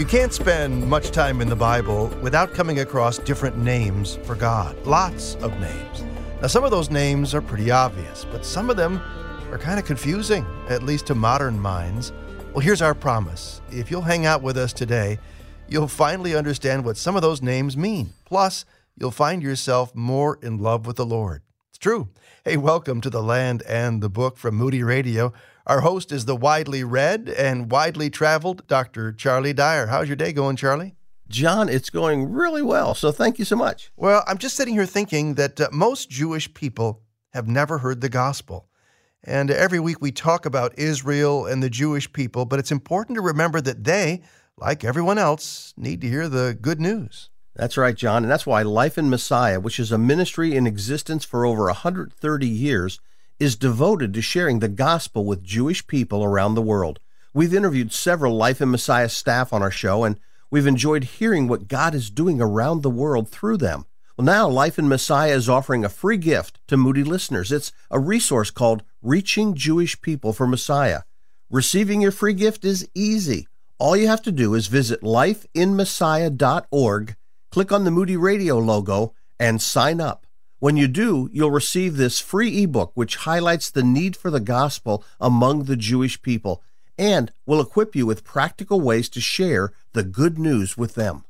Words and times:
You 0.00 0.06
can't 0.06 0.32
spend 0.32 0.88
much 0.88 1.10
time 1.10 1.42
in 1.42 1.50
the 1.50 1.54
Bible 1.54 2.06
without 2.22 2.54
coming 2.54 2.80
across 2.80 3.18
different 3.18 3.58
names 3.58 4.18
for 4.24 4.34
God. 4.34 4.74
Lots 4.86 5.34
of 5.42 5.52
names. 5.60 6.02
Now, 6.40 6.46
some 6.46 6.64
of 6.64 6.70
those 6.70 6.88
names 6.88 7.34
are 7.34 7.42
pretty 7.42 7.70
obvious, 7.70 8.24
but 8.24 8.46
some 8.46 8.70
of 8.70 8.78
them 8.78 8.96
are 9.50 9.58
kind 9.58 9.78
of 9.78 9.84
confusing, 9.84 10.46
at 10.70 10.82
least 10.82 11.06
to 11.08 11.14
modern 11.14 11.60
minds. 11.60 12.14
Well, 12.54 12.60
here's 12.60 12.80
our 12.80 12.94
promise. 12.94 13.60
If 13.70 13.90
you'll 13.90 14.00
hang 14.00 14.24
out 14.24 14.40
with 14.40 14.56
us 14.56 14.72
today, 14.72 15.18
you'll 15.68 15.86
finally 15.86 16.34
understand 16.34 16.82
what 16.82 16.96
some 16.96 17.14
of 17.14 17.20
those 17.20 17.42
names 17.42 17.76
mean. 17.76 18.14
Plus, 18.24 18.64
you'll 18.96 19.10
find 19.10 19.42
yourself 19.42 19.94
more 19.94 20.38
in 20.40 20.56
love 20.56 20.86
with 20.86 20.96
the 20.96 21.04
Lord. 21.04 21.42
It's 21.68 21.76
true. 21.76 22.08
Hey, 22.42 22.56
welcome 22.56 23.02
to 23.02 23.10
the 23.10 23.22
land 23.22 23.62
and 23.68 24.02
the 24.02 24.08
book 24.08 24.38
from 24.38 24.54
Moody 24.54 24.82
Radio. 24.82 25.34
Our 25.70 25.82
host 25.82 26.10
is 26.10 26.24
the 26.24 26.34
widely 26.34 26.82
read 26.82 27.28
and 27.28 27.70
widely 27.70 28.10
traveled 28.10 28.66
Dr. 28.66 29.12
Charlie 29.12 29.52
Dyer. 29.52 29.86
How's 29.86 30.08
your 30.08 30.16
day 30.16 30.32
going, 30.32 30.56
Charlie? 30.56 30.96
John, 31.28 31.68
it's 31.68 31.90
going 31.90 32.28
really 32.28 32.60
well. 32.60 32.92
So 32.92 33.12
thank 33.12 33.38
you 33.38 33.44
so 33.44 33.54
much. 33.54 33.92
Well, 33.96 34.24
I'm 34.26 34.38
just 34.38 34.56
sitting 34.56 34.74
here 34.74 34.84
thinking 34.84 35.34
that 35.34 35.60
uh, 35.60 35.68
most 35.70 36.10
Jewish 36.10 36.52
people 36.54 37.04
have 37.34 37.46
never 37.46 37.78
heard 37.78 38.00
the 38.00 38.08
gospel. 38.08 38.68
And 39.22 39.48
every 39.48 39.78
week 39.78 39.98
we 40.00 40.10
talk 40.10 40.44
about 40.44 40.76
Israel 40.76 41.46
and 41.46 41.62
the 41.62 41.70
Jewish 41.70 42.12
people, 42.12 42.46
but 42.46 42.58
it's 42.58 42.72
important 42.72 43.14
to 43.14 43.22
remember 43.22 43.60
that 43.60 43.84
they, 43.84 44.22
like 44.56 44.82
everyone 44.82 45.18
else, 45.18 45.72
need 45.76 46.00
to 46.00 46.08
hear 46.08 46.28
the 46.28 46.58
good 46.60 46.80
news. 46.80 47.30
That's 47.54 47.76
right, 47.76 47.94
John. 47.94 48.24
And 48.24 48.32
that's 48.32 48.44
why 48.44 48.62
Life 48.62 48.98
in 48.98 49.08
Messiah, 49.08 49.60
which 49.60 49.78
is 49.78 49.92
a 49.92 49.98
ministry 49.98 50.56
in 50.56 50.66
existence 50.66 51.24
for 51.24 51.46
over 51.46 51.66
130 51.66 52.48
years, 52.48 52.98
is 53.40 53.56
devoted 53.56 54.14
to 54.14 54.22
sharing 54.22 54.60
the 54.60 54.68
gospel 54.68 55.24
with 55.24 55.42
Jewish 55.42 55.84
people 55.86 56.22
around 56.22 56.54
the 56.54 56.62
world. 56.62 57.00
We've 57.32 57.54
interviewed 57.54 57.92
several 57.92 58.36
Life 58.36 58.60
in 58.60 58.70
Messiah 58.70 59.08
staff 59.08 59.52
on 59.52 59.62
our 59.62 59.70
show, 59.70 60.02
and 60.04 60.20
we've 60.50 60.66
enjoyed 60.66 61.04
hearing 61.04 61.48
what 61.48 61.66
God 61.66 61.94
is 61.94 62.10
doing 62.10 62.38
around 62.40 62.82
the 62.82 62.90
world 62.90 63.30
through 63.30 63.56
them. 63.56 63.86
Well, 64.16 64.26
now 64.26 64.48
Life 64.48 64.78
in 64.78 64.88
Messiah 64.88 65.34
is 65.34 65.48
offering 65.48 65.84
a 65.84 65.88
free 65.88 66.18
gift 66.18 66.60
to 66.68 66.76
Moody 66.76 67.02
listeners. 67.02 67.50
It's 67.50 67.72
a 67.90 67.98
resource 67.98 68.50
called 68.50 68.82
Reaching 69.00 69.54
Jewish 69.54 69.98
People 70.02 70.34
for 70.34 70.46
Messiah. 70.46 71.00
Receiving 71.48 72.02
your 72.02 72.12
free 72.12 72.34
gift 72.34 72.64
is 72.64 72.86
easy. 72.94 73.48
All 73.78 73.96
you 73.96 74.08
have 74.08 74.22
to 74.22 74.32
do 74.32 74.54
is 74.54 74.66
visit 74.66 75.00
lifeinmessiah.org, 75.00 77.16
click 77.50 77.72
on 77.72 77.84
the 77.84 77.90
Moody 77.90 78.18
Radio 78.18 78.58
logo, 78.58 79.14
and 79.38 79.62
sign 79.62 80.02
up. 80.02 80.26
When 80.60 80.76
you 80.76 80.88
do, 80.88 81.30
you'll 81.32 81.50
receive 81.50 81.96
this 81.96 82.20
free 82.20 82.62
ebook 82.62 82.92
which 82.92 83.16
highlights 83.16 83.70
the 83.70 83.82
need 83.82 84.14
for 84.14 84.30
the 84.30 84.40
gospel 84.40 85.02
among 85.18 85.64
the 85.64 85.76
Jewish 85.76 86.20
people 86.20 86.62
and 86.98 87.32
will 87.46 87.62
equip 87.62 87.96
you 87.96 88.04
with 88.04 88.24
practical 88.24 88.78
ways 88.78 89.08
to 89.08 89.22
share 89.22 89.72
the 89.94 90.04
good 90.04 90.38
news 90.38 90.76
with 90.76 90.96
them. 90.96 91.24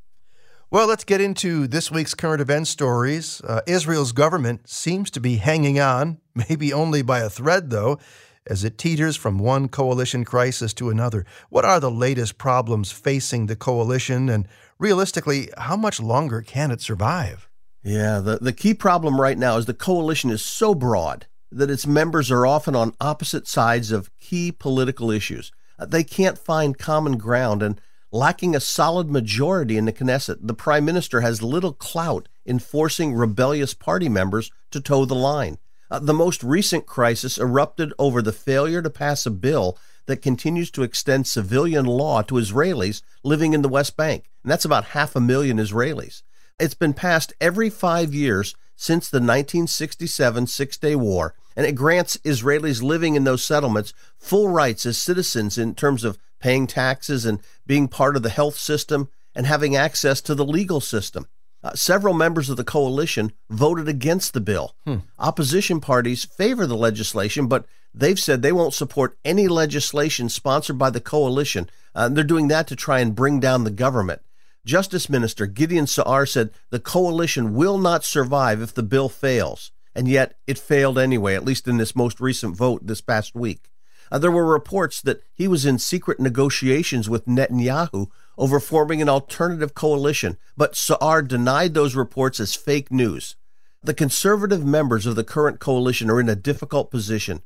Well, 0.68 0.88
let's 0.88 1.04
get 1.04 1.20
into 1.20 1.68
this 1.68 1.92
week's 1.92 2.12
current 2.14 2.40
event 2.40 2.66
stories. 2.66 3.40
Uh, 3.42 3.60
Israel's 3.68 4.10
government 4.10 4.68
seems 4.68 5.12
to 5.12 5.20
be 5.20 5.36
hanging 5.36 5.78
on, 5.78 6.18
maybe 6.34 6.72
only 6.72 7.02
by 7.02 7.20
a 7.20 7.30
thread, 7.30 7.70
though, 7.70 8.00
as 8.48 8.64
it 8.64 8.78
teeters 8.78 9.16
from 9.16 9.38
one 9.38 9.68
coalition 9.68 10.24
crisis 10.24 10.74
to 10.74 10.90
another. 10.90 11.24
What 11.50 11.64
are 11.64 11.78
the 11.78 11.90
latest 11.90 12.36
problems 12.36 12.90
facing 12.90 13.46
the 13.46 13.54
coalition, 13.54 14.28
and 14.28 14.48
realistically, 14.80 15.50
how 15.56 15.76
much 15.76 16.00
longer 16.00 16.42
can 16.42 16.72
it 16.72 16.80
survive? 16.80 17.49
Yeah, 17.82 18.20
the, 18.20 18.38
the 18.38 18.52
key 18.52 18.74
problem 18.74 19.20
right 19.20 19.38
now 19.38 19.56
is 19.56 19.66
the 19.66 19.74
coalition 19.74 20.30
is 20.30 20.44
so 20.44 20.74
broad 20.74 21.26
that 21.50 21.70
its 21.70 21.86
members 21.86 22.30
are 22.30 22.46
often 22.46 22.76
on 22.76 22.94
opposite 23.00 23.48
sides 23.48 23.90
of 23.90 24.16
key 24.18 24.52
political 24.52 25.10
issues. 25.10 25.50
Uh, 25.78 25.86
they 25.86 26.04
can't 26.04 26.38
find 26.38 26.78
common 26.78 27.16
ground, 27.16 27.62
and 27.62 27.80
lacking 28.12 28.54
a 28.54 28.60
solid 28.60 29.10
majority 29.10 29.76
in 29.76 29.86
the 29.86 29.92
Knesset, 29.92 30.38
the 30.40 30.54
prime 30.54 30.84
minister 30.84 31.22
has 31.22 31.42
little 31.42 31.72
clout 31.72 32.28
in 32.44 32.58
forcing 32.58 33.14
rebellious 33.14 33.74
party 33.74 34.08
members 34.08 34.50
to 34.70 34.80
toe 34.80 35.04
the 35.04 35.14
line. 35.14 35.58
Uh, 35.90 35.98
the 35.98 36.14
most 36.14 36.44
recent 36.44 36.86
crisis 36.86 37.38
erupted 37.38 37.92
over 37.98 38.22
the 38.22 38.32
failure 38.32 38.82
to 38.82 38.90
pass 38.90 39.26
a 39.26 39.30
bill 39.30 39.76
that 40.06 40.22
continues 40.22 40.70
to 40.70 40.82
extend 40.82 41.26
civilian 41.26 41.84
law 41.84 42.22
to 42.22 42.34
Israelis 42.34 43.02
living 43.24 43.54
in 43.54 43.62
the 43.62 43.68
West 43.68 43.96
Bank, 43.96 44.30
and 44.42 44.52
that's 44.52 44.64
about 44.64 44.86
half 44.86 45.16
a 45.16 45.20
million 45.20 45.56
Israelis. 45.56 46.22
It's 46.60 46.74
been 46.74 46.92
passed 46.92 47.32
every 47.40 47.70
five 47.70 48.12
years 48.12 48.54
since 48.76 49.08
the 49.08 49.16
1967 49.16 50.46
Six 50.46 50.76
Day 50.76 50.94
War, 50.94 51.34
and 51.56 51.64
it 51.64 51.74
grants 51.74 52.18
Israelis 52.18 52.82
living 52.82 53.14
in 53.14 53.24
those 53.24 53.42
settlements 53.42 53.94
full 54.18 54.48
rights 54.48 54.84
as 54.84 54.98
citizens 54.98 55.56
in 55.56 55.74
terms 55.74 56.04
of 56.04 56.18
paying 56.38 56.66
taxes 56.66 57.24
and 57.24 57.40
being 57.66 57.88
part 57.88 58.14
of 58.14 58.22
the 58.22 58.28
health 58.28 58.56
system 58.56 59.08
and 59.34 59.46
having 59.46 59.74
access 59.74 60.20
to 60.20 60.34
the 60.34 60.44
legal 60.44 60.80
system. 60.80 61.26
Uh, 61.62 61.74
several 61.74 62.14
members 62.14 62.50
of 62.50 62.56
the 62.56 62.64
coalition 62.64 63.32
voted 63.48 63.88
against 63.88 64.34
the 64.34 64.40
bill. 64.40 64.74
Hmm. 64.84 64.96
Opposition 65.18 65.80
parties 65.80 66.24
favor 66.24 66.66
the 66.66 66.76
legislation, 66.76 67.46
but 67.46 67.66
they've 67.94 68.20
said 68.20 68.42
they 68.42 68.52
won't 68.52 68.74
support 68.74 69.18
any 69.24 69.48
legislation 69.48 70.28
sponsored 70.28 70.78
by 70.78 70.90
the 70.90 71.00
coalition. 71.00 71.70
Uh, 71.94 72.08
they're 72.08 72.24
doing 72.24 72.48
that 72.48 72.66
to 72.68 72.76
try 72.76 73.00
and 73.00 73.14
bring 73.14 73.40
down 73.40 73.64
the 73.64 73.70
government. 73.70 74.22
Justice 74.64 75.08
Minister 75.08 75.46
Gideon 75.46 75.86
Saar 75.86 76.26
said 76.26 76.50
the 76.70 76.78
coalition 76.78 77.54
will 77.54 77.78
not 77.78 78.04
survive 78.04 78.60
if 78.60 78.74
the 78.74 78.82
bill 78.82 79.08
fails, 79.08 79.72
and 79.94 80.06
yet 80.06 80.34
it 80.46 80.58
failed 80.58 80.98
anyway, 80.98 81.34
at 81.34 81.44
least 81.44 81.66
in 81.66 81.78
this 81.78 81.96
most 81.96 82.20
recent 82.20 82.56
vote 82.56 82.86
this 82.86 83.00
past 83.00 83.34
week. 83.34 83.70
Uh, 84.12 84.18
there 84.18 84.30
were 84.30 84.44
reports 84.44 85.00
that 85.00 85.22
he 85.32 85.46
was 85.46 85.64
in 85.64 85.78
secret 85.78 86.18
negotiations 86.20 87.08
with 87.08 87.26
Netanyahu 87.26 88.08
over 88.36 88.60
forming 88.60 89.00
an 89.00 89.08
alternative 89.08 89.74
coalition, 89.74 90.36
but 90.56 90.76
Saar 90.76 91.22
denied 91.22 91.74
those 91.74 91.94
reports 91.94 92.40
as 92.40 92.54
fake 92.54 92.90
news. 92.90 93.36
The 93.82 93.94
conservative 93.94 94.64
members 94.64 95.06
of 95.06 95.16
the 95.16 95.24
current 95.24 95.58
coalition 95.58 96.10
are 96.10 96.20
in 96.20 96.28
a 96.28 96.36
difficult 96.36 96.90
position. 96.90 97.42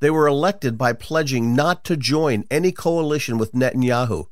They 0.00 0.10
were 0.10 0.26
elected 0.26 0.76
by 0.76 0.94
pledging 0.94 1.54
not 1.54 1.84
to 1.84 1.96
join 1.96 2.44
any 2.50 2.72
coalition 2.72 3.38
with 3.38 3.52
Netanyahu, 3.52 4.26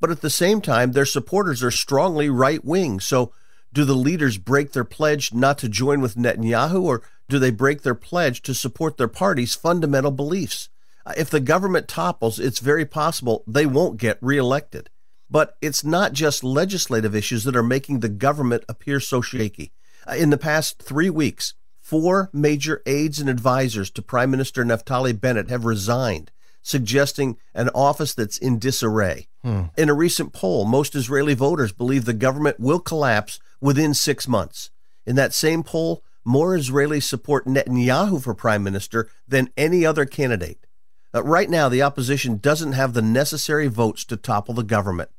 but 0.00 0.10
at 0.10 0.22
the 0.22 0.30
same 0.30 0.60
time, 0.60 0.92
their 0.92 1.04
supporters 1.04 1.62
are 1.62 1.70
strongly 1.70 2.28
right 2.30 2.64
wing. 2.64 3.00
So, 3.00 3.32
do 3.72 3.84
the 3.84 3.94
leaders 3.94 4.38
break 4.38 4.72
their 4.72 4.84
pledge 4.84 5.32
not 5.32 5.58
to 5.58 5.68
join 5.68 6.00
with 6.00 6.16
Netanyahu, 6.16 6.82
or 6.82 7.02
do 7.28 7.38
they 7.38 7.50
break 7.50 7.82
their 7.82 7.94
pledge 7.94 8.42
to 8.42 8.54
support 8.54 8.96
their 8.96 9.06
party's 9.06 9.54
fundamental 9.54 10.10
beliefs? 10.10 10.68
Uh, 11.06 11.12
if 11.16 11.30
the 11.30 11.38
government 11.38 11.86
topples, 11.86 12.40
it's 12.40 12.58
very 12.58 12.84
possible 12.84 13.44
they 13.46 13.66
won't 13.66 13.98
get 13.98 14.18
reelected. 14.20 14.90
But 15.30 15.56
it's 15.62 15.84
not 15.84 16.12
just 16.12 16.42
legislative 16.42 17.14
issues 17.14 17.44
that 17.44 17.54
are 17.54 17.62
making 17.62 18.00
the 18.00 18.08
government 18.08 18.64
appear 18.68 18.98
so 18.98 19.20
shaky. 19.20 19.72
Uh, 20.06 20.14
in 20.14 20.30
the 20.30 20.38
past 20.38 20.82
three 20.82 21.10
weeks, 21.10 21.54
four 21.78 22.30
major 22.32 22.82
aides 22.86 23.20
and 23.20 23.30
advisors 23.30 23.90
to 23.92 24.02
Prime 24.02 24.30
Minister 24.30 24.64
Naftali 24.64 25.18
Bennett 25.18 25.50
have 25.50 25.64
resigned 25.64 26.32
suggesting 26.62 27.36
an 27.54 27.68
office 27.74 28.14
that's 28.14 28.38
in 28.38 28.58
disarray. 28.58 29.28
Hmm. 29.42 29.64
In 29.76 29.88
a 29.88 29.94
recent 29.94 30.32
poll, 30.32 30.64
most 30.64 30.94
Israeli 30.94 31.34
voters 31.34 31.72
believe 31.72 32.04
the 32.04 32.12
government 32.12 32.60
will 32.60 32.80
collapse 32.80 33.38
within 33.60 33.94
six 33.94 34.28
months. 34.28 34.70
In 35.06 35.16
that 35.16 35.34
same 35.34 35.62
poll, 35.62 36.02
more 36.24 36.56
Israelis 36.56 37.04
support 37.04 37.46
Netanyahu 37.46 38.22
for 38.22 38.34
prime 38.34 38.62
minister 38.62 39.08
than 39.26 39.50
any 39.56 39.86
other 39.86 40.04
candidate. 40.04 40.66
Uh, 41.14 41.22
right 41.22 41.50
now, 41.50 41.68
the 41.68 41.82
opposition 41.82 42.36
doesn't 42.36 42.72
have 42.72 42.92
the 42.92 43.02
necessary 43.02 43.66
votes 43.66 44.04
to 44.04 44.16
topple 44.16 44.54
the 44.54 44.62
government. 44.62 45.10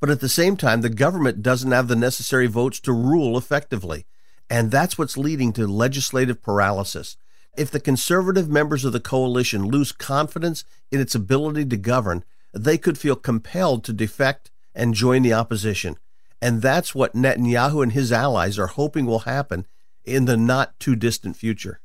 But 0.00 0.10
at 0.10 0.20
the 0.20 0.28
same 0.28 0.56
time, 0.56 0.80
the 0.80 0.90
government 0.90 1.42
doesn't 1.42 1.72
have 1.72 1.88
the 1.88 1.96
necessary 1.96 2.46
votes 2.46 2.80
to 2.80 2.92
rule 2.92 3.36
effectively. 3.36 4.06
And 4.48 4.70
that's 4.70 4.98
what's 4.98 5.16
leading 5.16 5.52
to 5.54 5.66
legislative 5.66 6.42
paralysis. 6.42 7.16
If 7.56 7.70
the 7.70 7.80
conservative 7.80 8.48
members 8.48 8.84
of 8.84 8.92
the 8.92 9.00
coalition 9.00 9.66
lose 9.66 9.92
confidence 9.92 10.64
in 10.90 11.00
its 11.00 11.14
ability 11.14 11.66
to 11.66 11.76
govern, 11.76 12.24
they 12.52 12.78
could 12.78 12.98
feel 12.98 13.16
compelled 13.16 13.84
to 13.84 13.92
defect 13.92 14.50
and 14.74 14.94
join 14.94 15.22
the 15.22 15.34
opposition. 15.34 15.96
And 16.42 16.62
that's 16.62 16.94
what 16.94 17.14
Netanyahu 17.14 17.82
and 17.82 17.92
his 17.92 18.12
allies 18.12 18.58
are 18.58 18.66
hoping 18.66 19.06
will 19.06 19.20
happen 19.20 19.66
in 20.04 20.24
the 20.24 20.36
not 20.36 20.78
too 20.80 20.96
distant 20.96 21.36
future. 21.36 21.80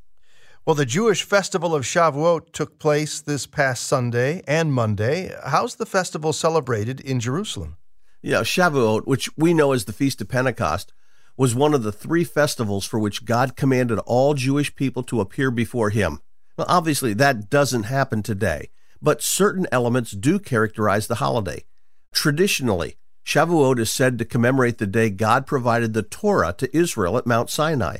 Well, 0.65 0.75
the 0.75 0.85
Jewish 0.85 1.23
festival 1.23 1.73
of 1.73 1.83
Shavuot 1.83 2.51
took 2.51 2.77
place 2.79 3.21
this 3.21 3.47
past 3.47 3.83
Sunday 3.83 4.43
and 4.47 4.73
Monday. 4.73 5.33
How's 5.45 5.75
the 5.75 5.85
festival 5.85 6.33
celebrated 6.33 6.99
in 6.99 7.19
Jerusalem? 7.19 7.77
Yeah, 8.21 8.41
Shavuot, 8.41 9.07
which 9.07 9.29
we 9.37 9.53
know 9.53 9.71
as 9.71 9.85
the 9.85 9.93
Feast 9.93 10.19
of 10.21 10.27
Pentecost, 10.27 10.93
was 11.39 11.55
one 11.55 11.73
of 11.73 11.83
the 11.83 11.91
three 11.93 12.25
festivals 12.25 12.85
for 12.85 12.99
which 12.99 13.23
God 13.23 13.55
commanded 13.55 13.97
all 13.99 14.33
Jewish 14.33 14.75
people 14.75 15.03
to 15.03 15.21
appear 15.21 15.49
before 15.49 15.89
Him. 15.89 16.19
Well, 16.57 16.67
obviously, 16.67 17.13
that 17.13 17.49
doesn't 17.49 17.83
happen 17.83 18.21
today, 18.21 18.71
but 19.01 19.23
certain 19.23 19.65
elements 19.71 20.11
do 20.11 20.37
characterize 20.37 21.07
the 21.07 21.15
holiday. 21.15 21.63
Traditionally, 22.11 22.97
Shavuot 23.25 23.79
is 23.79 23.89
said 23.89 24.19
to 24.19 24.25
commemorate 24.25 24.79
the 24.79 24.85
day 24.85 25.09
God 25.09 25.47
provided 25.47 25.93
the 25.93 26.03
Torah 26.03 26.53
to 26.57 26.77
Israel 26.77 27.17
at 27.17 27.25
Mount 27.25 27.49
Sinai. 27.49 27.99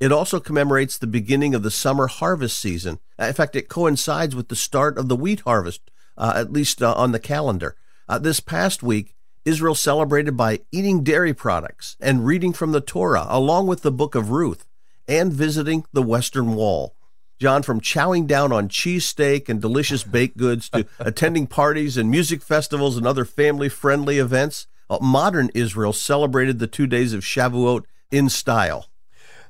It 0.00 0.10
also 0.10 0.40
commemorates 0.40 0.96
the 0.96 1.06
beginning 1.06 1.54
of 1.54 1.62
the 1.62 1.70
summer 1.70 2.06
harvest 2.06 2.58
season. 2.58 3.00
In 3.18 3.34
fact, 3.34 3.54
it 3.54 3.68
coincides 3.68 4.34
with 4.34 4.48
the 4.48 4.56
start 4.56 4.96
of 4.96 5.08
the 5.08 5.16
wheat 5.16 5.40
harvest, 5.40 5.90
uh, 6.16 6.32
at 6.34 6.54
least 6.54 6.82
uh, 6.82 6.94
on 6.94 7.12
the 7.12 7.20
calendar. 7.20 7.76
Uh, 8.08 8.18
this 8.18 8.40
past 8.40 8.82
week, 8.82 9.14
Israel 9.48 9.74
celebrated 9.74 10.36
by 10.36 10.60
eating 10.70 11.02
dairy 11.02 11.32
products 11.32 11.96
and 12.00 12.26
reading 12.26 12.52
from 12.52 12.72
the 12.72 12.82
Torah, 12.82 13.24
along 13.30 13.66
with 13.66 13.80
the 13.80 13.90
book 13.90 14.14
of 14.14 14.30
Ruth, 14.30 14.66
and 15.08 15.32
visiting 15.32 15.86
the 15.90 16.02
Western 16.02 16.54
Wall. 16.54 16.94
John, 17.40 17.62
from 17.62 17.80
chowing 17.80 18.26
down 18.26 18.52
on 18.52 18.68
cheesesteak 18.68 19.48
and 19.48 19.58
delicious 19.58 20.04
baked 20.04 20.36
goods 20.36 20.68
to 20.68 20.86
attending 20.98 21.46
parties 21.46 21.96
and 21.96 22.10
music 22.10 22.42
festivals 22.42 22.98
and 22.98 23.06
other 23.06 23.24
family 23.24 23.70
friendly 23.70 24.18
events, 24.18 24.66
uh, 24.90 24.98
modern 25.00 25.50
Israel 25.54 25.94
celebrated 25.94 26.58
the 26.58 26.66
two 26.66 26.86
days 26.86 27.14
of 27.14 27.22
Shavuot 27.22 27.84
in 28.10 28.28
style. 28.28 28.90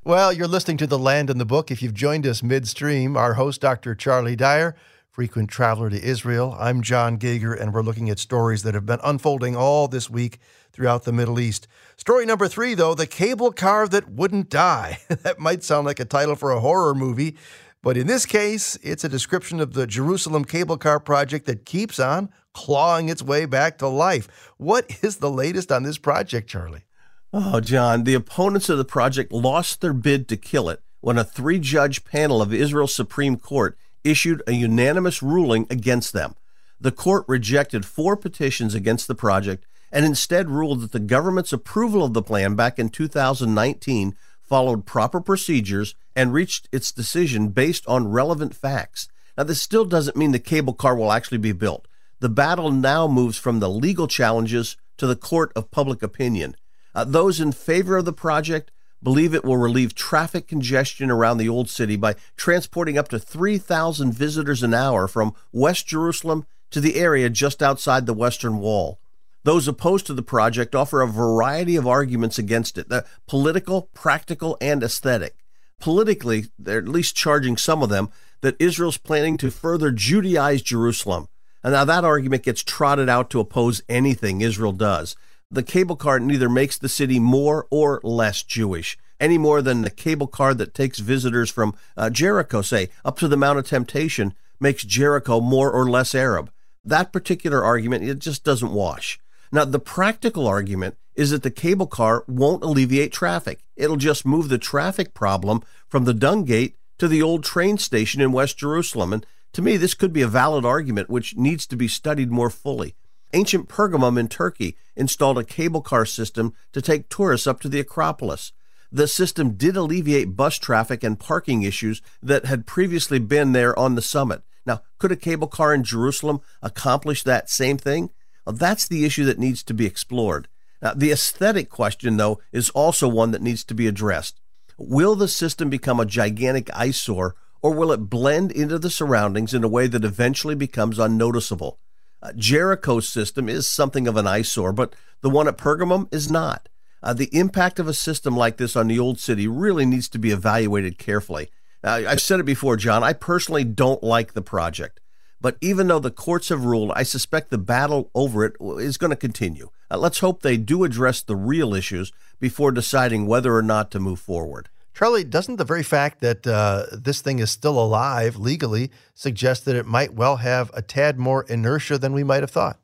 Well, 0.05 0.33
you're 0.33 0.47
listening 0.47 0.77
to 0.77 0.87
The 0.87 0.99
Land 0.99 1.29
and 1.29 1.41
the 1.41 1.45
Book. 1.45 1.73
If 1.73 1.83
you've 1.83 1.93
joined 1.93 2.25
us 2.25 2.41
midstream, 2.41 3.17
our 3.17 3.35
host, 3.35 3.61
Dr. 3.61 3.97
Charlie 3.97 4.37
Dyer, 4.37 4.77
frequent 5.19 5.51
traveler 5.51 5.91
to 5.91 6.01
Israel. 6.01 6.57
I'm 6.61 6.81
John 6.81 7.17
Gauger, 7.17 7.53
and 7.53 7.75
we're 7.75 7.83
looking 7.83 8.09
at 8.09 8.21
stories 8.21 8.63
that 8.63 8.75
have 8.75 8.87
been 8.87 9.01
unfolding 9.03 9.57
all 9.57 9.89
this 9.89 10.09
week 10.09 10.39
throughout 10.71 11.03
the 11.03 11.13
Middle 11.13 11.41
East. 11.41 11.67
Story 11.97 12.25
number 12.25 12.47
three, 12.47 12.75
though, 12.75 12.95
the 12.95 13.05
cable 13.05 13.51
car 13.51 13.89
that 13.89 14.09
wouldn't 14.09 14.49
die. 14.49 15.01
that 15.09 15.41
might 15.41 15.65
sound 15.65 15.87
like 15.87 15.99
a 15.99 16.05
title 16.05 16.37
for 16.37 16.53
a 16.53 16.61
horror 16.61 16.95
movie, 16.95 17.37
but 17.83 17.97
in 17.97 18.07
this 18.07 18.27
case, 18.27 18.79
it's 18.81 19.03
a 19.03 19.09
description 19.09 19.59
of 19.59 19.73
the 19.73 19.89
Jerusalem 19.89 20.45
cable 20.45 20.77
car 20.77 21.01
project 21.01 21.47
that 21.47 21.65
keeps 21.65 21.99
on 21.99 22.29
clawing 22.55 23.09
its 23.09 23.21
way 23.21 23.45
back 23.45 23.77
to 23.79 23.89
life. 23.89 24.53
What 24.57 25.03
is 25.03 25.17
the 25.17 25.33
latest 25.33 25.73
on 25.73 25.83
this 25.83 25.99
project, 25.99 26.49
Charlie? 26.49 26.85
Oh, 27.33 27.59
John, 27.59 28.05
the 28.05 28.15
opponents 28.15 28.69
of 28.69 28.79
the 28.79 28.85
project 28.85 29.33
lost 29.33 29.81
their 29.81 29.93
bid 29.93 30.29
to 30.29 30.37
kill 30.37 30.69
it 30.69 30.81
when 31.01 31.19
a 31.19 31.25
three 31.25 31.59
judge 31.59 32.05
panel 32.05 32.41
of 32.41 32.55
Israel's 32.55 32.95
Supreme 32.95 33.37
Court 33.37 33.77
issued 34.11 34.43
a 34.47 34.53
unanimous 34.53 35.23
ruling 35.23 35.67
against 35.71 36.13
them. 36.13 36.35
The 36.81 36.93
court 36.93 37.25
rejected 37.27 37.85
four 37.85 38.17
petitions 38.17 38.75
against 38.75 39.09
the 39.09 39.15
project 39.15 39.67
and 39.91 40.05
instead 40.05 40.51
ruled 40.51 40.81
that 40.81 40.93
the 40.93 41.01
government's 41.01 41.53
approval 41.53 42.05
of 42.05 42.13
the 42.13 42.23
plan 42.23 42.55
back 42.55 42.79
in 42.79 42.89
2019 42.89 44.17
followed 44.43 44.87
proper 44.87 45.21
procedures 45.21 45.95
and 46.15 46.33
reached 46.33 46.69
its 46.73 46.93
decision 46.93 47.49
based 47.49 47.87
on 47.87 48.09
relevant 48.09 48.55
facts. 48.55 49.09
Now, 49.37 49.45
this 49.45 49.63
still 49.63 49.85
doesn't 49.85 50.17
mean 50.17 50.33
the 50.33 50.39
cable 50.39 50.73
car 50.73 50.97
will 50.97 51.13
actually 51.13 51.39
be 51.39 51.53
built. 51.53 51.87
The 52.21 52.29
battle 52.29 52.73
now 52.73 53.07
moves 53.07 53.39
from 53.39 53.61
the 53.61 53.71
legal 53.71 54.09
challenges 54.09 54.77
to 54.97 55.07
the 55.07 55.17
court 55.17 55.53
of 55.55 55.71
public 55.71 56.03
opinion. 56.03 56.57
Uh, 56.95 57.05
those 57.05 57.41
in 57.41 57.53
favor 57.53 57.97
of 57.97 58.05
the 58.05 58.13
project 58.13 58.73
believe 59.03 59.35
it 59.35 59.45
will 59.45 59.57
relieve 59.57 59.95
traffic 59.95 60.47
congestion 60.47 61.11
around 61.11 61.39
the 61.39 61.49
Old 61.49 61.69
City 61.69 61.97
by 61.97 62.15
transporting 62.37 62.99
up 62.99 63.09
to 63.09 63.19
3,000 63.19 64.13
visitors 64.13 64.63
an 64.63 64.75
hour 64.75 65.07
from 65.09 65.35
West 65.53 65.87
Jerusalem 65.87 66.47
to 66.71 66.81
the 66.81 66.97
area 66.97 67.31
just 67.31 67.63
outside 67.63 68.07
the 68.07 68.15
Western 68.15 68.59
Wall. 68.59 68.99
Those 69.45 69.69
opposed 69.69 70.07
to 70.07 70.15
the 70.15 70.23
project 70.23 70.75
offer 70.75 71.01
a 71.01 71.07
variety 71.07 71.77
of 71.77 71.87
arguments 71.87 72.39
against 72.39 72.77
it 72.77 72.89
the 72.89 73.07
political, 73.27 73.89
practical, 73.95 74.59
and 74.61 74.83
aesthetic. 74.83 75.37
Politically, 75.81 76.47
they're 76.59 76.79
at 76.79 76.89
least 76.89 77.17
charging 77.17 77.57
some 77.57 77.83
of 77.83 77.89
them 77.89 78.11
that 78.41 78.57
Israel's 78.59 78.99
planning 78.99 79.37
to 79.39 79.51
further 79.51 79.93
Judaize 79.93 80.63
Jerusalem. 80.63 81.29
And 81.63 81.73
now 81.73 81.85
that 81.85 82.05
argument 82.05 82.43
gets 82.43 82.63
trotted 82.63 83.09
out 83.09 83.31
to 83.31 83.41
oppose 83.41 83.83
anything 83.89 84.41
Israel 84.41 84.73
does 84.73 85.17
the 85.51 85.63
cable 85.63 85.97
car 85.97 86.21
neither 86.21 86.49
makes 86.49 86.77
the 86.79 86.89
city 86.89 87.19
more 87.19 87.67
or 87.71 88.01
less 88.03 88.43
Jewish, 88.43 88.99
any 89.19 89.39
more 89.39 89.63
than 89.63 89.83
the 89.83 89.91
cable 89.91 90.27
car 90.27 90.55
that 90.55 90.75
takes 90.75 90.99
visitors 90.99 91.51
from 91.51 91.75
uh, 91.97 92.11
Jericho, 92.11 92.63
say, 92.63 92.91
up 93.05 93.19
to 93.19 93.29
the 93.29 93.37
Mount 93.37 93.59
of 93.59 93.67
Temptation, 93.67 94.35
makes 94.61 94.85
Jericho 94.85 95.41
more 95.41 95.71
or 95.71 95.89
less 95.89 96.15
Arab. 96.15 96.51
That 96.85 97.13
particular 97.13 97.65
argument, 97.65 98.05
it 98.05 98.19
just 98.19 98.45
doesn't 98.45 98.73
wash. 98.73 99.19
Now, 99.51 99.65
the 99.65 99.79
practical 99.79 100.47
argument 100.47 100.97
is 101.15 101.31
that 101.31 101.43
the 101.43 101.51
cable 101.51 101.87
car 101.87 102.25
won't 102.29 102.63
alleviate 102.63 103.13
traffic. 103.13 103.61
It'll 103.77 103.97
just 103.97 104.27
move 104.27 104.49
the 104.49 104.59
traffic 104.59 105.15
problem 105.15 105.63
from 105.89 106.05
the 106.05 106.15
Dung 106.15 106.45
Gate 106.45 106.77
to 106.99 107.09
the 107.09 107.23
old 107.23 107.43
train 107.43 107.79
station 107.79 108.21
in 108.21 108.33
West 108.33 108.59
Jerusalem. 108.59 109.13
And 109.13 109.27
to 109.55 109.63
me, 109.63 109.77
this 109.77 109.95
could 109.95 110.13
be 110.13 110.23
a 110.23 110.29
valid 110.29 110.65
argument 110.65 111.09
which 111.09 111.37
needs 111.37 111.67
to 111.67 111.77
be 111.77 111.89
studied 111.89 112.31
more 112.31 112.51
fully. 112.51 112.95
Ancient 113.33 113.69
Pergamum 113.69 114.19
in 114.19 114.29
Turkey 114.29 114.77
installed 114.97 115.39
a 115.39 115.45
cable 115.45 115.83
car 115.83 116.07
system 116.07 116.55
to 116.73 116.81
take 116.81 117.09
tourists 117.09 117.47
up 117.47 117.61
to 117.61 117.69
the 117.69 117.81
Acropolis. 117.81 118.53
The 118.91 119.07
system 119.07 119.51
did 119.53 119.77
alleviate 119.77 120.35
bus 120.35 120.59
traffic 120.59 121.05
and 121.05 121.21
parking 121.21 121.63
issues 121.63 122.01
that 122.23 122.47
had 122.47 122.67
previously 122.67 123.19
been 123.19 123.53
there 123.53 123.79
on 123.79 123.95
the 123.95 124.03
summit. 124.03 124.43
Now, 124.65 124.83
could 124.99 125.13
a 125.13 125.17
cable 125.17 125.47
car 125.47 125.75
in 125.75 125.85
Jerusalem 125.85 126.41
accomplish 126.63 127.23
that 127.23 127.51
same 127.51 127.77
thing? 127.77 128.11
Well, 128.47 128.57
that's 128.57 128.89
the 128.89 129.05
issue 129.05 129.27
that 129.27 129.39
needs 129.39 129.63
to 129.65 129.75
be 129.75 129.85
explored. 129.85 130.49
Now, 130.81 130.95
the 130.95 131.11
aesthetic 131.11 131.69
question, 131.69 132.17
though, 132.17 132.41
is 132.51 132.71
also 132.71 133.09
one 133.09 133.33
that 133.33 133.43
needs 133.43 133.63
to 133.65 133.75
be 133.75 133.87
addressed. 133.87 134.41
Will 134.79 135.17
the 135.17 135.29
system 135.29 135.69
become 135.69 136.01
a 136.01 136.07
gigantic 136.07 136.71
eyesore, 136.75 137.35
or 137.61 137.75
will 137.75 137.93
it 137.93 138.09
blend 138.09 138.53
into 138.53 138.79
the 138.79 138.91
surroundings 138.91 139.53
in 139.53 139.65
a 139.65 139.69
way 139.69 139.87
that 139.87 140.05
eventually 140.05 140.55
becomes 140.55 140.99
unnoticeable? 140.99 141.79
Uh, 142.23 142.33
Jericho's 142.33 143.09
system 143.09 143.49
is 143.49 143.67
something 143.67 144.09
of 144.09 144.17
an 144.17 144.27
eyesore, 144.27 144.73
but 144.73 144.95
the 145.21 145.31
one 145.31 145.49
at 145.49 145.57
Pergamum 145.57 146.13
is 146.13 146.31
not. 146.31 146.69
Uh, 147.03 147.13
the 147.13 147.29
impact 147.33 147.79
of 147.79 147.87
a 147.87 147.95
system 147.95 148.37
like 148.37 148.57
this 148.57 148.75
on 148.75 148.89
the 148.89 148.99
old 148.99 149.21
city 149.21 149.47
really 149.47 149.87
needs 149.87 150.09
to 150.09 150.19
be 150.19 150.31
evaluated 150.31 150.99
carefully. 150.99 151.49
Uh, 151.85 152.03
I've 152.09 152.21
said 152.21 152.41
it 152.41 152.47
before, 152.47 152.77
John. 152.77 153.05
I 153.05 153.13
personally 153.13 153.65
don't 153.65 154.03
like 154.03 154.33
the 154.33 154.43
project, 154.43 155.01
but 155.41 155.57
even 155.61 155.87
though 155.87 156.01
the 156.01 156.11
courts 156.11 156.49
have 156.49 156.65
ruled, 156.65 156.91
I 156.97 157.05
suspect 157.05 157.51
the 157.51 157.59
battle 157.59 158.11
over 158.15 158.45
it 158.45 158.57
is 158.61 158.99
going 158.99 159.11
to 159.11 159.17
continue. 159.17 159.71
Uh, 159.89 159.99
let's 159.99 160.19
hope 160.19 160.43
they 160.43 160.57
do 160.57 160.83
address 160.83 161.23
the 161.23 161.37
real 161.37 161.73
issues 161.73 162.13
before 162.41 162.73
deciding 162.73 163.27
whether 163.27 163.55
or 163.55 163.63
not 163.63 163.93
to 163.93 164.01
move 164.01 164.19
forward. 164.19 164.69
Charlie, 164.99 165.23
doesn't 165.23 165.59
the 165.59 165.65
very 165.65 165.85
fact 165.85 166.21
that 166.23 166.45
uh, 166.45 166.87
this 166.91 167.21
thing 167.21 167.39
is 167.39 167.53
still 167.53 167.79
alive 167.79 168.35
legally 168.35 168.91
suggest 169.15 169.65
that 169.65 169.77
it 169.77 169.87
might 169.87 170.15
well 170.15 170.39
have 170.39 170.73
a 170.75 170.83
tad 170.83 171.21
more 171.21 171.45
inertia 171.45 171.99
than 171.99 172.13
we 172.13 172.25
might 172.25 172.43
have 172.43 172.51
thought? 172.51 172.81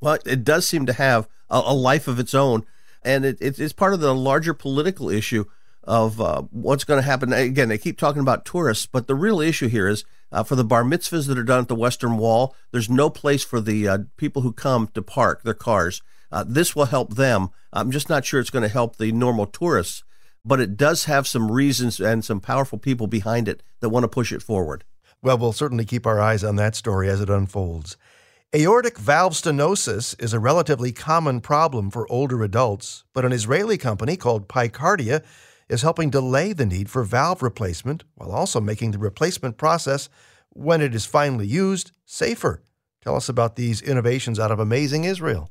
Well, 0.00 0.18
it 0.24 0.44
does 0.44 0.68
seem 0.68 0.86
to 0.86 0.92
have 0.92 1.26
a, 1.50 1.60
a 1.66 1.74
life 1.74 2.06
of 2.06 2.20
its 2.20 2.32
own, 2.32 2.64
and 3.02 3.24
it, 3.24 3.38
it's 3.40 3.72
part 3.72 3.92
of 3.92 3.98
the 3.98 4.14
larger 4.14 4.54
political 4.54 5.10
issue 5.10 5.46
of 5.82 6.20
uh, 6.20 6.42
what's 6.52 6.84
going 6.84 7.00
to 7.00 7.04
happen. 7.04 7.32
Again, 7.32 7.70
they 7.70 7.78
keep 7.78 7.98
talking 7.98 8.22
about 8.22 8.44
tourists, 8.44 8.86
but 8.86 9.08
the 9.08 9.16
real 9.16 9.40
issue 9.40 9.66
here 9.66 9.88
is 9.88 10.04
uh, 10.30 10.44
for 10.44 10.54
the 10.54 10.62
bar 10.62 10.84
mitzvahs 10.84 11.26
that 11.26 11.38
are 11.38 11.42
done 11.42 11.62
at 11.62 11.68
the 11.68 11.74
Western 11.74 12.18
Wall, 12.18 12.54
there's 12.70 12.88
no 12.88 13.10
place 13.10 13.42
for 13.42 13.60
the 13.60 13.88
uh, 13.88 13.98
people 14.16 14.42
who 14.42 14.52
come 14.52 14.86
to 14.94 15.02
park 15.02 15.42
their 15.42 15.54
cars. 15.54 16.02
Uh, 16.30 16.44
this 16.46 16.76
will 16.76 16.84
help 16.84 17.16
them. 17.16 17.48
I'm 17.72 17.90
just 17.90 18.08
not 18.08 18.24
sure 18.24 18.38
it's 18.38 18.48
going 18.48 18.62
to 18.62 18.68
help 18.68 18.96
the 18.96 19.10
normal 19.10 19.46
tourists 19.46 20.04
but 20.48 20.60
it 20.60 20.78
does 20.78 21.04
have 21.04 21.28
some 21.28 21.52
reasons 21.52 22.00
and 22.00 22.24
some 22.24 22.40
powerful 22.40 22.78
people 22.78 23.06
behind 23.06 23.48
it 23.48 23.62
that 23.80 23.90
want 23.90 24.04
to 24.04 24.08
push 24.08 24.32
it 24.32 24.42
forward. 24.42 24.82
Well, 25.20 25.36
we'll 25.36 25.52
certainly 25.52 25.84
keep 25.84 26.06
our 26.06 26.18
eyes 26.18 26.42
on 26.42 26.56
that 26.56 26.74
story 26.74 27.10
as 27.10 27.20
it 27.20 27.28
unfolds. 27.28 27.98
Aortic 28.54 28.96
valve 28.96 29.34
stenosis 29.34 30.18
is 30.18 30.32
a 30.32 30.38
relatively 30.40 30.90
common 30.90 31.42
problem 31.42 31.90
for 31.90 32.10
older 32.10 32.42
adults, 32.42 33.04
but 33.12 33.26
an 33.26 33.32
Israeli 33.32 33.76
company 33.76 34.16
called 34.16 34.48
PiCardia 34.48 35.22
is 35.68 35.82
helping 35.82 36.08
delay 36.08 36.54
the 36.54 36.64
need 36.64 36.88
for 36.88 37.04
valve 37.04 37.42
replacement 37.42 38.04
while 38.14 38.32
also 38.32 38.58
making 38.58 38.92
the 38.92 38.98
replacement 38.98 39.58
process, 39.58 40.08
when 40.54 40.80
it 40.80 40.94
is 40.94 41.04
finally 41.04 41.46
used, 41.46 41.92
safer. 42.06 42.62
Tell 43.02 43.16
us 43.16 43.28
about 43.28 43.56
these 43.56 43.82
innovations 43.82 44.40
out 44.40 44.50
of 44.50 44.58
amazing 44.58 45.04
Israel. 45.04 45.50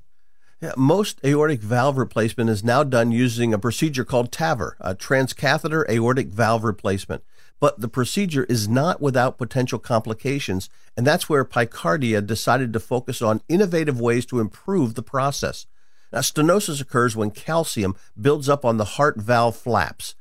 Yeah, 0.60 0.74
most 0.76 1.20
aortic 1.24 1.60
valve 1.62 2.00
replacement 2.00 2.50
is 2.50 2.64
now 2.64 2.84
done 2.84 3.12
using 3.12 3.54
a 3.54 3.60
procedure 3.60 4.04
called 4.04 4.32
TAVR, 4.32 4.72
a 4.80 4.96
transcatheter 4.96 5.88
aortic 5.88 6.30
valve 6.30 6.64
replacement. 6.64 7.24
But 7.60 7.80
the 7.80 7.88
procedure 7.88 8.44
is 8.46 8.68
not 8.68 9.00
without 9.00 9.38
potential 9.38 9.78
complications, 9.78 10.68
and 10.96 11.06
that's 11.06 11.30
where 11.30 11.46
PiCardia 11.46 12.26
decided 12.26 12.74
to 12.74 12.80
focus 12.80 13.22
on 13.22 13.42
innovative 13.48 14.02
ways 14.02 14.26
to 14.28 14.40
improve 14.40 14.96
the 14.96 15.04
process. 15.04 15.68
Now, 16.12 16.20
stenosis 16.20 16.82
occurs 16.82 17.16
when 17.16 17.30
calcium 17.30 17.96
builds 18.20 18.50
up 18.50 18.66
on 18.66 18.78
the 18.78 18.86
heart 18.86 19.18
valve 19.18 19.56
flaps. 19.56 20.16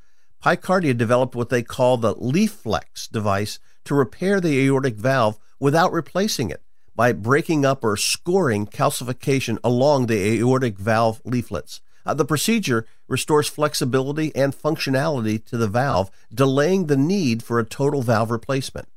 PiCardia 0.45 0.95
developed 0.95 1.35
what 1.35 1.49
they 1.49 1.63
call 1.63 1.97
the 1.97 2.15
LeafFlex 2.15 3.11
device 3.11 3.59
to 3.85 3.95
repair 3.95 4.39
the 4.43 4.67
aortic 4.67 4.97
valve 4.97 5.39
without 5.59 5.93
replacing 5.93 6.51
it 6.51 6.63
by 6.97 7.13
breaking 7.13 7.65
up 7.65 7.85
or 7.85 7.97
scoring 7.97 8.67
calcification 8.67 9.59
along 9.63 10.07
the 10.07 10.39
aortic 10.39 10.79
valve 10.79 11.21
leaflets. 11.25 11.81
Uh, 12.07 12.15
the 12.15 12.25
procedure 12.25 12.87
restores 13.07 13.49
flexibility 13.49 14.35
and 14.35 14.55
functionality 14.55 15.45
to 15.45 15.57
the 15.57 15.69
valve, 15.69 16.11
delaying 16.33 16.87
the 16.87 16.97
need 16.97 17.43
for 17.43 17.59
a 17.59 17.65
total 17.65 18.01
valve 18.01 18.31
replacement. 18.31 18.89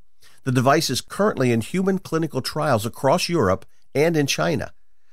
The 0.45 0.51
device 0.51 0.89
is 0.89 1.01
currently 1.01 1.51
in 1.51 1.61
human 1.61 1.99
clinical 1.99 2.41
trials 2.41 2.85
across 2.85 3.27
Europe 3.27 3.65
and 3.93 4.15
in 4.15 4.25
China. 4.25 4.71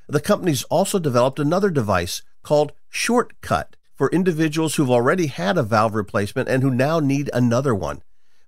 The 0.08 0.20
company's 0.20 0.62
also 0.64 0.98
developed 0.98 1.40
another 1.40 1.70
device 1.70 2.22
called 2.42 2.72
Shortcut 2.88 3.74
for 3.96 4.10
individuals 4.10 4.76
who've 4.76 4.90
already 4.90 5.26
had 5.26 5.58
a 5.58 5.62
valve 5.62 5.94
replacement 5.94 6.48
and 6.48 6.62
who 6.62 6.70
now 6.70 7.00
need 7.00 7.28
another 7.32 7.74
one. 7.74 8.02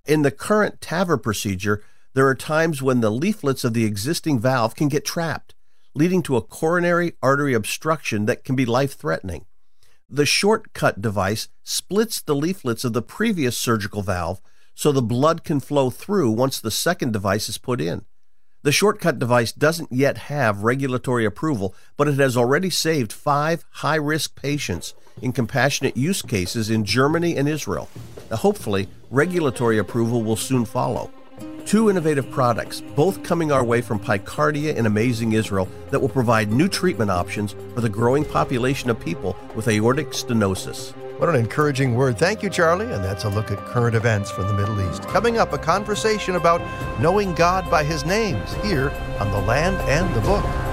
In 0.05 0.21
the 0.21 0.31
current 0.31 0.79
TAVR 0.79 1.21
procedure, 1.21 1.83
there 2.13 2.27
are 2.27 2.35
times 2.35 2.81
when 2.81 3.01
the 3.01 3.11
leaflets 3.11 3.63
of 3.63 3.73
the 3.73 3.85
existing 3.85 4.39
valve 4.39 4.75
can 4.75 4.87
get 4.87 5.05
trapped. 5.05 5.55
leading 5.95 6.21
to 6.23 6.37
a 6.37 6.41
coronary 6.41 7.13
artery 7.21 7.53
obstruction 7.53 8.25
that 8.25 8.43
can 8.43 8.55
be 8.55 8.65
life 8.65 8.93
threatening. 8.93 9.45
The 10.09 10.25
shortcut 10.25 11.01
device 11.01 11.49
splits 11.63 12.21
the 12.21 12.35
leaflets 12.35 12.83
of 12.83 12.93
the 12.93 13.01
previous 13.01 13.57
surgical 13.57 14.01
valve 14.01 14.39
so 14.73 14.91
the 14.91 15.01
blood 15.01 15.43
can 15.43 15.59
flow 15.59 15.89
through 15.89 16.31
once 16.31 16.59
the 16.59 16.71
second 16.71 17.11
device 17.11 17.49
is 17.49 17.57
put 17.57 17.81
in. 17.81 18.05
The 18.61 18.71
shortcut 18.71 19.19
device 19.19 19.51
doesn't 19.51 19.91
yet 19.91 20.17
have 20.17 20.63
regulatory 20.63 21.25
approval, 21.25 21.75
but 21.95 22.07
it 22.07 22.17
has 22.17 22.35
already 22.35 22.69
saved 22.69 23.13
five 23.13 23.65
high 23.71 23.95
risk 23.95 24.35
patients 24.35 24.93
in 25.21 25.31
compassionate 25.31 25.95
use 25.95 26.21
cases 26.21 26.69
in 26.69 26.85
Germany 26.85 27.35
and 27.37 27.47
Israel. 27.47 27.89
Now, 28.29 28.37
hopefully, 28.37 28.87
regulatory 29.09 29.77
approval 29.77 30.23
will 30.23 30.35
soon 30.35 30.65
follow. 30.65 31.11
Two 31.69 31.87
innovative 31.87 32.31
products, 32.31 32.81
both 32.95 33.21
coming 33.21 33.51
our 33.51 33.63
way 33.63 33.79
from 33.79 33.99
Picardia 33.99 34.75
in 34.75 34.87
Amazing 34.87 35.33
Israel, 35.33 35.67
that 35.91 35.99
will 35.99 36.09
provide 36.09 36.51
new 36.51 36.67
treatment 36.67 37.11
options 37.11 37.53
for 37.75 37.81
the 37.81 37.87
growing 37.87 38.25
population 38.25 38.89
of 38.89 38.99
people 38.99 39.37
with 39.55 39.67
aortic 39.67 40.07
stenosis. 40.07 40.93
What 41.19 41.29
an 41.29 41.35
encouraging 41.35 41.93
word. 41.93 42.17
Thank 42.17 42.41
you, 42.41 42.49
Charlie. 42.49 42.91
And 42.91 43.03
that's 43.03 43.25
a 43.25 43.29
look 43.29 43.51
at 43.51 43.59
current 43.59 43.95
events 43.95 44.31
from 44.31 44.47
the 44.47 44.53
Middle 44.55 44.81
East. 44.89 45.03
Coming 45.09 45.37
up, 45.37 45.53
a 45.53 45.59
conversation 45.59 46.37
about 46.37 46.59
knowing 46.99 47.35
God 47.35 47.69
by 47.69 47.83
his 47.83 48.03
names 48.03 48.51
here 48.63 48.89
on 49.19 49.29
The 49.29 49.41
Land 49.41 49.77
and 49.87 50.11
the 50.15 50.21
Book. 50.21 50.68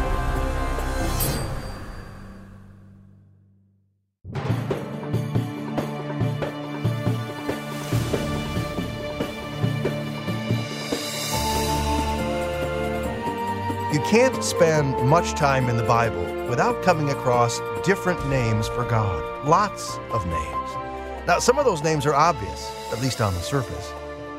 Can't 14.16 14.42
spend 14.42 14.96
much 15.06 15.32
time 15.32 15.68
in 15.68 15.76
the 15.76 15.82
Bible 15.82 16.24
without 16.48 16.82
coming 16.82 17.10
across 17.10 17.60
different 17.84 18.26
names 18.30 18.66
for 18.66 18.82
God. 18.86 19.46
Lots 19.46 19.98
of 20.10 20.24
names. 20.24 20.70
Now, 21.26 21.38
some 21.38 21.58
of 21.58 21.66
those 21.66 21.82
names 21.82 22.06
are 22.06 22.14
obvious, 22.14 22.72
at 22.90 23.02
least 23.02 23.20
on 23.20 23.34
the 23.34 23.40
surface. 23.40 23.92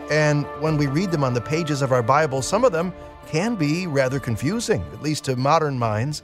And 0.09 0.47
when 0.61 0.77
we 0.77 0.87
read 0.87 1.11
them 1.11 1.23
on 1.23 1.35
the 1.35 1.41
pages 1.41 1.83
of 1.83 1.91
our 1.91 2.01
Bible, 2.01 2.41
some 2.41 2.65
of 2.65 2.71
them 2.71 2.91
can 3.27 3.53
be 3.53 3.85
rather 3.85 4.19
confusing, 4.19 4.81
at 4.93 5.03
least 5.03 5.25
to 5.25 5.35
modern 5.35 5.77
minds. 5.77 6.23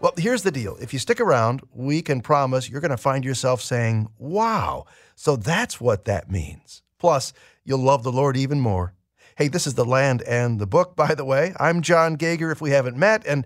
Well, 0.00 0.14
here's 0.16 0.42
the 0.42 0.50
deal. 0.50 0.78
If 0.80 0.94
you 0.94 0.98
stick 0.98 1.20
around, 1.20 1.60
we 1.74 2.00
can 2.00 2.22
promise 2.22 2.66
you're 2.70 2.80
going 2.80 2.92
to 2.92 2.96
find 2.96 3.26
yourself 3.26 3.60
saying, 3.60 4.08
Wow, 4.16 4.86
so 5.14 5.36
that's 5.36 5.78
what 5.78 6.06
that 6.06 6.30
means. 6.30 6.80
Plus, 6.98 7.34
you'll 7.62 7.78
love 7.78 8.04
the 8.04 8.10
Lord 8.12 8.38
even 8.38 8.58
more. 8.58 8.94
Hey, 9.38 9.48
this 9.48 9.66
is 9.66 9.74
The 9.74 9.84
Land 9.84 10.22
and 10.22 10.58
the 10.58 10.66
Book, 10.66 10.96
by 10.96 11.14
the 11.14 11.22
way. 11.22 11.52
I'm 11.60 11.82
John 11.82 12.14
Gauger, 12.14 12.50
if 12.50 12.62
we 12.62 12.70
haven't 12.70 12.96
met. 12.96 13.22
And 13.26 13.44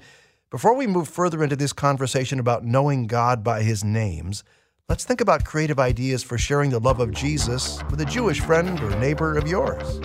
before 0.48 0.76
we 0.76 0.86
move 0.86 1.08
further 1.08 1.42
into 1.42 1.56
this 1.56 1.72
conversation 1.72 2.38
about 2.38 2.64
knowing 2.64 3.08
God 3.08 3.42
by 3.42 3.64
his 3.64 3.82
names, 3.82 4.44
let's 4.88 5.04
think 5.04 5.20
about 5.20 5.44
creative 5.44 5.80
ideas 5.80 6.22
for 6.22 6.38
sharing 6.38 6.70
the 6.70 6.78
love 6.78 7.00
of 7.00 7.10
Jesus 7.10 7.82
with 7.90 8.00
a 8.00 8.04
Jewish 8.04 8.38
friend 8.38 8.78
or 8.78 8.96
neighbor 9.00 9.36
of 9.36 9.48
yours. 9.48 9.98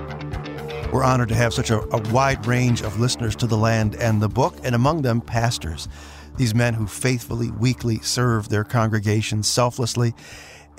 We're 0.91 1.03
honored 1.03 1.29
to 1.29 1.35
have 1.35 1.53
such 1.53 1.69
a, 1.69 1.81
a 1.95 2.01
wide 2.11 2.47
range 2.47 2.81
of 2.81 2.99
listeners 2.99 3.35
to 3.35 3.45
The 3.45 3.55
Land 3.55 3.93
and 3.97 4.19
the 4.19 4.27
Book, 4.27 4.55
and 4.63 4.73
among 4.73 5.03
them, 5.03 5.21
pastors. 5.21 5.87
These 6.35 6.55
men 6.55 6.73
who 6.73 6.87
faithfully, 6.87 7.51
weekly 7.51 7.99
serve 7.99 8.49
their 8.49 8.63
congregations 8.63 9.47
selflessly. 9.47 10.15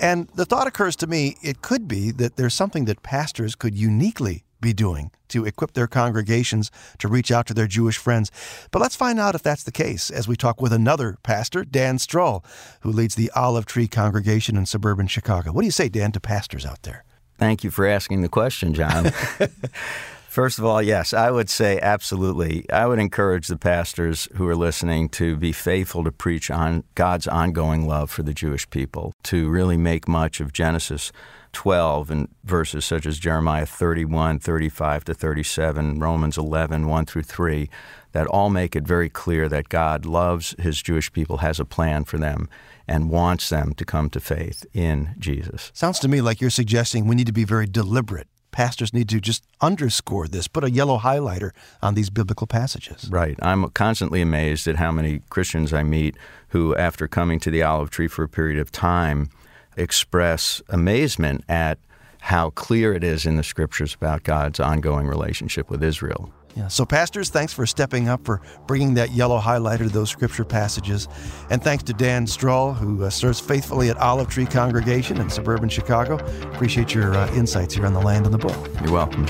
And 0.01 0.27
the 0.35 0.45
thought 0.45 0.67
occurs 0.67 0.97
to 0.97 1.07
me 1.07 1.37
it 1.41 1.61
could 1.61 1.87
be 1.87 2.11
that 2.11 2.35
there's 2.35 2.53
something 2.53 2.83
that 2.85 3.03
pastors 3.03 3.55
could 3.55 3.73
uniquely 3.73 4.43
be 4.67 4.73
doing 4.73 5.11
to 5.29 5.45
equip 5.45 5.73
their 5.73 5.87
congregations 5.87 6.71
to 6.99 7.07
reach 7.07 7.31
out 7.31 7.45
to 7.47 7.53
their 7.53 7.67
Jewish 7.67 7.97
friends. 7.97 8.31
But 8.71 8.81
let's 8.81 8.97
find 8.97 9.17
out 9.19 9.35
if 9.35 9.43
that's 9.43 9.63
the 9.63 9.71
case 9.71 10.09
as 10.09 10.27
we 10.27 10.35
talk 10.35 10.61
with 10.61 10.73
another 10.73 11.17
pastor, 11.23 11.63
Dan 11.63 11.99
Strull, 11.99 12.43
who 12.81 12.91
leads 12.91 13.15
the 13.15 13.31
Olive 13.35 13.65
Tree 13.65 13.87
congregation 13.87 14.57
in 14.57 14.65
suburban 14.65 15.07
Chicago. 15.07 15.51
What 15.53 15.61
do 15.61 15.67
you 15.67 15.71
say, 15.71 15.87
Dan, 15.87 16.11
to 16.11 16.19
pastors 16.19 16.65
out 16.65 16.83
there? 16.83 17.05
Thank 17.37 17.63
you 17.63 17.71
for 17.71 17.87
asking 17.87 18.21
the 18.21 18.29
question, 18.29 18.73
John. 18.73 19.11
First 20.27 20.59
of 20.59 20.65
all, 20.65 20.81
yes, 20.81 21.13
I 21.13 21.31
would 21.31 21.49
say 21.49 21.79
absolutely. 21.79 22.69
I 22.71 22.85
would 22.85 22.99
encourage 22.99 23.47
the 23.47 23.57
pastors 23.57 24.27
who 24.35 24.47
are 24.47 24.55
listening 24.55 25.09
to 25.09 25.35
be 25.35 25.51
faithful 25.51 26.03
to 26.03 26.11
preach 26.11 26.51
on 26.51 26.83
God's 26.93 27.27
ongoing 27.27 27.87
love 27.87 28.11
for 28.11 28.21
the 28.21 28.33
Jewish 28.33 28.69
people, 28.69 29.13
to 29.23 29.49
really 29.49 29.77
make 29.77 30.07
much 30.07 30.39
of 30.39 30.53
Genesis 30.53 31.11
12 31.57 32.11
and 32.11 32.27
verses 32.43 32.85
such 32.85 33.07
as 33.07 33.17
Jeremiah 33.17 33.65
31, 33.65 34.37
35 34.37 35.05
to 35.05 35.13
37, 35.15 35.99
Romans 35.99 36.37
11, 36.37 36.85
1 36.85 37.05
through 37.07 37.23
3, 37.23 37.67
that 38.11 38.27
all 38.27 38.51
make 38.51 38.75
it 38.75 38.83
very 38.83 39.09
clear 39.09 39.49
that 39.49 39.67
God 39.67 40.05
loves 40.05 40.53
his 40.59 40.83
Jewish 40.83 41.11
people, 41.11 41.37
has 41.37 41.59
a 41.59 41.65
plan 41.65 42.03
for 42.03 42.19
them, 42.19 42.47
and 42.87 43.09
wants 43.09 43.49
them 43.49 43.73
to 43.73 43.85
come 43.85 44.07
to 44.11 44.19
faith 44.19 44.67
in 44.71 45.15
Jesus. 45.17 45.71
Sounds 45.73 45.97
to 45.97 46.07
me 46.07 46.21
like 46.21 46.41
you're 46.41 46.51
suggesting 46.51 47.07
we 47.07 47.15
need 47.15 47.25
to 47.25 47.33
be 47.33 47.43
very 47.43 47.65
deliberate 47.65 48.27
pastors 48.51 48.91
need 48.91 49.07
to 49.07 49.19
just 49.19 49.43
underscore 49.61 50.27
this, 50.27 50.47
put 50.47 50.63
a 50.63 50.71
yellow 50.71 50.97
highlighter 50.97 51.51
on 51.81 51.93
these 51.93 52.09
biblical 52.09 52.47
passages. 52.47 53.07
Right. 53.07 53.37
I'm 53.43 53.69
constantly 53.69 54.19
amazed 54.19 54.67
at 54.67 54.77
how 54.77 54.91
many 54.91 55.21
Christians 55.29 55.73
I 55.73 55.83
meet 55.83 56.15
who, 56.49 56.75
after 56.75 57.07
coming 57.07 57.39
to 57.41 57.51
the 57.51 57.61
olive 57.61 57.91
tree 57.91 58.07
for 58.07 58.23
a 58.23 58.29
period 58.29 58.57
of 58.59 58.71
time, 58.71 59.29
express 59.77 60.61
amazement 60.69 61.43
at 61.47 61.79
how 62.19 62.49
clear 62.49 62.93
it 62.93 63.03
is 63.03 63.25
in 63.25 63.37
the 63.37 63.43
scriptures 63.43 63.93
about 63.93 64.23
God's 64.23 64.59
ongoing 64.59 65.07
relationship 65.07 65.69
with 65.69 65.83
Israel. 65.83 66.31
Yeah. 66.57 66.69
So, 66.69 66.85
pastors, 66.85 67.29
thanks 67.29 67.53
for 67.53 67.67
stepping 67.67 68.09
up, 68.09 68.25
for 68.25 68.41
bringing 68.65 68.95
that 68.95 69.11
yellow 69.11 69.39
highlighter 69.39 69.79
to 69.79 69.89
those 69.89 70.09
scripture 70.09 70.43
passages. 70.43 71.07
And 71.51 71.63
thanks 71.63 71.83
to 71.83 71.93
Dan 71.93 72.25
Strull, 72.25 72.73
who 72.73 73.03
uh, 73.03 73.11
serves 73.11 73.39
faithfully 73.39 73.89
at 73.89 73.97
Olive 73.97 74.27
Tree 74.27 74.47
Congregation 74.47 75.21
in 75.21 75.29
suburban 75.29 75.69
Chicago. 75.69 76.15
Appreciate 76.51 76.95
your 76.95 77.13
uh, 77.13 77.31
insights 77.35 77.75
here 77.75 77.85
on 77.85 77.93
the 77.93 78.01
land 78.01 78.25
and 78.25 78.33
the 78.33 78.39
book. 78.39 78.69
You're 78.81 78.91
welcome. 78.91 79.25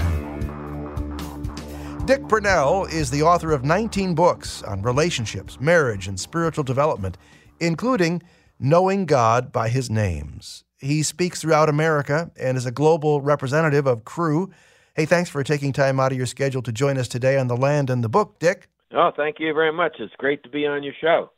Dick 2.05 2.25
Purnell 2.29 2.85
is 2.85 3.11
the 3.11 3.23
author 3.23 3.51
of 3.51 3.65
19 3.65 4.15
books 4.15 4.63
on 4.63 4.81
relationships, 4.81 5.59
marriage, 5.59 6.07
and 6.07 6.17
spiritual 6.17 6.63
development, 6.63 7.17
including 7.59 8.23
Knowing 8.59 9.05
God 9.05 9.51
by 9.51 9.69
His 9.69 9.87
Names. 9.87 10.63
He 10.79 11.03
speaks 11.03 11.39
throughout 11.39 11.69
America 11.69 12.31
and 12.39 12.57
is 12.57 12.65
a 12.65 12.71
global 12.71 13.21
representative 13.21 13.85
of 13.85 14.03
Cru. 14.03 14.51
Hey, 14.95 15.05
thanks 15.05 15.29
for 15.29 15.43
taking 15.43 15.73
time 15.73 15.99
out 15.99 16.11
of 16.11 16.17
your 16.17 16.25
schedule 16.25 16.63
to 16.63 16.71
join 16.71 16.97
us 16.97 17.07
today 17.07 17.37
on 17.37 17.47
The 17.47 17.55
Land 17.55 17.91
and 17.91 18.03
the 18.03 18.09
Book, 18.09 18.39
Dick. 18.39 18.67
Oh, 18.93 19.11
thank 19.15 19.35
you 19.39 19.53
very 19.53 19.71
much. 19.71 19.97
It's 19.99 20.13
great 20.17 20.41
to 20.41 20.49
be 20.49 20.65
on 20.65 20.81
your 20.81 20.95
show. 20.99 21.29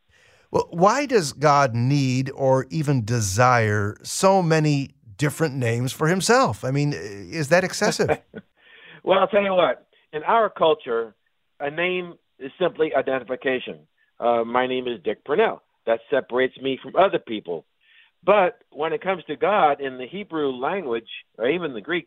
Well, 0.52 0.68
why 0.72 1.06
does 1.06 1.34
God 1.34 1.76
need 1.76 2.32
or 2.34 2.66
even 2.70 3.04
desire 3.04 3.98
so 4.02 4.42
many 4.42 4.92
different 5.18 5.56
names 5.56 5.92
for 5.92 6.08
himself? 6.08 6.64
I 6.64 6.72
mean, 6.72 6.94
is 6.94 7.50
that 7.50 7.66
excessive? 7.66 8.10
well, 9.04 9.20
I'll 9.20 9.28
tell 9.28 9.44
you 9.44 9.54
what. 9.54 9.88
In 10.14 10.24
our 10.24 10.50
culture, 10.50 11.16
a 11.60 11.70
name 11.70 12.14
is 12.40 12.52
simply 12.58 12.96
identification. 12.96 13.80
Uh, 14.22 14.46
my 14.46 14.68
name 14.68 14.88
is 14.88 15.02
Dick 15.04 15.26
Purnell. 15.26 15.62
That 15.90 16.02
separates 16.12 16.56
me 16.62 16.78
from 16.84 16.96
other 16.96 17.18
people. 17.18 17.66
But 18.24 18.60
when 18.70 18.94
it 18.94 19.02
comes 19.02 19.24
to 19.24 19.36
God 19.36 19.82
in 19.82 19.98
the 19.98 20.06
Hebrew 20.06 20.52
language, 20.52 21.10
or 21.40 21.50
even 21.50 21.74
the 21.74 21.82
Greek, 21.82 22.06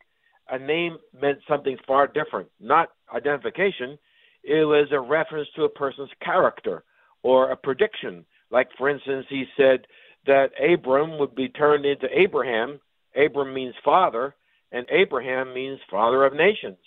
a 0.48 0.56
name 0.56 0.98
meant 1.20 1.40
something 1.48 1.76
far 1.84 2.06
different, 2.06 2.48
not 2.60 2.90
identification. 3.12 3.98
It 4.44 4.64
was 4.64 4.86
a 4.92 5.00
reference 5.00 5.48
to 5.56 5.64
a 5.64 5.68
person's 5.68 6.12
character 6.22 6.84
or 7.24 7.50
a 7.50 7.56
prediction. 7.56 8.24
Like, 8.52 8.68
for 8.78 8.88
instance, 8.88 9.26
he 9.28 9.46
said 9.56 9.88
that 10.26 10.52
Abram 10.62 11.18
would 11.18 11.34
be 11.34 11.48
turned 11.48 11.84
into 11.84 12.06
Abraham. 12.16 12.78
Abram 13.16 13.52
means 13.52 13.74
father, 13.84 14.36
and 14.70 14.86
Abraham 14.90 15.52
means 15.52 15.80
father 15.90 16.24
of 16.24 16.34
nations. 16.34 16.78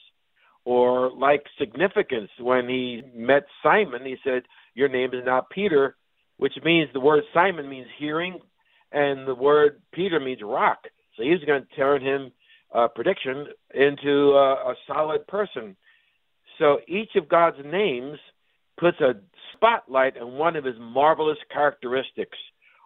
Or 0.63 1.11
like 1.11 1.43
significance, 1.59 2.31
when 2.39 2.69
he 2.69 3.03
met 3.13 3.47
Simon, 3.61 4.05
he 4.05 4.15
said, 4.23 4.43
Your 4.75 4.87
name 4.87 5.13
is 5.13 5.25
not 5.25 5.49
Peter, 5.49 5.97
which 6.37 6.53
means 6.63 6.89
the 6.93 6.99
word 6.99 7.23
Simon 7.33 7.69
means 7.69 7.87
hearing, 7.97 8.39
and 8.91 9.27
the 9.27 9.35
word 9.35 9.81
Peter 9.93 10.19
means 10.19 10.41
rock. 10.43 10.79
So 11.15 11.23
he's 11.23 11.43
going 11.45 11.63
to 11.63 11.75
turn 11.75 12.01
him 12.01 12.31
uh, 12.73 12.87
prediction 12.89 13.47
into 13.73 14.33
uh, 14.33 14.71
a 14.71 14.75
solid 14.87 15.27
person. 15.27 15.75
So 16.59 16.79
each 16.87 17.15
of 17.15 17.29
God's 17.29 17.57
names 17.65 18.17
puts 18.77 18.99
a 18.99 19.13
spotlight 19.53 20.17
on 20.17 20.33
one 20.33 20.55
of 20.55 20.65
his 20.65 20.75
marvelous 20.79 21.37
characteristics 21.51 22.37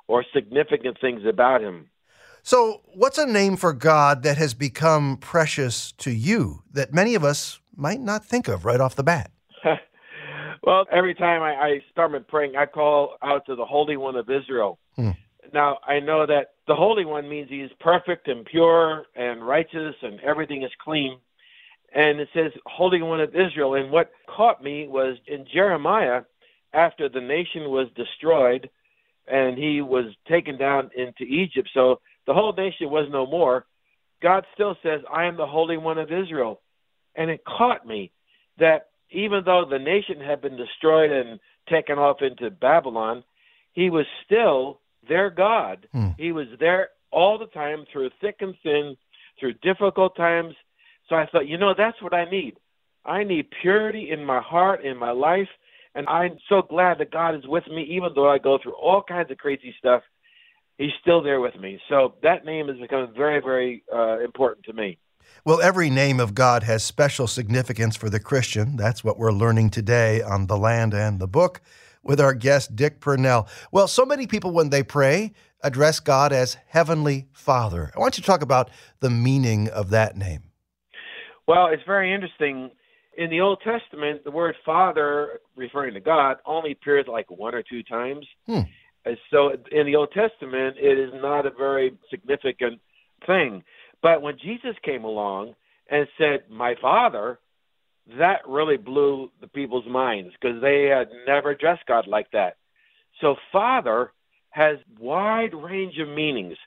or 0.07 0.23
significant 0.33 0.97
things 0.99 1.21
about 1.27 1.61
him. 1.61 1.89
So, 2.41 2.81
what's 2.95 3.17
a 3.17 3.25
name 3.25 3.57
for 3.57 3.73
God 3.73 4.23
that 4.23 4.37
has 4.37 4.53
become 4.53 5.17
precious 5.17 5.91
to 5.93 6.09
you 6.09 6.63
that 6.71 6.93
many 6.93 7.13
of 7.13 7.23
us 7.23 7.59
might 7.75 7.99
not 7.99 8.23
think 8.23 8.47
of 8.47 8.65
right 8.65 8.79
off 8.79 8.95
the 8.95 9.03
bat? 9.03 9.31
Well, 10.63 10.85
every 10.91 11.15
time 11.15 11.41
I, 11.41 11.53
I 11.53 11.79
start 11.91 12.11
my 12.11 12.19
praying, 12.19 12.55
I 12.55 12.65
call 12.65 13.15
out 13.21 13.45
to 13.45 13.55
the 13.55 13.65
Holy 13.65 13.97
One 13.97 14.15
of 14.15 14.29
Israel. 14.29 14.79
Hmm. 14.95 15.11
Now, 15.53 15.79
I 15.87 15.99
know 15.99 16.25
that 16.25 16.51
the 16.67 16.75
Holy 16.75 17.05
One 17.05 17.27
means 17.27 17.49
he 17.49 17.61
is 17.61 17.71
perfect 17.79 18.27
and 18.27 18.45
pure 18.45 19.05
and 19.15 19.45
righteous 19.45 19.95
and 20.01 20.19
everything 20.21 20.63
is 20.63 20.71
clean. 20.83 21.17
And 21.93 22.19
it 22.19 22.29
says 22.33 22.51
Holy 22.65 23.01
One 23.01 23.21
of 23.21 23.29
Israel. 23.29 23.75
And 23.75 23.91
what 23.91 24.11
caught 24.27 24.63
me 24.63 24.87
was 24.87 25.17
in 25.27 25.45
Jeremiah, 25.51 26.21
after 26.73 27.09
the 27.09 27.21
nation 27.21 27.69
was 27.69 27.87
destroyed 27.95 28.69
and 29.27 29.57
he 29.57 29.81
was 29.81 30.05
taken 30.27 30.57
down 30.57 30.89
into 30.95 31.23
Egypt. 31.23 31.69
So 31.73 31.99
the 32.27 32.33
whole 32.33 32.53
nation 32.53 32.89
was 32.89 33.07
no 33.11 33.25
more. 33.25 33.65
God 34.21 34.45
still 34.53 34.75
says, 34.83 35.01
I 35.11 35.25
am 35.25 35.37
the 35.37 35.47
Holy 35.47 35.77
One 35.77 35.97
of 35.97 36.11
Israel. 36.11 36.61
And 37.15 37.29
it 37.29 37.43
caught 37.45 37.85
me 37.85 38.11
that 38.57 38.88
even 39.11 39.41
though 39.45 39.65
the 39.69 39.79
nation 39.79 40.19
had 40.19 40.41
been 40.41 40.57
destroyed 40.57 41.11
and 41.11 41.39
taken 41.69 41.97
off 41.97 42.17
into 42.21 42.49
Babylon, 42.49 43.23
he 43.73 43.89
was 43.89 44.05
still 44.25 44.79
their 45.07 45.29
God. 45.29 45.87
Hmm. 45.91 46.09
He 46.17 46.31
was 46.31 46.47
there 46.59 46.89
all 47.11 47.37
the 47.37 47.47
time 47.47 47.85
through 47.91 48.09
thick 48.21 48.37
and 48.41 48.55
thin, 48.63 48.97
through 49.39 49.53
difficult 49.61 50.15
times. 50.15 50.55
So 51.07 51.15
I 51.15 51.25
thought, 51.31 51.47
you 51.47 51.57
know, 51.57 51.73
that's 51.77 52.01
what 52.01 52.13
I 52.13 52.29
need. 52.29 52.57
I 53.05 53.23
need 53.23 53.47
purity 53.61 54.09
in 54.11 54.25
my 54.25 54.41
heart, 54.41 54.83
in 54.83 54.97
my 54.97 55.11
life. 55.11 55.47
And 55.95 56.07
I'm 56.07 56.37
so 56.47 56.61
glad 56.61 56.99
that 56.99 57.11
God 57.11 57.35
is 57.35 57.47
with 57.47 57.67
me, 57.67 57.83
even 57.91 58.09
though 58.13 58.29
I 58.29 58.37
go 58.37 58.59
through 58.61 58.75
all 58.75 59.01
kinds 59.01 59.31
of 59.31 59.37
crazy 59.37 59.73
stuff. 59.79 60.03
He's 60.77 60.91
still 61.01 61.21
there 61.21 61.41
with 61.41 61.55
me. 61.59 61.79
So 61.89 62.13
that 62.23 62.45
name 62.45 62.67
has 62.67 62.77
become 62.77 63.11
very, 63.15 63.41
very 63.41 63.83
uh, 63.93 64.19
important 64.19 64.65
to 64.65 64.73
me. 64.73 64.97
Well, 65.45 65.62
every 65.62 65.89
name 65.89 66.19
of 66.19 66.36
God 66.36 66.63
has 66.63 66.83
special 66.83 67.27
significance 67.27 67.95
for 67.95 68.09
the 68.09 68.19
Christian. 68.19 68.75
That's 68.75 69.03
what 69.03 69.17
we're 69.17 69.31
learning 69.31 69.69
today 69.69 70.21
on 70.21 70.48
The 70.48 70.57
Land 70.57 70.93
and 70.93 71.19
the 71.19 71.27
Book 71.27 71.62
with 72.03 72.19
our 72.19 72.33
guest, 72.33 72.75
Dick 72.75 73.00
Purnell. 73.00 73.48
Well, 73.71 73.88
so 73.88 74.05
many 74.05 74.27
people, 74.27 74.51
when 74.51 74.69
they 74.69 74.83
pray, 74.83 75.33
address 75.63 76.00
God 76.00 76.31
as 76.31 76.57
Heavenly 76.67 77.27
Father. 77.33 77.91
I 77.95 78.00
want 78.00 78.17
you 78.17 78.21
to 78.21 78.27
talk 78.27 78.41
about 78.41 78.69
the 79.00 79.09
meaning 79.09 79.69
of 79.69 79.89
that 79.89 80.15
name. 80.17 80.43
Well, 81.48 81.67
it's 81.67 81.83
very 81.86 82.13
interesting. 82.13 82.71
In 83.17 83.29
the 83.29 83.41
Old 83.41 83.62
Testament, 83.63 84.24
the 84.24 84.31
word 84.31 84.55
Father, 84.65 85.39
referring 85.55 85.93
to 85.95 86.00
God, 86.00 86.38
only 86.45 86.71
appears 86.71 87.05
like 87.07 87.29
one 87.29 87.53
or 87.53 87.63
two 87.63 87.83
times. 87.83 88.25
Hmm. 88.45 88.62
So 89.31 89.51
in 89.71 89.86
the 89.86 89.95
Old 89.95 90.12
Testament, 90.12 90.77
it 90.79 90.98
is 91.00 91.12
not 91.15 91.45
a 91.45 91.50
very 91.50 91.98
significant 92.09 92.79
thing. 93.25 93.63
But 94.01 94.21
when 94.21 94.37
Jesus 94.37 94.75
came 94.83 95.03
along 95.03 95.55
and 95.89 96.07
said, 96.17 96.43
My 96.49 96.75
Father, 96.81 97.39
that 98.17 98.47
really 98.47 98.77
blew 98.77 99.29
the 99.41 99.47
people's 99.47 99.87
minds 99.87 100.33
because 100.39 100.61
they 100.61 100.85
had 100.85 101.09
never 101.27 101.51
addressed 101.51 101.85
God 101.87 102.07
like 102.07 102.31
that. 102.31 102.57
So, 103.21 103.35
Father 103.51 104.11
has 104.51 104.77
wide 104.99 105.53
range 105.53 105.97
of 105.99 106.07
meanings. 106.07 106.57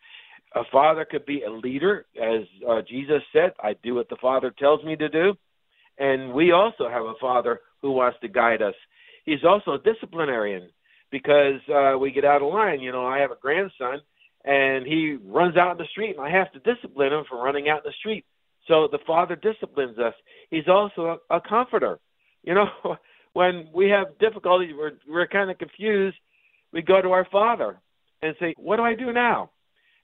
A 0.54 0.62
father 0.70 1.06
could 1.10 1.24
be 1.24 1.42
a 1.42 1.50
leader, 1.50 2.06
as 2.20 2.42
uh, 2.68 2.82
Jesus 2.88 3.22
said, 3.32 3.52
I 3.62 3.74
do 3.82 3.94
what 3.94 4.08
the 4.08 4.18
Father 4.20 4.52
tells 4.58 4.84
me 4.84 4.96
to 4.96 5.08
do. 5.08 5.34
And 5.98 6.32
we 6.32 6.52
also 6.52 6.88
have 6.88 7.04
a 7.04 7.14
Father 7.20 7.60
who 7.80 7.92
wants 7.92 8.18
to 8.20 8.28
guide 8.28 8.62
us. 8.62 8.74
He's 9.24 9.44
also 9.44 9.72
a 9.72 9.78
disciplinarian 9.78 10.68
because 11.10 11.60
uh, 11.74 11.96
we 11.98 12.10
get 12.10 12.24
out 12.24 12.42
of 12.42 12.52
line. 12.52 12.80
You 12.80 12.92
know, 12.92 13.06
I 13.06 13.18
have 13.18 13.30
a 13.30 13.36
grandson, 13.40 14.00
and 14.44 14.86
he 14.86 15.18
runs 15.24 15.56
out 15.56 15.72
in 15.72 15.78
the 15.78 15.88
street, 15.90 16.16
and 16.16 16.24
I 16.24 16.30
have 16.30 16.52
to 16.52 16.58
discipline 16.60 17.12
him 17.12 17.24
for 17.28 17.42
running 17.42 17.68
out 17.68 17.84
in 17.84 17.90
the 17.90 17.94
street. 17.98 18.24
So 18.68 18.88
the 18.90 18.98
Father 19.06 19.36
disciplines 19.36 19.98
us. 19.98 20.14
He's 20.50 20.68
also 20.68 21.18
a, 21.30 21.36
a 21.36 21.40
comforter. 21.40 21.98
You 22.42 22.54
know, 22.54 22.68
when 23.32 23.68
we 23.72 23.88
have 23.90 24.18
difficulties, 24.18 24.74
we're 24.76 24.92
we're 25.08 25.26
kind 25.26 25.50
of 25.50 25.58
confused. 25.58 26.16
We 26.72 26.82
go 26.82 27.02
to 27.02 27.10
our 27.10 27.26
Father 27.30 27.80
and 28.22 28.34
say, 28.40 28.54
"What 28.56 28.76
do 28.76 28.82
I 28.82 28.94
do 28.94 29.12
now?" 29.12 29.50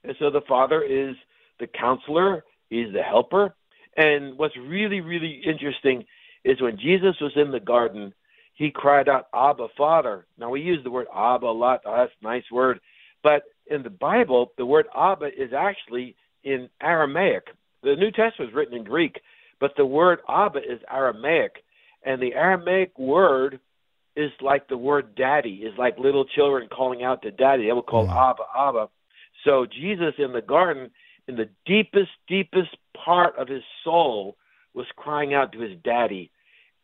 And 0.04 0.14
so 0.18 0.30
the 0.30 0.42
Father 0.48 0.82
is 0.82 1.16
the 1.60 1.66
counselor. 1.66 2.44
He's 2.70 2.92
the 2.92 3.02
helper. 3.02 3.54
And 3.96 4.38
what's 4.38 4.56
really, 4.56 5.00
really 5.00 5.42
interesting 5.44 6.04
is 6.44 6.60
when 6.62 6.78
Jesus 6.78 7.16
was 7.20 7.32
in 7.36 7.50
the 7.50 7.60
garden, 7.60 8.14
he 8.54 8.70
cried 8.70 9.08
out, 9.08 9.26
Abba, 9.34 9.68
Father. 9.76 10.26
Now, 10.38 10.50
we 10.50 10.60
use 10.60 10.82
the 10.84 10.90
word 10.90 11.06
Abba 11.14 11.46
a 11.46 11.48
lot. 11.48 11.80
Oh, 11.84 11.96
that's 11.96 12.12
a 12.20 12.24
nice 12.24 12.44
word. 12.50 12.80
But 13.22 13.42
in 13.70 13.82
the 13.82 13.90
Bible, 13.90 14.52
the 14.56 14.66
word 14.66 14.86
Abba 14.96 15.26
is 15.26 15.52
actually 15.56 16.16
in 16.44 16.68
Aramaic. 16.82 17.44
The 17.82 17.96
New 17.96 18.10
Testament 18.10 18.50
is 18.50 18.54
written 18.54 18.76
in 18.76 18.84
Greek, 18.84 19.20
but 19.60 19.72
the 19.76 19.86
word 19.86 20.20
Abba 20.28 20.58
is 20.58 20.80
Aramaic. 20.90 21.64
And 22.04 22.20
the 22.22 22.34
Aramaic 22.34 22.98
word 22.98 23.60
is 24.16 24.30
like 24.40 24.68
the 24.68 24.76
word 24.76 25.14
daddy, 25.14 25.62
is 25.64 25.74
like 25.78 25.98
little 25.98 26.24
children 26.24 26.68
calling 26.68 27.04
out 27.04 27.22
to 27.22 27.30
daddy. 27.30 27.66
They 27.66 27.72
will 27.72 27.82
call 27.82 28.06
mm. 28.06 28.30
Abba, 28.30 28.42
Abba. 28.56 28.88
So 29.44 29.66
Jesus 29.66 30.14
in 30.18 30.32
the 30.32 30.42
garden, 30.42 30.90
in 31.28 31.36
the 31.36 31.48
deepest, 31.66 32.10
deepest 32.26 32.76
part 33.04 33.36
of 33.38 33.48
his 33.48 33.62
soul, 33.84 34.36
was 34.74 34.86
crying 34.96 35.34
out 35.34 35.52
to 35.52 35.60
his 35.60 35.78
daddy. 35.84 36.30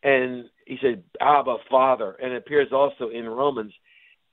And 0.03 0.45
he 0.65 0.77
said, 0.81 1.03
Abba, 1.19 1.57
Father. 1.69 2.15
And 2.21 2.33
it 2.33 2.37
appears 2.37 2.69
also 2.71 3.09
in 3.09 3.27
Romans. 3.27 3.73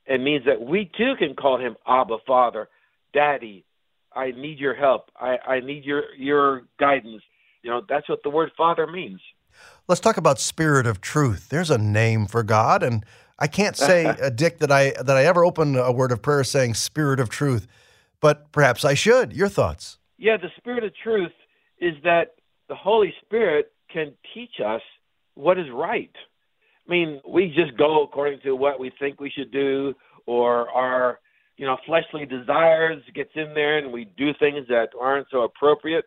It 0.05 0.21
means 0.21 0.45
that 0.45 0.61
we 0.61 0.91
too 0.97 1.13
can 1.17 1.35
call 1.35 1.59
him 1.59 1.75
Abba, 1.87 2.17
Father, 2.27 2.67
Daddy. 3.13 3.65
I 4.13 4.31
need 4.31 4.59
your 4.59 4.75
help. 4.75 5.09
I, 5.15 5.37
I 5.47 5.59
need 5.59 5.85
your, 5.85 6.03
your 6.17 6.63
guidance. 6.79 7.23
You 7.63 7.71
know, 7.71 7.81
that's 7.87 8.07
what 8.09 8.19
the 8.23 8.29
word 8.29 8.51
Father 8.57 8.85
means. 8.85 9.21
Let's 9.87 10.01
talk 10.01 10.17
about 10.17 10.39
Spirit 10.39 10.85
of 10.85 11.01
Truth. 11.01 11.49
There's 11.49 11.69
a 11.69 11.77
name 11.77 12.25
for 12.25 12.43
God, 12.43 12.83
and 12.83 13.05
I 13.39 13.47
can't 13.47 13.77
say, 13.77 14.05
uh, 14.21 14.29
Dick, 14.29 14.59
that 14.59 14.71
I 14.71 14.91
that 14.91 15.17
I 15.17 15.25
ever 15.25 15.43
open 15.43 15.75
a 15.75 15.91
word 15.91 16.11
of 16.11 16.21
prayer 16.21 16.43
saying 16.43 16.75
Spirit 16.75 17.19
of 17.19 17.29
Truth, 17.29 17.67
but 18.19 18.51
perhaps 18.51 18.85
I 18.85 18.93
should. 18.93 19.33
Your 19.33 19.49
thoughts? 19.49 19.99
Yeah, 20.17 20.37
the 20.37 20.49
Spirit 20.57 20.83
of 20.83 20.91
Truth 21.03 21.31
is 21.79 21.93
that 22.03 22.35
the 22.69 22.75
Holy 22.75 23.13
Spirit 23.25 23.71
can 23.91 24.13
teach 24.33 24.59
us 24.65 24.81
what 25.35 25.57
is 25.57 25.65
right. 25.73 26.15
I 26.87 26.91
mean, 26.91 27.21
we 27.27 27.53
just 27.55 27.77
go 27.77 28.03
according 28.03 28.41
to 28.41 28.55
what 28.55 28.79
we 28.79 28.91
think 28.99 29.19
we 29.19 29.29
should 29.29 29.51
do, 29.51 29.93
or 30.25 30.69
our 30.69 31.19
you 31.57 31.65
know 31.65 31.77
fleshly 31.85 32.25
desires 32.25 33.01
gets 33.13 33.31
in 33.35 33.53
there, 33.53 33.77
and 33.77 33.91
we 33.91 34.05
do 34.17 34.33
things 34.39 34.67
that 34.69 34.89
aren't 34.99 35.27
so 35.31 35.43
appropriate. 35.43 36.05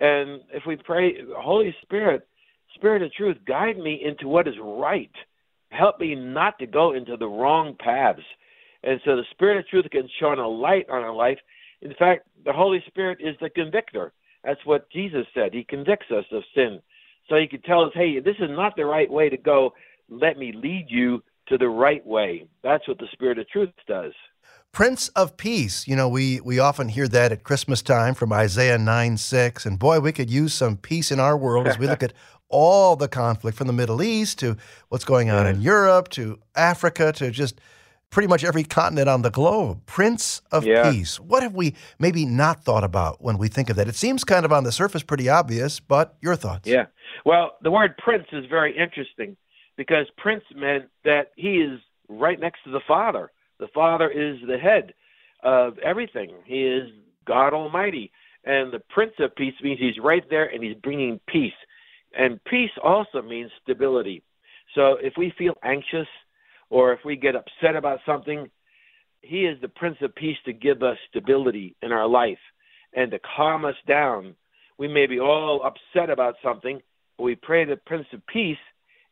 And 0.00 0.40
if 0.52 0.64
we 0.66 0.76
pray, 0.76 1.14
Holy 1.36 1.74
Spirit, 1.82 2.26
Spirit 2.74 3.02
of 3.02 3.12
Truth, 3.12 3.38
guide 3.46 3.78
me 3.78 4.00
into 4.04 4.28
what 4.28 4.46
is 4.48 4.54
right. 4.60 5.10
Help 5.70 6.00
me 6.00 6.14
not 6.14 6.58
to 6.60 6.66
go 6.66 6.94
into 6.94 7.16
the 7.16 7.28
wrong 7.28 7.76
paths. 7.78 8.22
And 8.84 9.00
so 9.04 9.16
the 9.16 9.24
Spirit 9.32 9.58
of 9.58 9.68
Truth 9.68 9.86
can 9.90 10.08
shine 10.20 10.38
a 10.38 10.48
light 10.48 10.88
on 10.88 11.02
our 11.02 11.14
life. 11.14 11.38
In 11.82 11.94
fact, 11.94 12.26
the 12.44 12.52
Holy 12.52 12.82
Spirit 12.86 13.18
is 13.20 13.36
the 13.40 13.50
convictor. 13.50 14.12
That's 14.44 14.64
what 14.64 14.90
Jesus 14.90 15.26
said. 15.34 15.52
He 15.52 15.64
convicts 15.64 16.10
us 16.10 16.24
of 16.32 16.42
sin. 16.54 16.80
So 17.28 17.36
he 17.36 17.46
can 17.46 17.60
tell 17.62 17.84
us, 17.84 17.92
hey, 17.94 18.20
this 18.20 18.36
is 18.38 18.50
not 18.50 18.76
the 18.76 18.86
right 18.86 19.10
way 19.10 19.28
to 19.28 19.36
go. 19.36 19.74
Let 20.08 20.38
me 20.38 20.52
lead 20.52 20.86
you 20.88 21.22
to 21.48 21.58
the 21.58 21.68
right 21.68 22.04
way. 22.06 22.46
That's 22.62 22.86
what 22.86 22.98
the 22.98 23.08
Spirit 23.12 23.38
of 23.38 23.48
truth 23.48 23.70
does. 23.86 24.12
Prince 24.72 25.08
of 25.08 25.36
Peace. 25.36 25.88
You 25.88 25.96
know, 25.96 26.08
we, 26.08 26.40
we 26.40 26.58
often 26.58 26.88
hear 26.88 27.08
that 27.08 27.32
at 27.32 27.42
Christmas 27.42 27.82
time 27.82 28.14
from 28.14 28.32
Isaiah 28.32 28.78
9 28.78 29.16
6. 29.16 29.66
And 29.66 29.78
boy, 29.78 30.00
we 30.00 30.12
could 30.12 30.30
use 30.30 30.54
some 30.54 30.76
peace 30.76 31.10
in 31.10 31.20
our 31.20 31.36
world 31.36 31.66
as 31.66 31.78
we 31.78 31.86
look 31.86 32.02
at 32.04 32.12
all 32.48 32.96
the 32.96 33.08
conflict 33.08 33.56
from 33.56 33.66
the 33.66 33.72
Middle 33.72 34.02
East 34.02 34.38
to 34.40 34.56
what's 34.88 35.04
going 35.04 35.30
on 35.30 35.46
in 35.46 35.60
Europe 35.60 36.08
to 36.10 36.38
Africa 36.54 37.12
to 37.12 37.30
just 37.30 37.60
pretty 38.10 38.26
much 38.26 38.42
every 38.42 38.64
continent 38.64 39.08
on 39.08 39.22
the 39.22 39.30
globe. 39.30 39.84
Prince 39.86 40.40
of 40.50 40.64
yeah. 40.64 40.90
Peace. 40.90 41.20
What 41.20 41.42
have 41.42 41.54
we 41.54 41.74
maybe 41.98 42.24
not 42.24 42.64
thought 42.64 42.84
about 42.84 43.22
when 43.22 43.36
we 43.36 43.48
think 43.48 43.68
of 43.68 43.76
that? 43.76 43.88
It 43.88 43.96
seems 43.96 44.24
kind 44.24 44.44
of 44.44 44.52
on 44.52 44.64
the 44.64 44.72
surface 44.72 45.02
pretty 45.02 45.28
obvious, 45.28 45.80
but 45.80 46.16
your 46.20 46.36
thoughts? 46.36 46.68
Yeah. 46.68 46.86
Well, 47.24 47.56
the 47.62 47.70
word 47.70 47.96
prince 47.98 48.26
is 48.32 48.46
very 48.48 48.76
interesting 48.76 49.36
because 49.78 50.06
prince 50.18 50.44
meant 50.54 50.84
that 51.04 51.28
he 51.36 51.54
is 51.54 51.80
right 52.10 52.38
next 52.38 52.64
to 52.64 52.70
the 52.70 52.80
Father. 52.86 53.30
The 53.58 53.68
Father 53.74 54.10
is 54.10 54.36
the 54.46 54.58
head 54.58 54.92
of 55.42 55.78
everything. 55.78 56.30
He 56.44 56.64
is 56.64 56.90
God 57.26 57.54
Almighty. 57.54 58.10
And 58.44 58.72
the 58.72 58.82
Prince 58.90 59.12
of 59.18 59.34
Peace 59.36 59.54
means 59.62 59.78
he's 59.78 60.02
right 60.02 60.24
there 60.30 60.46
and 60.46 60.62
he's 60.62 60.76
bringing 60.82 61.20
peace. 61.28 61.52
And 62.18 62.42
peace 62.44 62.70
also 62.82 63.22
means 63.22 63.50
stability. 63.62 64.22
So 64.74 64.96
if 65.02 65.14
we 65.16 65.32
feel 65.36 65.54
anxious 65.62 66.08
or 66.70 66.92
if 66.92 67.00
we 67.04 67.16
get 67.16 67.34
upset 67.36 67.76
about 67.76 68.00
something, 68.06 68.48
he 69.20 69.44
is 69.44 69.60
the 69.60 69.68
Prince 69.68 69.96
of 70.02 70.14
Peace 70.14 70.36
to 70.44 70.52
give 70.52 70.82
us 70.82 70.96
stability 71.10 71.76
in 71.82 71.92
our 71.92 72.06
life 72.06 72.38
and 72.94 73.10
to 73.10 73.18
calm 73.36 73.64
us 73.64 73.74
down. 73.86 74.34
We 74.78 74.88
may 74.88 75.06
be 75.06 75.20
all 75.20 75.62
upset 75.64 76.10
about 76.10 76.36
something, 76.42 76.80
but 77.16 77.24
we 77.24 77.34
pray 77.34 77.64
the 77.64 77.76
Prince 77.76 78.06
of 78.12 78.26
Peace, 78.26 78.56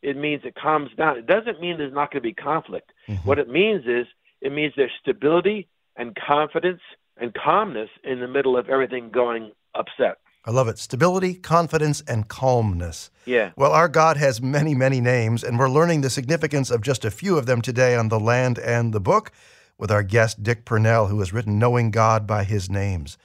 it 0.03 0.17
means 0.17 0.43
it 0.45 0.55
calms 0.55 0.91
down. 0.97 1.19
It 1.19 1.27
doesn't 1.27 1.61
mean 1.61 1.79
there's 1.79 1.93
not 1.93 2.11
going 2.11 2.23
to 2.23 2.29
be 2.29 2.35
conflict. 2.35 2.93
Mm-hmm. 3.09 3.27
What 3.29 3.39
it 3.39 3.49
means 3.49 3.85
is 3.87 4.07
it 4.41 4.53
means 4.53 4.75
there's 4.77 4.93
stability 5.01 5.69
and 5.97 6.17
confidence 6.17 6.81
and 7.17 7.35
calmness 7.35 7.91
in 8.05 8.21
the 8.21 8.29
middle 8.29 8.57
of 8.57 8.69
everything 8.69 9.11
going 9.11 9.53
upset. 9.75 10.19
I 10.45 10.53
love 10.53 10.69
it. 10.69 10.79
Stability, 10.79 11.35
confidence, 11.35 12.03
and 12.07 12.29
calmness. 12.29 13.11
Yeah. 13.25 13.51
Well, 13.57 13.73
our 13.73 13.89
God 13.89 14.17
has 14.17 14.41
many, 14.41 14.77
many 14.77 15.01
names, 15.01 15.43
and 15.43 15.59
we're 15.59 15.69
learning 15.69 16.03
the 16.03 16.11
significance 16.11 16.71
of 16.71 16.83
just 16.83 17.05
a 17.05 17.11
few 17.11 17.37
of 17.37 17.47
them 17.47 17.61
today 17.61 17.97
on 17.97 18.11
The 18.11 18.21
Land 18.21 18.59
and 18.61 18.93
the 18.93 19.01
Book 19.01 19.33
with 19.77 19.91
our 19.91 20.05
guest, 20.05 20.45
Dick 20.45 20.65
Purnell, 20.65 21.09
who 21.09 21.19
has 21.19 21.33
written 21.33 21.59
Knowing 21.59 21.91
God 21.91 22.29
by 22.29 22.45
His 22.45 22.71
Names. 22.71 23.19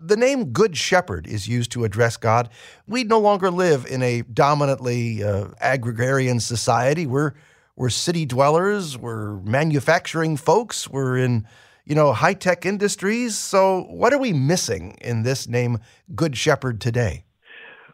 The 0.00 0.16
name 0.16 0.52
Good 0.52 0.76
Shepherd 0.76 1.26
is 1.26 1.48
used 1.48 1.72
to 1.72 1.84
address 1.84 2.16
God. 2.16 2.50
We 2.86 3.04
no 3.04 3.18
longer 3.18 3.50
live 3.50 3.86
in 3.86 4.02
a 4.02 4.22
dominantly 4.22 5.22
uh, 5.22 5.48
agrarian 5.60 6.40
society. 6.40 7.06
We're 7.06 7.32
we're 7.76 7.90
city 7.90 8.24
dwellers, 8.24 8.96
we're 8.96 9.34
manufacturing 9.40 10.38
folks, 10.38 10.88
we're 10.88 11.18
in, 11.18 11.46
you 11.84 11.94
know, 11.94 12.14
high 12.14 12.32
tech 12.32 12.64
industries. 12.64 13.36
So, 13.36 13.82
what 13.90 14.14
are 14.14 14.18
we 14.18 14.32
missing 14.32 14.96
in 15.02 15.24
this 15.24 15.46
name, 15.46 15.78
Good 16.14 16.38
Shepherd, 16.38 16.80
today? 16.80 17.24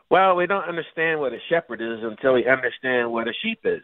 Well, 0.08 0.36
we 0.36 0.46
don't 0.46 0.68
understand 0.68 1.18
what 1.18 1.32
a 1.32 1.38
shepherd 1.48 1.80
is 1.80 1.98
until 2.02 2.34
we 2.34 2.46
understand 2.46 3.10
what 3.10 3.26
a 3.26 3.32
sheep 3.42 3.60
is. 3.64 3.82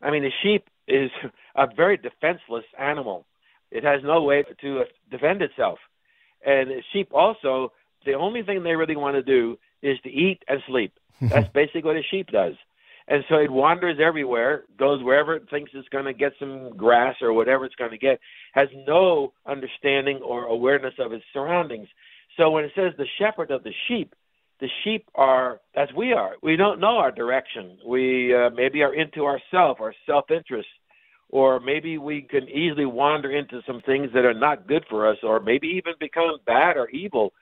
I 0.00 0.10
mean, 0.10 0.24
a 0.24 0.30
sheep 0.42 0.64
is 0.86 1.10
a 1.56 1.66
very 1.76 1.98
defenseless 1.98 2.64
animal. 2.78 3.26
It 3.70 3.84
has 3.84 4.00
no 4.02 4.22
way 4.22 4.44
to 4.62 4.84
defend 5.10 5.42
itself. 5.42 5.78
And 6.44 6.70
sheep 6.92 7.08
also, 7.12 7.72
the 8.04 8.14
only 8.14 8.42
thing 8.42 8.62
they 8.62 8.76
really 8.76 8.96
want 8.96 9.16
to 9.16 9.22
do 9.22 9.58
is 9.82 9.98
to 10.02 10.10
eat 10.10 10.42
and 10.48 10.60
sleep. 10.66 10.92
That's 11.20 11.48
basically 11.52 11.82
what 11.82 11.96
a 11.96 12.02
sheep 12.10 12.28
does. 12.30 12.54
And 13.08 13.24
so 13.28 13.36
it 13.36 13.50
wanders 13.50 13.98
everywhere, 14.04 14.64
goes 14.78 15.02
wherever 15.02 15.34
it 15.34 15.48
thinks 15.48 15.70
it's 15.74 15.88
going 15.88 16.04
to 16.04 16.12
get 16.12 16.32
some 16.38 16.76
grass 16.76 17.16
or 17.22 17.32
whatever 17.32 17.64
it's 17.64 17.74
going 17.74 17.90
to 17.90 17.98
get, 17.98 18.20
has 18.52 18.68
no 18.86 19.32
understanding 19.46 20.18
or 20.18 20.44
awareness 20.44 20.94
of 20.98 21.12
its 21.12 21.24
surroundings. 21.32 21.88
So 22.36 22.50
when 22.50 22.64
it 22.64 22.72
says 22.76 22.92
the 22.98 23.06
shepherd 23.18 23.50
of 23.50 23.64
the 23.64 23.72
sheep, 23.88 24.14
the 24.60 24.68
sheep 24.84 25.06
are 25.14 25.60
as 25.74 25.88
we 25.96 26.12
are. 26.12 26.34
We 26.42 26.56
don't 26.56 26.80
know 26.80 26.98
our 26.98 27.12
direction. 27.12 27.78
We 27.86 28.34
uh, 28.34 28.50
maybe 28.50 28.82
are 28.82 28.94
into 28.94 29.24
ourself, 29.24 29.78
our 29.80 29.94
self-interest, 30.04 30.68
or 31.28 31.60
maybe 31.60 31.98
we 31.98 32.22
can 32.22 32.48
easily 32.48 32.86
wander 32.86 33.30
into 33.30 33.60
some 33.66 33.82
things 33.82 34.10
that 34.14 34.24
are 34.24 34.34
not 34.34 34.66
good 34.66 34.84
for 34.88 35.08
us, 35.08 35.18
or 35.22 35.40
maybe 35.40 35.68
even 35.68 35.92
become 36.00 36.38
bad 36.46 36.76
or 36.76 36.88
evil. 36.88 37.32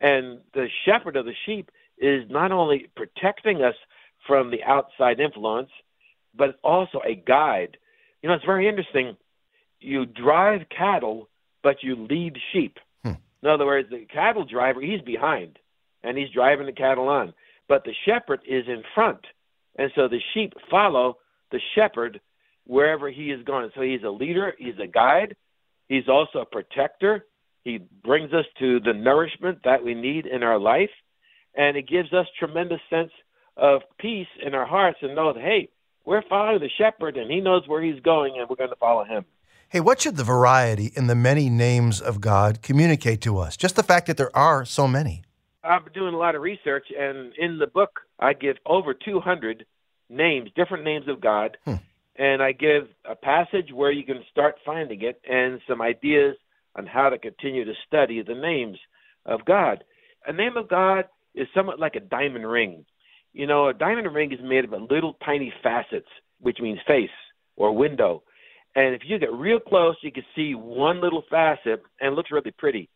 And 0.00 0.40
the 0.54 0.68
shepherd 0.84 1.16
of 1.16 1.26
the 1.26 1.34
sheep 1.44 1.70
is 1.98 2.24
not 2.30 2.52
only 2.52 2.88
protecting 2.96 3.62
us 3.62 3.74
from 4.26 4.50
the 4.50 4.62
outside 4.64 5.20
influence, 5.20 5.70
but 6.34 6.58
also 6.64 7.00
a 7.06 7.14
guide. 7.14 7.76
You 8.22 8.28
know, 8.28 8.34
it's 8.34 8.44
very 8.44 8.66
interesting. 8.66 9.16
You 9.80 10.06
drive 10.06 10.62
cattle, 10.76 11.28
but 11.62 11.82
you 11.82 11.96
lead 11.96 12.38
sheep. 12.52 12.78
Hmm. 13.02 13.12
In 13.42 13.48
other 13.48 13.66
words, 13.66 13.90
the 13.90 14.06
cattle 14.12 14.44
driver, 14.44 14.80
he's 14.80 15.02
behind 15.02 15.58
and 16.02 16.16
he's 16.16 16.30
driving 16.30 16.66
the 16.66 16.72
cattle 16.72 17.08
on. 17.08 17.34
But 17.68 17.84
the 17.84 17.94
shepherd 18.04 18.40
is 18.46 18.64
in 18.68 18.82
front. 18.94 19.26
And 19.76 19.90
so 19.94 20.08
the 20.08 20.20
sheep 20.32 20.52
follow 20.70 21.18
the 21.50 21.60
shepherd 21.74 22.20
wherever 22.66 23.10
he 23.10 23.30
is 23.30 23.44
going. 23.44 23.70
So 23.74 23.82
he's 23.82 24.02
a 24.02 24.10
leader, 24.10 24.54
he's 24.58 24.78
a 24.82 24.86
guide, 24.86 25.36
he's 25.88 26.08
also 26.08 26.40
a 26.40 26.46
protector. 26.46 27.26
He 27.62 27.78
brings 27.78 28.32
us 28.32 28.44
to 28.58 28.80
the 28.80 28.92
nourishment 28.92 29.60
that 29.64 29.82
we 29.82 29.94
need 29.94 30.26
in 30.26 30.42
our 30.42 30.58
life, 30.58 30.90
and 31.54 31.76
it 31.76 31.88
gives 31.88 32.12
us 32.12 32.26
tremendous 32.38 32.80
sense 32.90 33.10
of 33.56 33.82
peace 33.98 34.28
in 34.44 34.54
our 34.54 34.66
hearts 34.66 34.98
and 35.00 35.14
know 35.14 35.32
that 35.32 35.42
hey, 35.42 35.68
we're 36.04 36.22
following 36.28 36.60
the 36.60 36.68
shepherd 36.76 37.16
and 37.16 37.30
he 37.30 37.40
knows 37.40 37.66
where 37.66 37.82
he's 37.82 38.00
going 38.00 38.34
and 38.38 38.48
we're 38.48 38.56
going 38.56 38.70
to 38.70 38.76
follow 38.76 39.04
him. 39.04 39.24
Hey, 39.68 39.80
what 39.80 40.00
should 40.00 40.16
the 40.16 40.24
variety 40.24 40.92
in 40.94 41.06
the 41.06 41.14
many 41.14 41.48
names 41.48 42.00
of 42.00 42.20
God 42.20 42.62
communicate 42.62 43.20
to 43.22 43.38
us? 43.38 43.56
Just 43.56 43.76
the 43.76 43.82
fact 43.82 44.06
that 44.06 44.16
there 44.16 44.34
are 44.36 44.64
so 44.64 44.86
many. 44.86 45.22
I've 45.64 45.84
been 45.84 45.94
doing 45.94 46.14
a 46.14 46.18
lot 46.18 46.34
of 46.34 46.42
research, 46.42 46.88
and 46.96 47.32
in 47.38 47.58
the 47.58 47.66
book, 47.66 48.00
I 48.18 48.34
give 48.34 48.56
over 48.66 48.92
200 48.92 49.64
names, 50.10 50.50
different 50.54 50.84
names 50.84 51.08
of 51.08 51.20
God, 51.20 51.56
hmm. 51.64 51.76
And 52.16 52.42
I 52.42 52.52
give 52.52 52.84
a 53.08 53.16
passage 53.16 53.72
where 53.72 53.90
you 53.90 54.04
can 54.04 54.22
start 54.30 54.56
finding 54.64 55.02
it 55.02 55.20
and 55.28 55.60
some 55.68 55.82
ideas 55.82 56.36
on 56.76 56.86
how 56.86 57.08
to 57.08 57.18
continue 57.18 57.64
to 57.64 57.72
study 57.86 58.22
the 58.22 58.34
names 58.34 58.78
of 59.26 59.44
God. 59.44 59.84
A 60.26 60.32
name 60.32 60.56
of 60.56 60.68
God 60.68 61.04
is 61.34 61.48
somewhat 61.54 61.80
like 61.80 61.96
a 61.96 62.00
diamond 62.00 62.46
ring. 62.46 62.84
You 63.32 63.46
know, 63.46 63.68
a 63.68 63.74
diamond 63.74 64.12
ring 64.14 64.32
is 64.32 64.38
made 64.42 64.64
of 64.64 64.72
little 64.90 65.16
tiny 65.24 65.52
facets, 65.62 66.08
which 66.40 66.58
means 66.60 66.78
face 66.86 67.10
or 67.56 67.74
window. 67.74 68.22
And 68.76 68.94
if 68.94 69.02
you 69.04 69.18
get 69.18 69.32
real 69.32 69.60
close, 69.60 69.96
you 70.02 70.12
can 70.12 70.24
see 70.34 70.54
one 70.54 71.00
little 71.00 71.24
facet 71.30 71.82
and 72.00 72.12
it 72.12 72.16
looks 72.16 72.30
really 72.30 72.52
pretty. 72.52 72.88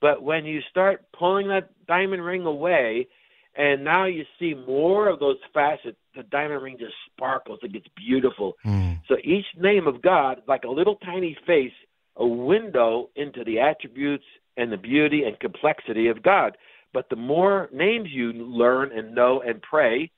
But 0.00 0.22
when 0.22 0.44
you 0.44 0.60
start 0.70 1.04
pulling 1.18 1.48
that 1.48 1.70
diamond 1.86 2.24
ring 2.24 2.44
away, 2.44 3.08
and 3.58 3.82
now 3.82 4.04
you 4.04 4.24
see 4.38 4.54
more 4.54 5.08
of 5.08 5.18
those 5.18 5.36
facets, 5.52 5.96
the 6.14 6.22
diamond 6.22 6.62
ring 6.62 6.76
just 6.78 6.94
sparkles. 7.12 7.58
It 7.64 7.72
gets 7.72 7.88
beautiful. 7.96 8.54
Mm. 8.64 9.00
So 9.08 9.16
each 9.24 9.46
name 9.58 9.88
of 9.88 10.00
God, 10.00 10.42
like 10.46 10.62
a 10.62 10.70
little 10.70 10.94
tiny 11.04 11.36
face, 11.44 11.72
a 12.16 12.26
window 12.26 13.10
into 13.16 13.42
the 13.42 13.58
attributes 13.58 14.24
and 14.56 14.70
the 14.70 14.76
beauty 14.76 15.24
and 15.24 15.38
complexity 15.40 16.06
of 16.06 16.22
God. 16.22 16.56
But 16.94 17.10
the 17.10 17.16
more 17.16 17.68
names 17.72 18.10
you 18.12 18.32
learn 18.32 18.92
and 18.96 19.12
know 19.12 19.42
and 19.44 19.60
pray, 19.60 20.12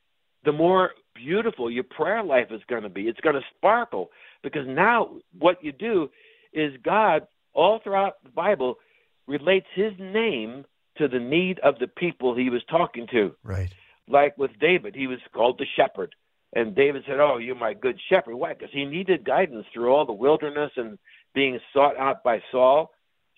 the 0.44 0.52
more 0.52 0.90
beautiful 1.14 1.70
your 1.70 1.84
prayer 1.84 2.22
life 2.22 2.48
is 2.50 2.60
going 2.68 2.82
to 2.82 2.90
be. 2.90 3.02
It's 3.08 3.20
going 3.20 3.36
to 3.36 3.42
sparkle 3.56 4.10
because 4.42 4.66
now 4.66 5.16
what 5.38 5.64
you 5.64 5.72
do 5.72 6.10
is 6.52 6.74
God, 6.84 7.26
all 7.54 7.80
throughout 7.82 8.22
the 8.22 8.30
Bible, 8.30 8.76
relates 9.26 9.66
his 9.74 9.92
name 9.98 10.66
to 10.98 11.08
the 11.08 11.18
need 11.18 11.58
of 11.60 11.78
the 11.78 11.86
people 11.86 12.34
he 12.34 12.50
was 12.50 12.62
talking 12.68 13.06
to. 13.12 13.34
Right. 13.42 13.72
Like 14.08 14.36
with 14.36 14.50
David, 14.60 14.94
he 14.94 15.06
was 15.06 15.18
called 15.32 15.58
the 15.58 15.66
shepherd. 15.76 16.14
And 16.52 16.74
David 16.74 17.04
said, 17.06 17.20
Oh, 17.20 17.38
you're 17.38 17.54
my 17.54 17.74
good 17.74 17.98
shepherd. 18.08 18.34
Why? 18.36 18.54
Because 18.54 18.70
he 18.72 18.84
needed 18.84 19.24
guidance 19.24 19.66
through 19.72 19.92
all 19.92 20.04
the 20.04 20.12
wilderness 20.12 20.72
and 20.76 20.98
being 21.34 21.60
sought 21.72 21.96
out 21.96 22.24
by 22.24 22.40
Saul. 22.50 22.90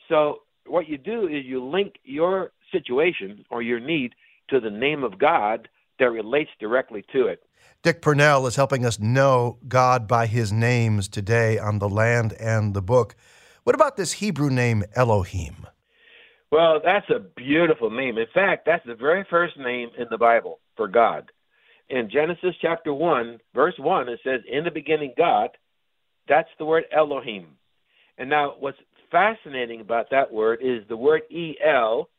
So, 0.08 0.38
what 0.66 0.88
you 0.88 0.96
do 0.96 1.26
is 1.26 1.44
you 1.44 1.64
link 1.64 1.96
your 2.04 2.52
situation 2.70 3.44
or 3.50 3.62
your 3.62 3.80
need 3.80 4.14
to 4.48 4.60
the 4.60 4.70
name 4.70 5.02
of 5.02 5.18
God 5.18 5.68
that 5.98 6.06
relates 6.06 6.50
directly 6.58 7.04
to 7.12 7.26
it. 7.26 7.42
Dick 7.82 8.00
Purnell 8.00 8.46
is 8.46 8.56
helping 8.56 8.86
us 8.86 8.98
know 8.98 9.58
God 9.66 10.06
by 10.06 10.26
his 10.26 10.52
names 10.52 11.08
today 11.08 11.58
on 11.58 11.80
the 11.80 11.88
land 11.88 12.32
and 12.34 12.74
the 12.74 12.82
book. 12.82 13.16
What 13.64 13.74
about 13.74 13.96
this 13.96 14.12
Hebrew 14.12 14.50
name 14.50 14.84
Elohim? 14.94 15.66
Well, 16.52 16.82
that's 16.84 17.08
a 17.08 17.18
beautiful 17.18 17.90
name. 17.90 18.18
In 18.18 18.26
fact, 18.34 18.66
that's 18.66 18.84
the 18.84 18.94
very 18.94 19.24
first 19.30 19.58
name 19.58 19.88
in 19.98 20.06
the 20.10 20.18
Bible 20.18 20.60
for 20.76 20.86
God. 20.86 21.32
In 21.88 22.10
Genesis 22.10 22.54
chapter 22.60 22.92
1, 22.92 23.38
verse 23.54 23.74
1, 23.78 24.10
it 24.10 24.20
says, 24.22 24.42
In 24.46 24.62
the 24.62 24.70
beginning, 24.70 25.14
God. 25.16 25.48
That's 26.28 26.50
the 26.58 26.66
word 26.66 26.84
Elohim. 26.94 27.46
And 28.18 28.28
now, 28.28 28.54
what's 28.60 28.76
fascinating 29.10 29.80
about 29.80 30.10
that 30.10 30.30
word 30.30 30.58
is 30.62 30.82
the 30.88 30.96
word 30.96 31.22
El 31.64 32.10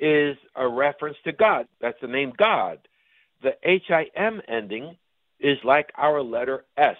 is 0.00 0.36
a 0.56 0.68
reference 0.68 1.16
to 1.22 1.32
God. 1.32 1.68
That's 1.80 2.00
the 2.02 2.08
name 2.08 2.32
God. 2.36 2.80
The 3.44 3.52
HIM 3.62 4.42
ending 4.48 4.96
is 5.38 5.56
like 5.62 5.90
our 5.96 6.20
letter 6.20 6.64
S. 6.76 6.96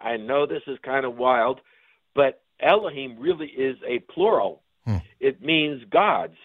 I 0.00 0.18
know 0.18 0.46
this 0.46 0.62
is 0.68 0.78
kind 0.84 1.04
of 1.04 1.16
wild, 1.16 1.60
but 2.14 2.42
Elohim 2.60 3.18
really 3.18 3.48
is 3.48 3.76
a 3.84 3.98
plural. 4.12 4.61
Hmm. 4.84 4.98
It 5.20 5.42
means 5.42 5.82
gods. 5.90 6.36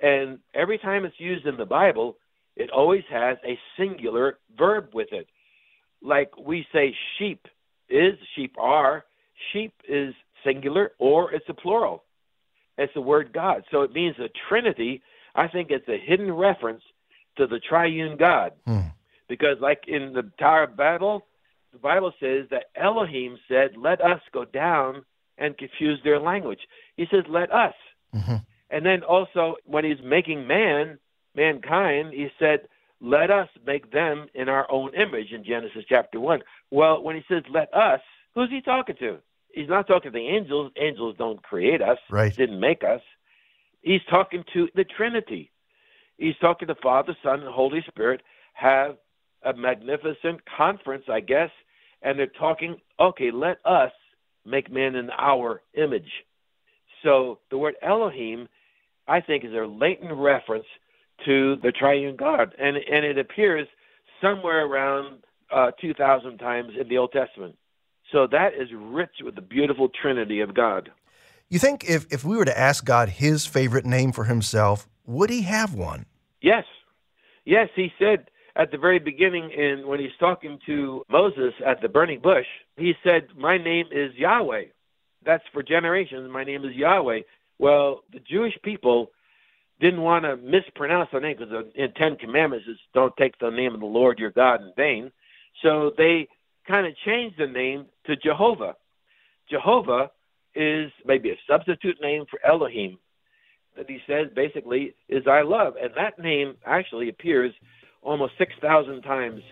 And 0.00 0.38
every 0.54 0.78
time 0.78 1.04
it's 1.04 1.18
used 1.18 1.46
in 1.46 1.56
the 1.56 1.64
Bible, 1.64 2.16
it 2.56 2.70
always 2.70 3.04
has 3.10 3.38
a 3.44 3.58
singular 3.76 4.38
verb 4.56 4.88
with 4.92 5.08
it. 5.12 5.26
Like 6.02 6.36
we 6.36 6.66
say 6.72 6.94
sheep 7.18 7.46
is, 7.88 8.14
sheep 8.34 8.56
are, 8.58 9.04
sheep 9.52 9.72
is 9.88 10.14
singular 10.44 10.92
or 10.98 11.32
it's 11.32 11.48
a 11.48 11.54
plural. 11.54 12.04
It's 12.76 12.92
the 12.94 13.00
word 13.00 13.32
God. 13.32 13.64
So 13.70 13.82
it 13.82 13.92
means 13.92 14.16
a 14.18 14.28
trinity 14.48 15.02
I 15.34 15.48
think 15.48 15.70
it's 15.70 15.88
a 15.88 15.98
hidden 15.98 16.32
reference 16.32 16.82
to 17.36 17.46
the 17.46 17.58
triune 17.58 18.16
God. 18.16 18.52
Hmm. 18.66 18.88
Because, 19.28 19.56
like 19.60 19.84
in 19.88 20.12
the 20.12 20.30
Tower 20.38 20.64
of 20.64 20.76
Babel, 20.76 21.26
the 21.72 21.78
Bible 21.78 22.12
says 22.20 22.46
that 22.50 22.66
Elohim 22.76 23.38
said, 23.48 23.76
Let 23.76 24.00
us 24.00 24.20
go 24.32 24.44
down 24.44 25.04
and 25.38 25.56
confuse 25.56 26.00
their 26.04 26.20
language. 26.20 26.60
He 26.96 27.06
says, 27.10 27.24
Let 27.28 27.52
us. 27.52 27.74
Mm-hmm. 28.14 28.36
And 28.70 28.86
then 28.86 29.02
also, 29.02 29.56
when 29.64 29.84
he's 29.84 30.02
making 30.04 30.46
man, 30.46 30.98
mankind, 31.34 32.12
he 32.12 32.28
said, 32.38 32.68
Let 33.00 33.30
us 33.30 33.48
make 33.66 33.92
them 33.92 34.26
in 34.34 34.48
our 34.48 34.70
own 34.70 34.94
image 34.94 35.32
in 35.32 35.44
Genesis 35.44 35.84
chapter 35.88 36.20
1. 36.20 36.42
Well, 36.70 37.02
when 37.02 37.16
he 37.16 37.22
says, 37.28 37.42
Let 37.50 37.72
us, 37.74 38.00
who's 38.34 38.50
he 38.50 38.60
talking 38.60 38.96
to? 39.00 39.18
He's 39.52 39.68
not 39.68 39.86
talking 39.86 40.10
to 40.10 40.18
the 40.18 40.26
angels. 40.26 40.72
Angels 40.76 41.14
don't 41.16 41.42
create 41.42 41.80
us, 41.80 41.98
right. 42.10 42.34
didn't 42.34 42.58
make 42.58 42.82
us. 42.82 43.00
He's 43.82 44.00
talking 44.10 44.44
to 44.52 44.68
the 44.74 44.84
Trinity. 44.84 45.52
He's 46.16 46.36
talking 46.40 46.68
to 46.68 46.74
Father, 46.76 47.16
Son, 47.22 47.40
and 47.40 47.48
Holy 47.48 47.84
Spirit 47.86 48.22
have 48.54 48.96
a 49.44 49.52
magnificent 49.52 50.40
conference, 50.56 51.04
I 51.08 51.20
guess, 51.20 51.50
and 52.02 52.18
they're 52.18 52.26
talking, 52.26 52.76
okay, 52.98 53.30
let 53.30 53.58
us 53.64 53.92
make 54.44 54.70
man 54.70 54.94
in 54.94 55.10
our 55.10 55.62
image. 55.74 56.10
So 57.02 57.38
the 57.50 57.58
word 57.58 57.74
Elohim, 57.82 58.48
I 59.06 59.20
think, 59.20 59.44
is 59.44 59.52
a 59.52 59.66
latent 59.66 60.12
reference 60.12 60.66
to 61.24 61.56
the 61.62 61.72
triune 61.72 62.16
God, 62.16 62.54
and 62.58 62.76
and 62.76 63.04
it 63.04 63.18
appears 63.18 63.68
somewhere 64.20 64.64
around 64.64 65.24
uh, 65.54 65.70
2,000 65.80 66.38
times 66.38 66.72
in 66.80 66.88
the 66.88 66.98
Old 66.98 67.12
Testament. 67.12 67.56
So 68.10 68.26
that 68.28 68.54
is 68.54 68.68
rich 68.74 69.10
with 69.22 69.34
the 69.34 69.42
beautiful 69.42 69.88
Trinity 69.88 70.40
of 70.40 70.54
God. 70.54 70.90
You 71.48 71.58
think 71.58 71.84
if, 71.84 72.06
if 72.12 72.24
we 72.24 72.36
were 72.36 72.44
to 72.44 72.58
ask 72.58 72.84
God 72.84 73.08
his 73.08 73.46
favorite 73.46 73.84
name 73.84 74.12
for 74.12 74.24
himself, 74.24 74.88
would 75.06 75.30
he 75.30 75.42
have 75.42 75.74
one? 75.74 76.06
Yes. 76.40 76.64
Yes, 77.44 77.68
he 77.74 77.92
said, 77.98 78.30
at 78.56 78.70
the 78.70 78.78
very 78.78 78.98
beginning, 78.98 79.50
in 79.50 79.86
when 79.86 80.00
he's 80.00 80.16
talking 80.18 80.58
to 80.66 81.04
Moses 81.08 81.54
at 81.64 81.80
the 81.80 81.88
burning 81.88 82.20
bush, 82.20 82.46
he 82.76 82.94
said, 83.02 83.28
"My 83.36 83.58
name 83.58 83.86
is 83.90 84.14
Yahweh." 84.14 84.66
That's 85.24 85.44
for 85.52 85.62
generations. 85.62 86.30
My 86.30 86.44
name 86.44 86.64
is 86.64 86.74
Yahweh. 86.74 87.22
Well, 87.58 88.04
the 88.12 88.20
Jewish 88.20 88.56
people 88.62 89.10
didn't 89.80 90.02
want 90.02 90.24
to 90.24 90.36
mispronounce 90.36 91.10
the 91.12 91.20
name 91.20 91.36
because 91.38 91.66
in 91.74 91.92
Ten 91.92 92.16
Commandments 92.16 92.66
is 92.68 92.78
don't 92.92 93.16
take 93.16 93.38
the 93.38 93.50
name 93.50 93.74
of 93.74 93.80
the 93.80 93.86
Lord 93.86 94.18
your 94.18 94.30
God 94.30 94.62
in 94.62 94.72
vain. 94.76 95.12
So 95.62 95.92
they 95.96 96.28
kind 96.66 96.86
of 96.86 96.96
changed 96.96 97.38
the 97.38 97.46
name 97.46 97.86
to 98.06 98.16
Jehovah. 98.16 98.76
Jehovah 99.50 100.10
is 100.54 100.92
maybe 101.04 101.30
a 101.30 101.38
substitute 101.48 102.00
name 102.00 102.24
for 102.30 102.38
Elohim 102.44 102.98
that 103.76 103.90
he 103.90 104.00
says 104.06 104.28
basically 104.34 104.94
is 105.08 105.26
I 105.26 105.42
love. 105.42 105.74
And 105.80 105.92
that 105.96 106.18
name 106.18 106.54
actually 106.64 107.08
appears 107.08 107.52
almost 108.04 108.34
6,000 108.38 109.02
times 109.02 109.42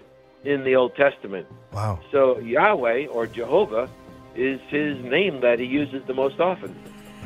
in 0.44 0.64
the 0.64 0.76
Old 0.76 0.94
Testament. 0.94 1.46
Wow. 1.72 1.98
So 2.10 2.38
Yahweh 2.38 3.06
or 3.06 3.26
Jehovah 3.26 3.88
is 4.36 4.60
his 4.68 5.02
name 5.04 5.40
that 5.40 5.58
he 5.58 5.66
uses 5.66 6.02
the 6.06 6.14
most 6.14 6.40
often. 6.40 6.74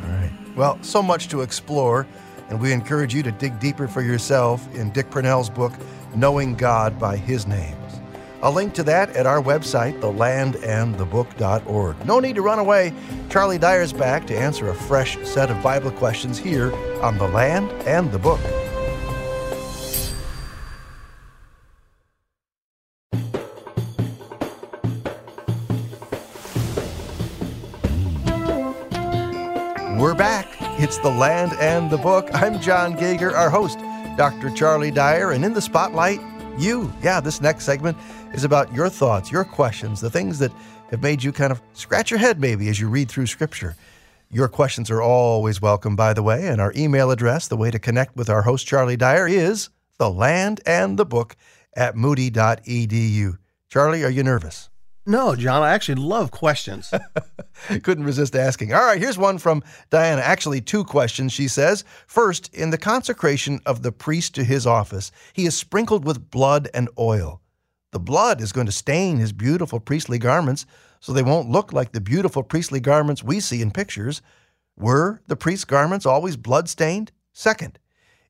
All 0.03 0.09
right. 0.09 0.33
Well, 0.57 0.83
so 0.83 1.03
much 1.03 1.29
to 1.29 1.43
explore, 1.43 2.07
and 2.49 2.61
we 2.61 2.73
encourage 2.73 3.15
you 3.15 3.23
to 3.23 3.33
dig 3.33 3.59
deeper 3.61 3.89
for 3.89 4.03
yourself 4.03 4.67
in 4.75 4.91
Dick 4.93 5.11
Purnell's 5.11 5.51
book, 5.51 5.73
Knowing 6.15 6.55
God 6.55 6.99
by 6.99 7.17
His 7.17 7.47
Names. 7.47 7.77
A 8.43 8.51
link 8.51 8.75
to 8.75 8.83
that 8.85 9.17
at 9.17 9.27
our 9.27 9.43
website, 9.43 9.99
thelandandthebook.org. 10.01 12.07
No 12.07 12.21
need 12.21 12.37
to 12.37 12.43
run 12.43 12.59
away. 12.59 12.93
Charlie 13.31 13.59
Dyer's 13.59 13.93
back 13.93 14.27
to 14.29 14.37
answer 14.37 14.69
a 14.69 14.75
fresh 14.75 15.19
set 15.25 15.51
of 15.51 15.63
Bible 15.63 15.91
questions 15.91 16.39
here 16.39 16.73
on 17.03 17.19
The 17.19 17.29
Land 17.29 17.71
and 17.87 18.13
the 18.13 18.19
Book. 18.19 18.41
It's 30.97 31.03
The 31.03 31.11
Land 31.11 31.53
and 31.61 31.91
the 31.91 31.99
Book. 31.99 32.31
I'm 32.33 32.59
John 32.59 32.95
Gauger, 32.95 33.37
our 33.37 33.51
host, 33.51 33.79
Dr. 34.17 34.49
Charlie 34.49 34.91
Dyer, 34.91 35.33
and 35.33 35.45
in 35.45 35.53
the 35.53 35.61
spotlight, 35.61 36.23
you. 36.57 36.91
Yeah, 37.03 37.21
this 37.21 37.43
next 37.43 37.67
segment 37.67 37.99
is 38.33 38.45
about 38.45 38.73
your 38.73 38.89
thoughts, 38.89 39.31
your 39.31 39.45
questions, 39.45 40.01
the 40.01 40.09
things 40.09 40.39
that 40.39 40.53
have 40.91 41.03
made 41.03 41.23
you 41.23 41.33
kind 41.33 41.53
of 41.53 41.61
scratch 41.75 42.11
your 42.11 42.19
head 42.19 42.41
maybe 42.41 42.71
as 42.71 42.81
you 42.81 42.89
read 42.89 43.11
through 43.11 43.27
Scripture. 43.27 43.77
Your 44.31 44.49
questions 44.49 44.91
are 44.91 45.03
always 45.03 45.61
welcome, 45.61 45.97
by 45.97 46.15
the 46.15 46.23
way, 46.23 46.49
and 46.49 46.63
our 46.63 46.73
email 46.75 47.11
address, 47.11 47.47
the 47.47 47.59
way 47.59 47.71
to 47.71 47.79
connect 47.79 48.17
with 48.17 48.31
our 48.31 48.41
host, 48.41 48.67
Charlie 48.67 48.97
Dyer, 48.97 49.29
is 49.29 49.69
the 49.99 50.11
land 50.11 50.63
and 50.65 50.99
the 50.99 51.05
book 51.05 51.37
at 51.75 51.95
moody.edu. 51.95 53.37
Charlie, 53.69 54.03
are 54.03 54.09
you 54.09 54.23
nervous? 54.23 54.71
No, 55.09 55.37
John, 55.37 55.63
I 55.63 55.73
actually 55.73 56.03
love 56.03 56.33
questions. 56.33 56.93
Couldn't 57.83 58.05
resist 58.05 58.35
asking. 58.35 58.73
All 58.73 58.85
right, 58.85 59.01
here's 59.01 59.17
one 59.17 59.39
from 59.39 59.63
Diana. 59.89 60.21
Actually, 60.21 60.61
two 60.61 60.83
questions. 60.83 61.33
She 61.33 61.47
says 61.47 61.85
First, 62.09 62.53
in 62.53 62.71
the 62.71 62.79
consecration 62.79 63.61
of 63.65 63.83
the 63.83 63.93
priest 63.93 64.35
to 64.35 64.45
his 64.45 64.67
office, 64.67 65.13
he 65.33 65.47
is 65.47 65.57
sprinkled 65.57 66.05
with 66.05 66.31
blood 66.31 66.69
and 66.75 66.89
oil. 66.99 67.41
The 67.93 68.01
blood 68.01 68.41
is 68.41 68.53
going 68.53 68.67
to 68.67 68.73
stain 68.73 69.19
his 69.19 69.33
beautiful 69.33 69.79
priestly 69.79 70.19
garments 70.19 70.67
so 70.99 71.13
they 71.13 71.23
won't 71.23 71.49
look 71.49 71.73
like 71.73 71.93
the 71.93 72.01
beautiful 72.01 72.43
priestly 72.43 72.81
garments 72.81 73.23
we 73.23 73.39
see 73.39 73.63
in 73.63 73.71
pictures. 73.71 74.23
Were 74.77 75.23
the 75.29 75.37
priest's 75.37 75.65
garments 75.65 76.05
always 76.05 76.37
blood 76.37 76.69
stained? 76.69 77.13
Second, 77.33 77.79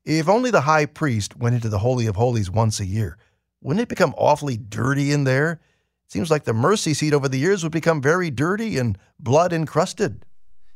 if 0.05 0.29
only 0.29 0.51
the 0.51 0.61
high 0.61 0.85
priest 0.85 1.35
went 1.37 1.55
into 1.55 1.69
the 1.69 1.79
Holy 1.79 2.05
of 2.05 2.15
Holies 2.15 2.51
once 2.51 2.79
a 2.79 2.85
year, 2.85 3.17
wouldn't 3.61 3.81
it 3.81 3.89
become 3.89 4.13
awfully 4.15 4.57
dirty 4.57 5.11
in 5.11 5.23
there? 5.23 5.59
Seems 6.07 6.31
like 6.31 6.45
the 6.45 6.53
mercy 6.53 6.93
seat 6.93 7.13
over 7.13 7.27
the 7.27 7.39
years 7.39 7.63
would 7.63 7.71
become 7.71 8.01
very 8.01 8.31
dirty 8.31 8.77
and 8.77 8.97
blood 9.19 9.51
encrusted. 9.51 10.25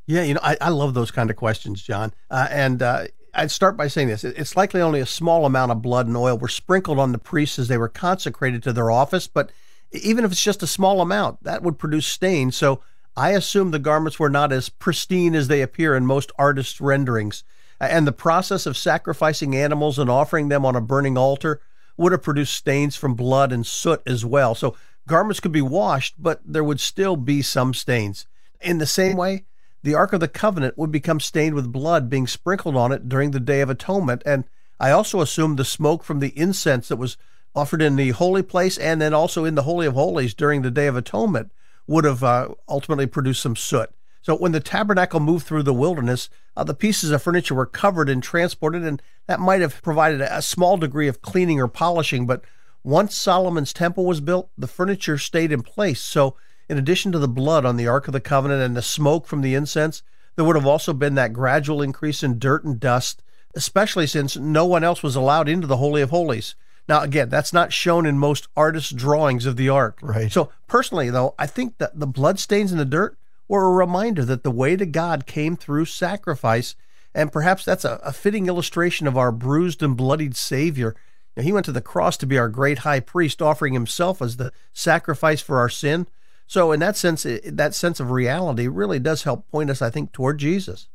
Yeah, 0.06 0.24
you 0.24 0.34
know, 0.34 0.42
I, 0.44 0.58
I 0.60 0.70
love 0.70 0.94
those 0.94 1.12
kind 1.12 1.30
of 1.30 1.38
questions, 1.38 1.82
John. 1.82 2.14
Uh, 2.30 2.48
and 2.50 2.82
uh, 2.82 3.06
I'd 3.34 3.52
start 3.52 3.78
by 3.78 3.88
saying 3.88 4.10
this 4.10 4.24
it's 4.24 4.58
likely 4.58 4.82
only 4.82 5.00
a 5.00 5.06
small 5.06 5.46
amount 5.46 5.72
of 5.72 5.82
blood 5.82 6.08
and 6.08 6.18
oil 6.18 6.38
were 6.38 6.50
sprinkled 6.50 7.00
on 7.00 7.14
the 7.14 7.18
priests 7.18 7.58
as 7.60 7.70
they 7.70 7.78
were 7.78 7.88
consecrated 7.88 8.62
to 8.64 8.74
their 8.74 8.92
office, 8.92 9.28
but 9.28 9.52
even 9.92 10.26
if 10.26 10.32
it's 10.32 10.44
just 10.44 10.64
a 10.64 10.68
small 10.68 11.02
amount, 11.02 11.44
that 11.44 11.64
would 11.64 11.78
produce 11.78 12.08
stains. 12.08 12.56
So 12.56 12.82
I 13.16 13.32
assume 13.32 13.72
the 13.72 13.80
garments 13.80 14.20
were 14.20 14.30
not 14.30 14.52
as 14.52 14.70
pristine 14.70 15.36
as 15.36 15.48
they 15.48 15.62
appear 15.62 15.96
in 15.96 16.06
most 16.06 16.32
artists' 16.38 16.82
renderings. 16.82 17.44
And 17.80 18.06
the 18.06 18.14
process 18.14 18.66
of 18.66 18.78
sacrificing 18.78 19.56
animals 19.56 19.98
and 19.98 20.10
offering 20.10 20.50
them 20.50 20.66
on 20.66 20.76
a 20.76 20.82
burning 20.82 21.18
altar 21.18 21.62
would 21.98 22.12
have 22.12 22.24
produced 22.24 22.54
stains 22.54 22.96
from 22.96 23.16
blood 23.16 23.52
and 23.52 23.66
soot 23.66 24.02
as 24.06 24.24
well. 24.26 24.56
So 24.56 24.76
Garments 25.08 25.40
could 25.40 25.52
be 25.52 25.62
washed, 25.62 26.16
but 26.18 26.42
there 26.46 26.64
would 26.64 26.80
still 26.80 27.16
be 27.16 27.42
some 27.42 27.74
stains. 27.74 28.28
In 28.62 28.78
the 28.78 28.86
same 28.86 29.18
way, 29.18 29.46
the 29.84 29.96
Ark 29.96 30.14
of 30.14 30.20
the 30.20 30.28
Covenant 30.28 30.78
would 30.78 30.92
become 30.92 31.20
stained 31.20 31.56
with 31.56 31.72
blood 31.72 32.10
being 32.10 32.28
sprinkled 32.28 32.76
on 32.76 32.92
it 32.92 33.10
during 33.10 33.32
the 33.32 33.40
Day 33.40 33.62
of 33.62 33.70
Atonement. 33.70 34.22
And 34.26 34.46
I 34.80 34.92
also 34.92 35.22
assume 35.22 35.56
the 35.56 35.66
smoke 35.66 36.04
from 36.04 36.20
the 36.20 36.38
incense 36.38 36.88
that 36.88 36.98
was 36.98 37.18
offered 37.56 37.82
in 37.82 37.96
the 37.96 38.12
holy 38.12 38.44
place 38.44 38.78
and 38.78 39.02
then 39.02 39.14
also 39.14 39.44
in 39.44 39.56
the 39.56 39.64
Holy 39.64 39.88
of 39.88 39.96
Holies 39.96 40.34
during 40.34 40.62
the 40.62 40.72
Day 40.72 40.88
of 40.88 40.96
Atonement 40.96 41.52
would 41.88 42.06
have 42.06 42.24
uh, 42.24 42.50
ultimately 42.70 43.08
produced 43.08 43.42
some 43.42 43.56
soot. 43.56 43.90
So 44.22 44.36
when 44.36 44.52
the 44.52 44.60
tabernacle 44.60 45.20
moved 45.20 45.48
through 45.48 45.64
the 45.64 45.74
wilderness, 45.74 46.30
uh, 46.56 46.64
the 46.64 46.76
pieces 46.76 47.10
of 47.10 47.24
furniture 47.24 47.56
were 47.56 47.66
covered 47.66 48.08
and 48.08 48.22
transported, 48.22 48.84
and 48.84 49.02
that 49.28 49.40
might 49.40 49.62
have 49.62 49.82
provided 49.82 50.22
a 50.22 50.44
small 50.44 50.78
degree 50.78 51.08
of 51.08 51.24
cleaning 51.24 51.60
or 51.60 51.68
polishing, 51.68 52.28
but 52.28 52.44
once 52.84 53.16
Solomon's 53.16 53.74
temple 53.74 54.06
was 54.06 54.22
built, 54.22 54.50
the 54.58 54.68
furniture 54.68 55.18
stayed 55.18 55.52
in 55.52 55.62
place. 55.62 56.02
So, 56.02 56.36
in 56.68 56.78
addition 56.78 57.12
to 57.12 57.20
the 57.20 57.28
blood 57.28 57.66
on 57.66 57.78
the 57.78 57.88
Ark 57.88 58.08
of 58.08 58.14
the 58.14 58.22
Covenant 58.22 58.62
and 58.62 58.76
the 58.76 58.82
smoke 58.82 59.28
from 59.28 59.42
the 59.42 59.56
incense, 59.56 60.04
there 60.36 60.46
would 60.46 60.56
have 60.56 60.66
also 60.66 60.94
been 60.94 61.16
that 61.16 61.34
gradual 61.34 61.82
increase 61.82 62.24
in 62.24 62.40
dirt 62.40 62.64
and 62.64 62.80
dust, 62.80 63.22
especially 63.56 64.08
since 64.08 64.38
no 64.38 64.66
one 64.66 64.84
else 64.84 65.04
was 65.04 65.16
allowed 65.16 65.50
into 65.50 65.68
the 65.68 65.78
Holy 65.78 66.02
of 66.02 66.10
Holies. 66.10 66.56
Now, 66.88 67.02
again, 67.02 67.30
that's 67.30 67.54
not 67.54 67.74
shown 67.74 68.06
in 68.06 68.18
most 68.18 68.48
artists' 68.58 68.92
drawings 68.92 69.46
of 69.46 69.58
the 69.58 69.70
Ark. 69.70 70.00
Right. 70.02 70.32
So, 70.32 70.52
personally, 70.68 71.10
though, 71.10 71.36
I 71.38 71.46
think 71.48 71.78
that 71.78 72.00
the 72.00 72.08
blood 72.08 72.40
stains 72.40 72.72
in 72.72 72.78
the 72.78 72.86
dirt 72.86 73.18
were 73.48 73.66
a 73.66 73.72
reminder 73.76 74.26
that 74.26 74.44
the 74.44 74.52
way 74.52 74.76
to 74.76 74.86
God 74.86 75.26
came 75.26 75.56
through 75.56 75.86
sacrifice, 75.86 76.76
and 77.14 77.32
perhaps 77.32 77.66
that's 77.66 77.86
a, 77.86 78.00
a 78.04 78.14
fitting 78.14 78.48
illustration 78.48 79.08
of 79.08 79.18
our 79.18 79.32
bruised 79.32 79.84
and 79.84 79.96
bloodied 79.96 80.36
Savior 80.36 80.96
now, 81.36 81.44
he 81.44 81.54
went 81.54 81.66
to 81.66 81.72
the 81.72 81.82
cross 81.82 82.18
to 82.18 82.26
be 82.26 82.38
our 82.38 82.50
great 82.50 82.80
high 82.80 83.00
priest, 83.00 83.42
offering 83.42 83.74
himself 83.74 84.22
as 84.22 84.36
the 84.36 84.52
sacrifice 84.74 85.42
for 85.42 85.60
our 85.60 85.70
sin. 85.70 86.08
So, 86.46 86.74
in 86.74 86.82
that 86.82 86.98
sense, 86.98 87.26
that 87.46 87.74
sense 87.74 88.02
of 88.02 88.12
reality 88.12 88.68
really 88.68 89.00
does 89.00 89.24
help 89.24 89.50
point 89.50 89.70
us, 89.70 89.82
I 89.82 89.90
think, 89.90 90.12
toward 90.12 90.38
Jesus. 90.40 90.88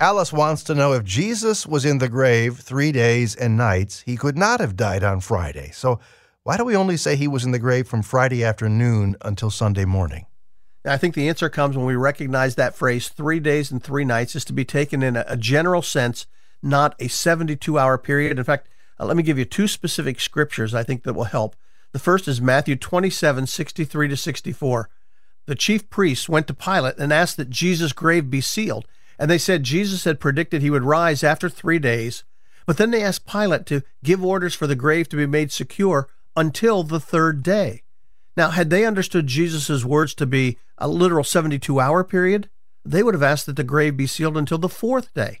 Alice 0.00 0.32
wants 0.32 0.64
to 0.64 0.74
know 0.74 0.92
if 0.92 1.04
Jesus 1.04 1.66
was 1.66 1.84
in 1.84 1.98
the 1.98 2.08
grave 2.08 2.58
three 2.58 2.90
days 2.90 3.36
and 3.36 3.56
nights, 3.56 4.00
he 4.00 4.16
could 4.16 4.36
not 4.36 4.60
have 4.60 4.76
died 4.76 5.04
on 5.04 5.20
Friday. 5.20 5.70
So, 5.72 6.00
why 6.42 6.56
do 6.56 6.64
we 6.64 6.76
only 6.76 6.96
say 6.96 7.14
he 7.14 7.28
was 7.28 7.44
in 7.44 7.52
the 7.52 7.58
grave 7.58 7.86
from 7.86 8.02
Friday 8.02 8.44
afternoon 8.44 9.16
until 9.22 9.50
Sunday 9.50 9.84
morning? 9.84 10.26
I 10.84 10.96
think 10.96 11.14
the 11.14 11.28
answer 11.28 11.48
comes 11.48 11.76
when 11.76 11.86
we 11.86 11.96
recognize 11.96 12.56
that 12.56 12.76
phrase, 12.76 13.08
three 13.08 13.40
days 13.40 13.70
and 13.70 13.82
three 13.82 14.04
nights, 14.04 14.36
is 14.36 14.44
to 14.46 14.52
be 14.52 14.64
taken 14.64 15.02
in 15.02 15.16
a 15.16 15.36
general 15.36 15.82
sense, 15.82 16.26
not 16.62 16.94
a 17.00 17.08
72 17.08 17.78
hour 17.78 17.98
period. 17.98 18.38
In 18.38 18.44
fact, 18.44 18.68
uh, 18.98 19.04
let 19.04 19.16
me 19.16 19.22
give 19.22 19.38
you 19.38 19.44
two 19.44 19.68
specific 19.68 20.20
scriptures 20.20 20.74
I 20.74 20.82
think 20.82 21.02
that 21.02 21.14
will 21.14 21.24
help. 21.24 21.56
The 21.92 21.98
first 21.98 22.28
is 22.28 22.40
Matthew 22.40 22.76
27, 22.76 23.46
63 23.46 24.08
to 24.08 24.16
64. 24.16 24.90
The 25.46 25.54
chief 25.54 25.88
priests 25.88 26.28
went 26.28 26.46
to 26.48 26.54
Pilate 26.54 26.98
and 26.98 27.12
asked 27.12 27.36
that 27.36 27.50
Jesus' 27.50 27.92
grave 27.92 28.30
be 28.30 28.40
sealed. 28.40 28.86
And 29.18 29.30
they 29.30 29.38
said 29.38 29.62
Jesus 29.62 30.04
had 30.04 30.20
predicted 30.20 30.60
he 30.60 30.70
would 30.70 30.82
rise 30.82 31.24
after 31.24 31.48
three 31.48 31.78
days. 31.78 32.24
But 32.66 32.76
then 32.76 32.90
they 32.90 33.02
asked 33.02 33.26
Pilate 33.26 33.64
to 33.66 33.82
give 34.02 34.24
orders 34.24 34.54
for 34.54 34.66
the 34.66 34.74
grave 34.74 35.08
to 35.10 35.16
be 35.16 35.26
made 35.26 35.52
secure 35.52 36.08
until 36.36 36.82
the 36.82 37.00
third 37.00 37.42
day. 37.42 37.82
Now, 38.36 38.50
had 38.50 38.68
they 38.68 38.84
understood 38.84 39.26
Jesus' 39.26 39.84
words 39.84 40.14
to 40.16 40.26
be 40.26 40.58
a 40.76 40.88
literal 40.88 41.24
72 41.24 41.80
hour 41.80 42.04
period, 42.04 42.50
they 42.84 43.02
would 43.02 43.14
have 43.14 43.22
asked 43.22 43.46
that 43.46 43.56
the 43.56 43.64
grave 43.64 43.96
be 43.96 44.06
sealed 44.06 44.36
until 44.36 44.58
the 44.58 44.68
fourth 44.68 45.14
day. 45.14 45.40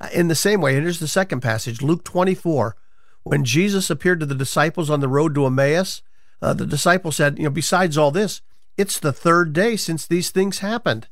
Uh, 0.00 0.08
in 0.12 0.28
the 0.28 0.34
same 0.34 0.60
way, 0.60 0.74
here's 0.74 1.00
the 1.00 1.08
second 1.08 1.40
passage, 1.40 1.80
Luke 1.80 2.04
24, 2.04 2.76
when 3.26 3.44
Jesus 3.44 3.90
appeared 3.90 4.20
to 4.20 4.26
the 4.26 4.36
disciples 4.36 4.88
on 4.88 5.00
the 5.00 5.08
road 5.08 5.34
to 5.34 5.46
Emmaus, 5.46 6.00
uh, 6.40 6.54
the 6.54 6.64
disciples 6.64 7.16
said, 7.16 7.38
you 7.38 7.44
know, 7.44 7.50
besides 7.50 7.98
all 7.98 8.12
this, 8.12 8.40
it's 8.76 9.00
the 9.00 9.12
third 9.12 9.52
day 9.52 9.74
since 9.74 10.06
these 10.06 10.30
things 10.30 10.60
happened. 10.60 11.08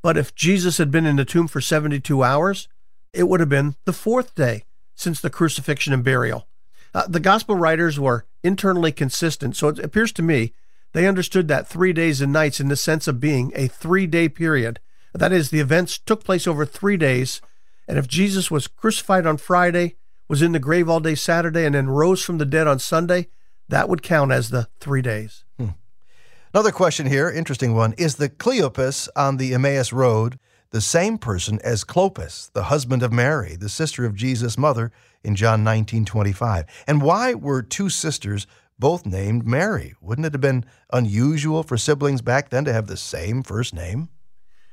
But 0.00 0.16
if 0.16 0.34
Jesus 0.34 0.78
had 0.78 0.90
been 0.90 1.04
in 1.04 1.16
the 1.16 1.26
tomb 1.26 1.48
for 1.48 1.60
72 1.60 2.24
hours, 2.24 2.68
it 3.12 3.24
would 3.24 3.40
have 3.40 3.50
been 3.50 3.76
the 3.84 3.92
fourth 3.92 4.34
day 4.34 4.64
since 4.94 5.20
the 5.20 5.28
crucifixion 5.28 5.92
and 5.92 6.02
burial. 6.02 6.46
Uh, 6.94 7.06
the 7.06 7.20
gospel 7.20 7.54
writers 7.54 8.00
were 8.00 8.24
internally 8.42 8.90
consistent, 8.90 9.54
so 9.54 9.68
it 9.68 9.78
appears 9.78 10.12
to 10.12 10.22
me 10.22 10.54
they 10.94 11.06
understood 11.06 11.48
that 11.48 11.68
three 11.68 11.92
days 11.92 12.22
and 12.22 12.32
nights 12.32 12.60
in 12.60 12.68
the 12.68 12.76
sense 12.76 13.06
of 13.06 13.20
being 13.20 13.52
a 13.54 13.68
three 13.68 14.06
day 14.06 14.30
period. 14.30 14.80
That 15.12 15.34
is, 15.34 15.50
the 15.50 15.60
events 15.60 15.98
took 15.98 16.24
place 16.24 16.46
over 16.46 16.64
three 16.64 16.96
days, 16.96 17.42
and 17.86 17.98
if 17.98 18.08
Jesus 18.08 18.50
was 18.50 18.68
crucified 18.68 19.26
on 19.26 19.36
Friday, 19.36 19.96
was 20.32 20.40
in 20.40 20.52
the 20.52 20.58
grave 20.58 20.88
all 20.88 20.98
day 20.98 21.14
Saturday 21.14 21.66
and 21.66 21.74
then 21.74 21.90
rose 21.90 22.22
from 22.22 22.38
the 22.38 22.46
dead 22.46 22.66
on 22.66 22.78
Sunday, 22.78 23.28
that 23.68 23.86
would 23.86 24.02
count 24.02 24.32
as 24.32 24.48
the 24.48 24.66
three 24.80 25.02
days. 25.02 25.44
Hmm. 25.58 25.72
Another 26.54 26.72
question 26.72 27.04
here, 27.04 27.30
interesting 27.30 27.74
one. 27.74 27.92
Is 27.98 28.16
the 28.16 28.30
Cleopas 28.30 29.10
on 29.14 29.36
the 29.36 29.52
Emmaus 29.52 29.92
Road 29.92 30.38
the 30.70 30.80
same 30.80 31.18
person 31.18 31.60
as 31.62 31.84
Clopas, 31.84 32.50
the 32.54 32.62
husband 32.62 33.02
of 33.02 33.12
Mary, 33.12 33.56
the 33.56 33.68
sister 33.68 34.06
of 34.06 34.14
Jesus' 34.14 34.56
mother 34.56 34.90
in 35.22 35.36
John 35.36 35.62
19 35.64 36.06
25? 36.06 36.64
And 36.86 37.02
why 37.02 37.34
were 37.34 37.60
two 37.60 37.90
sisters 37.90 38.46
both 38.78 39.04
named 39.04 39.46
Mary? 39.46 39.92
Wouldn't 40.00 40.24
it 40.24 40.32
have 40.32 40.40
been 40.40 40.64
unusual 40.90 41.62
for 41.62 41.76
siblings 41.76 42.22
back 42.22 42.48
then 42.48 42.64
to 42.64 42.72
have 42.72 42.86
the 42.86 42.96
same 42.96 43.42
first 43.42 43.74
name? 43.74 44.08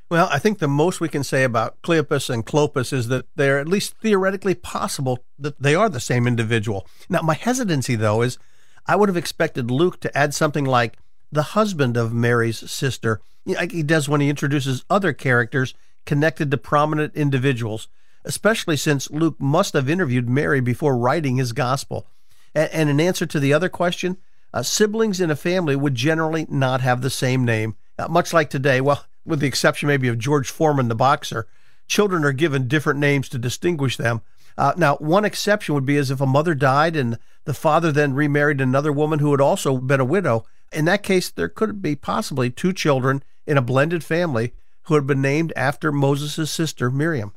Well, 0.09 0.27
I 0.31 0.39
think 0.39 0.57
the 0.57 0.67
most 0.67 0.99
we 0.99 1.07
can 1.07 1.23
say 1.23 1.43
about 1.43 1.79
Cleopas 1.83 2.31
and 2.31 2.43
Clopas 2.43 2.91
is 2.91 3.09
that 3.09 3.25
they're 3.35 3.59
at 3.59 3.67
least 3.67 3.93
theoretically 4.01 4.55
possible 4.55 5.23
that 5.37 5.61
they 5.61 5.75
are 5.75 5.87
the 5.87 5.99
same 5.99 6.25
individual. 6.25 6.87
Now, 7.09 7.21
my 7.21 7.35
hesitancy, 7.35 7.95
though, 7.95 8.23
is 8.23 8.39
I 8.87 8.95
would 8.95 9.07
have 9.09 9.17
expected 9.17 9.69
Luke 9.69 9.99
to 10.01 10.17
add 10.17 10.33
something 10.33 10.65
like 10.65 10.97
the 11.31 11.43
husband 11.43 11.95
of 11.95 12.11
Mary's 12.11 12.71
sister, 12.71 13.21
like 13.45 13.71
he 13.71 13.83
does 13.83 14.09
when 14.09 14.19
he 14.19 14.29
introduces 14.29 14.83
other 14.89 15.13
characters 15.13 15.75
connected 16.07 16.49
to 16.49 16.57
prominent 16.57 17.15
individuals, 17.15 17.87
especially 18.25 18.77
since 18.77 19.11
Luke 19.11 19.39
must 19.39 19.73
have 19.73 19.89
interviewed 19.89 20.27
Mary 20.27 20.59
before 20.59 20.97
writing 20.97 21.37
his 21.37 21.53
gospel. 21.53 22.07
And 22.55 22.89
in 22.89 22.99
answer 22.99 23.27
to 23.27 23.39
the 23.39 23.53
other 23.53 23.69
question, 23.69 24.17
uh, 24.51 24.63
siblings 24.63 25.21
in 25.21 25.29
a 25.29 25.35
family 25.35 25.75
would 25.75 25.93
generally 25.93 26.47
not 26.49 26.81
have 26.81 27.01
the 27.01 27.11
same 27.11 27.45
name, 27.45 27.75
uh, 27.99 28.07
much 28.07 28.33
like 28.33 28.49
today. 28.49 28.81
Well, 28.81 29.05
with 29.25 29.39
the 29.39 29.47
exception 29.47 29.87
maybe 29.87 30.07
of 30.07 30.17
George 30.17 30.49
Foreman, 30.49 30.87
the 30.87 30.95
boxer. 30.95 31.47
Children 31.87 32.23
are 32.23 32.31
given 32.31 32.67
different 32.67 32.99
names 32.99 33.29
to 33.29 33.37
distinguish 33.37 33.97
them. 33.97 34.21
Uh, 34.57 34.73
now, 34.75 34.95
one 34.97 35.25
exception 35.25 35.73
would 35.73 35.85
be 35.85 35.97
as 35.97 36.11
if 36.11 36.19
a 36.19 36.25
mother 36.25 36.53
died 36.53 36.95
and 36.95 37.17
the 37.45 37.53
father 37.53 37.91
then 37.91 38.13
remarried 38.13 38.59
another 38.59 38.91
woman 38.91 39.19
who 39.19 39.31
had 39.31 39.41
also 39.41 39.77
been 39.77 39.99
a 39.99 40.05
widow. 40.05 40.45
In 40.71 40.85
that 40.85 41.03
case, 41.03 41.29
there 41.29 41.49
could 41.49 41.81
be 41.81 41.95
possibly 41.95 42.49
two 42.49 42.73
children 42.73 43.23
in 43.47 43.57
a 43.57 43.61
blended 43.61 44.03
family 44.03 44.53
who 44.83 44.95
had 44.95 45.07
been 45.07 45.21
named 45.21 45.53
after 45.55 45.91
Moses' 45.91 46.51
sister, 46.51 46.91
Miriam. 46.91 47.33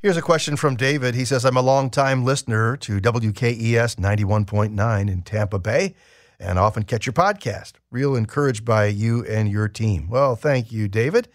Here's 0.00 0.16
a 0.16 0.22
question 0.22 0.56
from 0.56 0.74
David. 0.74 1.14
He 1.14 1.24
says, 1.24 1.44
I'm 1.44 1.56
a 1.56 1.62
long-time 1.62 2.24
listener 2.24 2.76
to 2.78 3.00
WKES 3.00 3.96
91.9 3.96 5.10
in 5.10 5.22
Tampa 5.22 5.58
Bay 5.60 5.94
and 6.42 6.58
often 6.58 6.82
catch 6.82 7.06
your 7.06 7.12
podcast. 7.12 7.74
Real 7.90 8.16
encouraged 8.16 8.64
by 8.64 8.86
you 8.86 9.24
and 9.26 9.50
your 9.50 9.68
team. 9.68 10.08
Well, 10.08 10.36
thank 10.36 10.72
you, 10.72 10.88
David. 10.88 11.28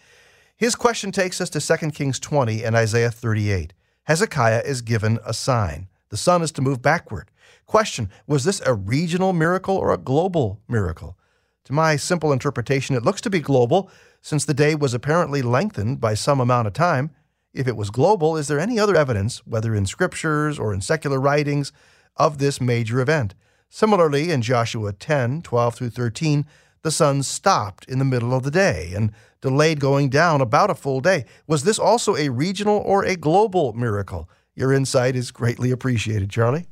His 0.56 0.74
question 0.74 1.12
takes 1.12 1.40
us 1.40 1.50
to 1.50 1.60
2 1.60 1.90
Kings 1.90 2.20
20 2.20 2.64
and 2.64 2.76
Isaiah 2.76 3.10
38. 3.10 3.72
Hezekiah 4.04 4.62
is 4.64 4.82
given 4.82 5.18
a 5.24 5.34
sign. 5.34 5.88
The 6.10 6.16
sun 6.16 6.42
is 6.42 6.52
to 6.52 6.62
move 6.62 6.82
backward. 6.82 7.30
Question 7.66 8.10
Was 8.26 8.44
this 8.44 8.60
a 8.64 8.74
regional 8.74 9.32
miracle 9.32 9.76
or 9.76 9.92
a 9.92 9.98
global 9.98 10.60
miracle? 10.68 11.18
To 11.64 11.72
my 11.72 11.96
simple 11.96 12.32
interpretation, 12.32 12.96
it 12.96 13.04
looks 13.04 13.20
to 13.20 13.30
be 13.30 13.40
global, 13.40 13.90
since 14.22 14.44
the 14.44 14.54
day 14.54 14.74
was 14.74 14.94
apparently 14.94 15.42
lengthened 15.42 16.00
by 16.00 16.14
some 16.14 16.40
amount 16.40 16.66
of 16.66 16.72
time. 16.72 17.10
If 17.52 17.68
it 17.68 17.76
was 17.76 17.90
global, 17.90 18.36
is 18.36 18.48
there 18.48 18.58
any 18.58 18.78
other 18.78 18.96
evidence, 18.96 19.46
whether 19.46 19.74
in 19.74 19.84
scriptures 19.84 20.58
or 20.58 20.72
in 20.72 20.80
secular 20.80 21.20
writings, 21.20 21.72
of 22.16 22.38
this 22.38 22.60
major 22.60 23.00
event? 23.00 23.34
Similarly, 23.68 24.30
in 24.30 24.42
Joshua 24.42 24.92
10 24.92 25.42
12 25.42 25.74
through 25.74 25.90
13, 25.90 26.46
the 26.82 26.90
sun 26.90 27.22
stopped 27.22 27.84
in 27.86 27.98
the 27.98 28.04
middle 28.04 28.34
of 28.34 28.42
the 28.42 28.50
day 28.50 28.92
and 28.94 29.12
delayed 29.40 29.80
going 29.80 30.08
down 30.08 30.40
about 30.40 30.70
a 30.70 30.74
full 30.74 31.00
day. 31.00 31.24
Was 31.46 31.64
this 31.64 31.78
also 31.78 32.16
a 32.16 32.28
regional 32.28 32.78
or 32.78 33.04
a 33.04 33.16
global 33.16 33.72
miracle? 33.72 34.28
Your 34.54 34.72
insight 34.72 35.14
is 35.14 35.30
greatly 35.30 35.70
appreciated, 35.70 36.30
Charlie. 36.30 36.66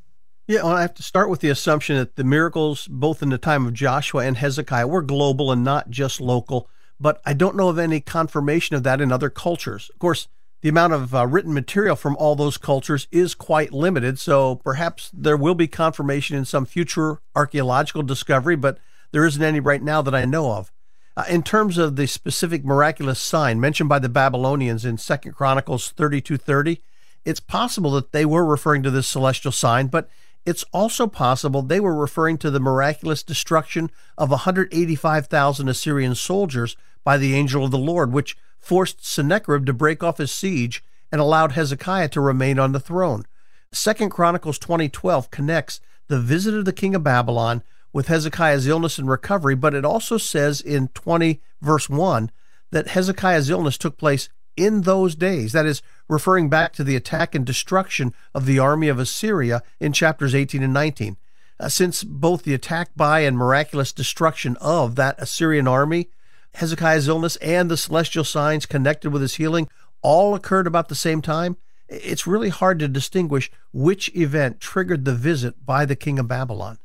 Yeah, 0.49 0.63
well, 0.63 0.75
I 0.75 0.83
have 0.83 0.95
to 0.95 1.03
start 1.03 1.29
with 1.29 1.41
the 1.41 1.51
assumption 1.51 1.97
that 1.97 2.17
the 2.17 2.25
miracles, 2.25 2.87
both 2.89 3.23
in 3.23 3.31
the 3.31 3.39
time 3.39 3.67
of 3.67 3.75
Joshua 3.75 4.25
and 4.25 4.37
Hezekiah, 4.37 4.87
were 4.87 5.03
global 5.03 5.51
and 5.51 5.65
not 5.65 5.91
just 5.91 6.21
local. 6.21 6.71
But 7.01 7.21
I 7.27 7.35
don't 7.35 7.57
know 7.57 7.69
of 7.69 7.79
any 7.79 8.01
confirmation 8.01 8.77
of 8.77 8.85
that 8.85 9.01
in 9.01 9.13
other 9.13 9.29
cultures. 9.29 9.91
Of 9.93 9.99
course, 9.99 10.29
the 10.63 10.69
amount 10.69 10.93
of 10.93 11.15
uh, 11.15 11.27
written 11.27 11.53
material 11.53 11.97
from 11.97 12.17
all 12.17 12.35
those 12.35 12.57
cultures 12.57 13.07
is 13.13 13.35
quite 13.35 13.73
limited, 13.73 14.19
so 14.19 14.57
perhaps 14.57 15.11
there 15.13 15.37
will 15.37 15.55
be 15.55 15.69
confirmation 15.69 16.37
in 16.37 16.45
some 16.45 16.67
future 16.67 17.21
archaeological 17.35 18.03
discovery, 18.03 18.57
but 18.57 18.79
there 19.13 19.25
isn't 19.25 19.43
any 19.43 19.61
right 19.61 19.83
now 19.83 20.03
that 20.03 20.15
I 20.15 20.25
know 20.25 20.53
of. 20.53 20.73
Uh, 21.17 21.25
in 21.29 21.43
terms 21.43 21.79
of 21.79 21.97
the 21.97 22.07
specific 22.07 22.65
miraculous 22.65 23.19
sign 23.19 23.59
mentioned 23.61 23.89
by 23.89 23.99
the 23.99 24.09
Babylonians 24.09 24.85
in 24.85 24.99
Second 24.99 25.33
Chronicles 25.33 25.93
32:30, 25.97 26.83
it's 27.25 27.41
possible 27.41 27.91
that 27.93 28.13
they 28.13 28.25
were 28.25 28.45
referring 28.45 28.83
to 28.83 28.91
this 28.91 29.09
celestial 29.09 29.53
sign, 29.53 29.87
but 29.87 30.09
it's 30.45 30.65
also 30.73 31.07
possible 31.07 31.61
they 31.61 31.81
were 31.81 31.95
referring 31.95 32.39
to 32.39 32.51
the 32.51 32.61
miraculous 32.61 33.23
destruction 33.23 33.91
of 34.17 34.31
185,000 34.31 35.69
Assyrian 35.69 36.15
soldiers 36.15 36.77
by 37.03 37.19
the 37.19 37.35
angel 37.35 37.65
of 37.65 37.73
the 37.73 37.79
Lord, 37.79 38.13
which 38.13 38.37
forced 38.59 39.07
Sennacherib 39.07 39.67
to 39.67 39.73
break 39.73 40.03
off 40.03 40.19
his 40.19 40.33
siege 40.33 40.83
and 41.13 41.21
allowed 41.21 41.53
Hezekiah 41.53 42.09
to 42.11 42.21
remain 42.21 42.59
on 42.59 42.73
the 42.73 42.81
throne. 42.81 43.25
Second 43.73 44.11
Chronicles 44.11 44.59
2012 44.59 45.31
connects 45.31 45.81
the 46.09 46.21
visit 46.21 46.55
of 46.55 46.65
the 46.65 46.73
king 46.73 46.95
of 46.95 47.03
Babylon 47.03 47.63
with 47.93 48.09
Hezekiah's 48.09 48.67
illness 48.67 48.99
and 48.99 49.09
recovery, 49.09 49.55
but 49.55 49.75
it 49.75 49.85
also 49.85 50.19
says 50.19 50.61
in 50.61 50.89
20 50.89 51.41
verse 51.63 51.89
1 51.89 52.31
that 52.71 52.89
Hezekiah's 52.89 53.51
illness 53.51 53.79
took 53.79 53.97
place 53.97 54.29
in 54.57 54.83
those 54.83 55.15
days. 55.15 55.53
That 55.53 55.67
is 55.67 55.83
referring 56.09 56.49
back 56.49 56.73
to 56.75 56.85
the 56.85 56.97
attack 56.97 57.35
and 57.35 57.45
destruction 57.45 58.15
of 58.35 58.47
the 58.47 58.59
army 58.59 58.89
of 58.89 58.99
Assyria 58.99 59.63
in 59.81 59.93
chapters 59.93 60.35
18 60.35 60.63
and 60.63 60.75
19. 60.75 61.17
Uh, 61.59 61.69
since 61.69 62.05
both 62.05 62.43
the 62.43 62.55
attack 62.55 62.91
by 62.95 63.21
and 63.21 63.37
miraculous 63.37 63.93
destruction 63.93 64.57
of 64.61 64.95
that 64.97 65.17
Assyrian 65.19 65.67
army 65.67 66.11
Hezekiah's 66.57 67.07
illness 67.07 67.37
and 67.37 67.71
the 67.71 67.77
celestial 67.77 68.25
signs 68.25 68.65
connected 68.65 69.11
with 69.11 69.21
his 69.21 69.35
healing 69.35 69.69
all 70.01 70.35
occurred 70.35 70.67
about 70.67 70.89
the 70.89 70.95
same 70.95 71.21
time, 71.21 71.59
it's 71.87 72.27
really 72.27 72.49
hard 72.49 72.79
to 72.79 72.89
distinguish 72.89 73.51
which 73.73 74.15
event 74.17 74.59
triggered 74.59 75.05
the 75.05 75.15
visit 75.15 75.67
by 75.67 75.85
the 75.85 75.97
king 75.97 76.19
of 76.19 76.29
Babylon. 76.29 76.79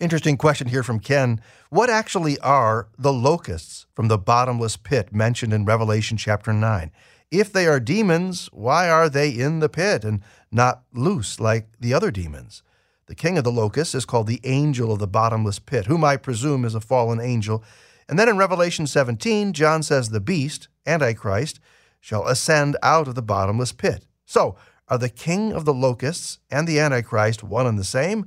Interesting 0.00 0.36
question 0.36 0.68
here 0.68 0.82
from 0.82 0.98
Ken. 0.98 1.40
What 1.70 1.90
actually 1.90 2.40
are 2.40 2.88
the 2.98 3.12
locusts 3.12 3.86
from 3.94 4.08
the 4.08 4.18
bottomless 4.18 4.76
pit 4.76 5.12
mentioned 5.12 5.52
in 5.52 5.64
Revelation 5.64 6.16
chapter 6.16 6.52
9? 6.52 6.90
If 7.30 7.52
they 7.52 7.66
are 7.66 7.80
demons, 7.80 8.48
why 8.52 8.90
are 8.90 9.08
they 9.08 9.30
in 9.30 9.60
the 9.60 9.68
pit 9.68 10.04
and 10.04 10.22
not 10.50 10.82
loose 10.92 11.38
like 11.38 11.68
the 11.78 11.94
other 11.94 12.10
demons? 12.10 12.62
The 13.06 13.14
king 13.14 13.38
of 13.38 13.44
the 13.44 13.52
locusts 13.52 13.94
is 13.94 14.04
called 14.04 14.26
the 14.26 14.40
angel 14.44 14.92
of 14.92 14.98
the 14.98 15.06
bottomless 15.06 15.58
pit, 15.58 15.86
whom 15.86 16.04
I 16.04 16.16
presume 16.16 16.64
is 16.64 16.74
a 16.74 16.80
fallen 16.80 17.20
angel 17.20 17.62
and 18.08 18.18
then 18.18 18.28
in 18.28 18.38
Revelation 18.38 18.86
17, 18.86 19.52
John 19.52 19.82
says 19.82 20.08
the 20.08 20.20
beast, 20.20 20.68
Antichrist, 20.86 21.60
shall 22.00 22.26
ascend 22.26 22.76
out 22.82 23.08
of 23.08 23.14
the 23.14 23.22
bottomless 23.22 23.72
pit. 23.72 24.06
So, 24.24 24.56
are 24.88 24.98
the 24.98 25.10
king 25.10 25.52
of 25.52 25.64
the 25.64 25.74
locusts 25.74 26.38
and 26.50 26.66
the 26.66 26.80
Antichrist 26.80 27.42
one 27.42 27.66
and 27.66 27.78
the 27.78 27.84
same? 27.84 28.26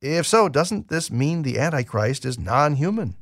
If 0.00 0.26
so, 0.26 0.48
doesn't 0.48 0.88
this 0.88 1.10
mean 1.10 1.42
the 1.42 1.58
Antichrist 1.58 2.24
is 2.24 2.38
non 2.38 2.74
human? 2.74 3.16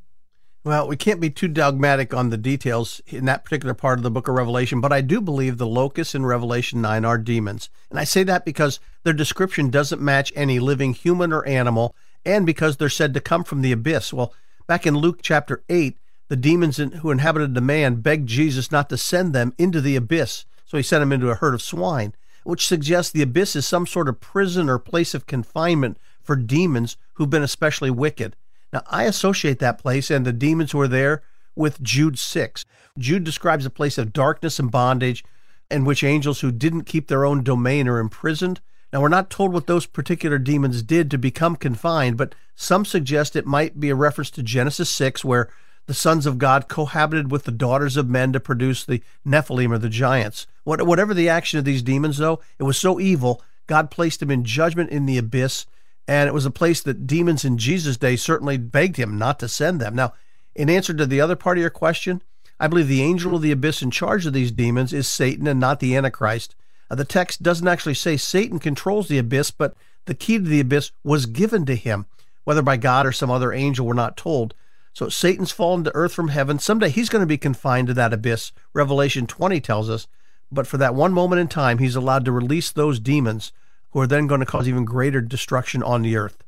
Well, 0.62 0.88
we 0.88 0.96
can't 0.96 1.20
be 1.20 1.30
too 1.30 1.48
dogmatic 1.48 2.12
on 2.12 2.28
the 2.28 2.36
details 2.36 3.00
in 3.06 3.24
that 3.24 3.44
particular 3.44 3.72
part 3.72 3.98
of 3.98 4.02
the 4.02 4.10
book 4.10 4.28
of 4.28 4.34
Revelation, 4.34 4.80
but 4.82 4.92
I 4.92 5.00
do 5.00 5.20
believe 5.20 5.56
the 5.56 5.66
locusts 5.66 6.14
in 6.14 6.26
Revelation 6.26 6.82
9 6.82 7.02
are 7.04 7.16
demons. 7.16 7.70
And 7.88 7.98
I 7.98 8.04
say 8.04 8.24
that 8.24 8.44
because 8.44 8.78
their 9.02 9.14
description 9.14 9.70
doesn't 9.70 10.02
match 10.02 10.32
any 10.36 10.58
living 10.58 10.92
human 10.92 11.32
or 11.32 11.46
animal, 11.46 11.94
and 12.26 12.44
because 12.44 12.76
they're 12.76 12.90
said 12.90 13.14
to 13.14 13.20
come 13.20 13.42
from 13.42 13.62
the 13.62 13.72
abyss. 13.72 14.12
Well, 14.12 14.34
Back 14.70 14.86
in 14.86 14.96
Luke 14.96 15.18
chapter 15.20 15.64
8, 15.68 15.98
the 16.28 16.36
demons 16.36 16.76
who 16.76 17.10
inhabited 17.10 17.54
the 17.54 17.60
man 17.60 17.96
begged 17.96 18.28
Jesus 18.28 18.70
not 18.70 18.88
to 18.90 18.96
send 18.96 19.32
them 19.32 19.52
into 19.58 19.80
the 19.80 19.96
abyss, 19.96 20.44
so 20.64 20.76
he 20.76 20.82
sent 20.84 21.02
them 21.02 21.10
into 21.10 21.28
a 21.28 21.34
herd 21.34 21.54
of 21.54 21.60
swine, 21.60 22.14
which 22.44 22.68
suggests 22.68 23.10
the 23.10 23.20
abyss 23.20 23.56
is 23.56 23.66
some 23.66 23.84
sort 23.84 24.08
of 24.08 24.20
prison 24.20 24.70
or 24.70 24.78
place 24.78 25.12
of 25.12 25.26
confinement 25.26 25.98
for 26.22 26.36
demons 26.36 26.96
who've 27.14 27.28
been 27.28 27.42
especially 27.42 27.90
wicked. 27.90 28.36
Now, 28.72 28.84
I 28.86 29.06
associate 29.06 29.58
that 29.58 29.80
place 29.80 30.08
and 30.08 30.24
the 30.24 30.32
demons 30.32 30.70
who 30.70 30.80
are 30.80 30.86
there 30.86 31.24
with 31.56 31.82
Jude 31.82 32.16
6. 32.16 32.64
Jude 32.96 33.24
describes 33.24 33.66
a 33.66 33.70
place 33.70 33.98
of 33.98 34.12
darkness 34.12 34.60
and 34.60 34.70
bondage 34.70 35.24
in 35.68 35.84
which 35.84 36.04
angels 36.04 36.42
who 36.42 36.52
didn't 36.52 36.84
keep 36.84 37.08
their 37.08 37.24
own 37.24 37.42
domain 37.42 37.88
are 37.88 37.98
imprisoned 37.98 38.60
now, 38.92 39.00
we're 39.00 39.08
not 39.08 39.30
told 39.30 39.52
what 39.52 39.66
those 39.66 39.86
particular 39.86 40.38
demons 40.38 40.82
did 40.82 41.10
to 41.10 41.18
become 41.18 41.54
confined, 41.54 42.16
but 42.16 42.34
some 42.56 42.84
suggest 42.84 43.36
it 43.36 43.46
might 43.46 43.78
be 43.78 43.88
a 43.88 43.94
reference 43.94 44.30
to 44.32 44.42
Genesis 44.42 44.90
6, 44.90 45.24
where 45.24 45.48
the 45.86 45.94
sons 45.94 46.26
of 46.26 46.38
God 46.38 46.68
cohabited 46.68 47.30
with 47.30 47.44
the 47.44 47.52
daughters 47.52 47.96
of 47.96 48.08
men 48.08 48.32
to 48.32 48.40
produce 48.40 48.84
the 48.84 49.02
Nephilim 49.26 49.72
or 49.72 49.78
the 49.78 49.88
giants. 49.88 50.46
whatever 50.64 51.14
the 51.14 51.28
action 51.28 51.58
of 51.58 51.64
these 51.64 51.82
demons, 51.82 52.18
though, 52.18 52.40
it 52.58 52.64
was 52.64 52.78
so 52.78 52.98
evil, 52.98 53.42
God 53.68 53.90
placed 53.90 54.20
them 54.20 54.30
in 54.30 54.44
judgment 54.44 54.90
in 54.90 55.06
the 55.06 55.18
abyss, 55.18 55.66
and 56.08 56.28
it 56.28 56.34
was 56.34 56.46
a 56.46 56.50
place 56.50 56.82
that 56.82 57.06
demons 57.06 57.44
in 57.44 57.58
Jesus' 57.58 57.96
day 57.96 58.16
certainly 58.16 58.56
begged 58.56 58.96
him 58.96 59.16
not 59.16 59.38
to 59.38 59.48
send 59.48 59.80
them. 59.80 59.94
Now, 59.94 60.14
in 60.56 60.68
answer 60.68 60.92
to 60.94 61.06
the 61.06 61.20
other 61.20 61.36
part 61.36 61.58
of 61.58 61.62
your 61.62 61.70
question, 61.70 62.22
I 62.58 62.66
believe 62.66 62.88
the 62.88 63.02
angel 63.02 63.36
of 63.36 63.42
the 63.42 63.52
abyss 63.52 63.82
in 63.82 63.92
charge 63.92 64.26
of 64.26 64.32
these 64.32 64.50
demons 64.50 64.92
is 64.92 65.08
Satan 65.08 65.46
and 65.46 65.60
not 65.60 65.78
the 65.78 65.96
Antichrist. 65.96 66.56
Uh, 66.90 66.96
the 66.96 67.04
text 67.04 67.42
doesn't 67.42 67.68
actually 67.68 67.94
say 67.94 68.16
Satan 68.16 68.58
controls 68.58 69.08
the 69.08 69.18
abyss, 69.18 69.50
but 69.50 69.74
the 70.06 70.14
key 70.14 70.38
to 70.38 70.44
the 70.44 70.60
abyss 70.60 70.90
was 71.04 71.26
given 71.26 71.64
to 71.66 71.76
him. 71.76 72.06
whether 72.44 72.62
by 72.62 72.76
God 72.76 73.06
or 73.06 73.12
some 73.12 73.30
other 73.30 73.52
angel, 73.52 73.86
we're 73.86 73.92
not 73.92 74.16
told. 74.16 74.54
So 74.92 75.08
Satan's 75.08 75.52
fallen 75.52 75.84
to 75.84 75.94
earth 75.94 76.12
from 76.12 76.28
heaven. 76.28 76.58
Someday 76.58 76.88
he's 76.88 77.10
going 77.10 77.20
to 77.20 77.26
be 77.26 77.38
confined 77.38 77.86
to 77.88 77.94
that 77.94 78.12
abyss. 78.12 78.50
Revelation 78.72 79.26
20 79.26 79.60
tells 79.60 79.88
us. 79.88 80.08
But 80.50 80.66
for 80.66 80.78
that 80.78 80.94
one 80.94 81.12
moment 81.12 81.40
in 81.40 81.48
time, 81.48 81.78
he's 81.78 81.94
allowed 81.94 82.24
to 82.24 82.32
release 82.32 82.72
those 82.72 82.98
demons 82.98 83.52
who 83.92 84.00
are 84.00 84.06
then 84.06 84.26
going 84.26 84.40
to 84.40 84.46
cause 84.46 84.66
even 84.68 84.84
greater 84.84 85.20
destruction 85.20 85.82
on 85.82 86.02
the 86.02 86.16
earth. 86.16 86.42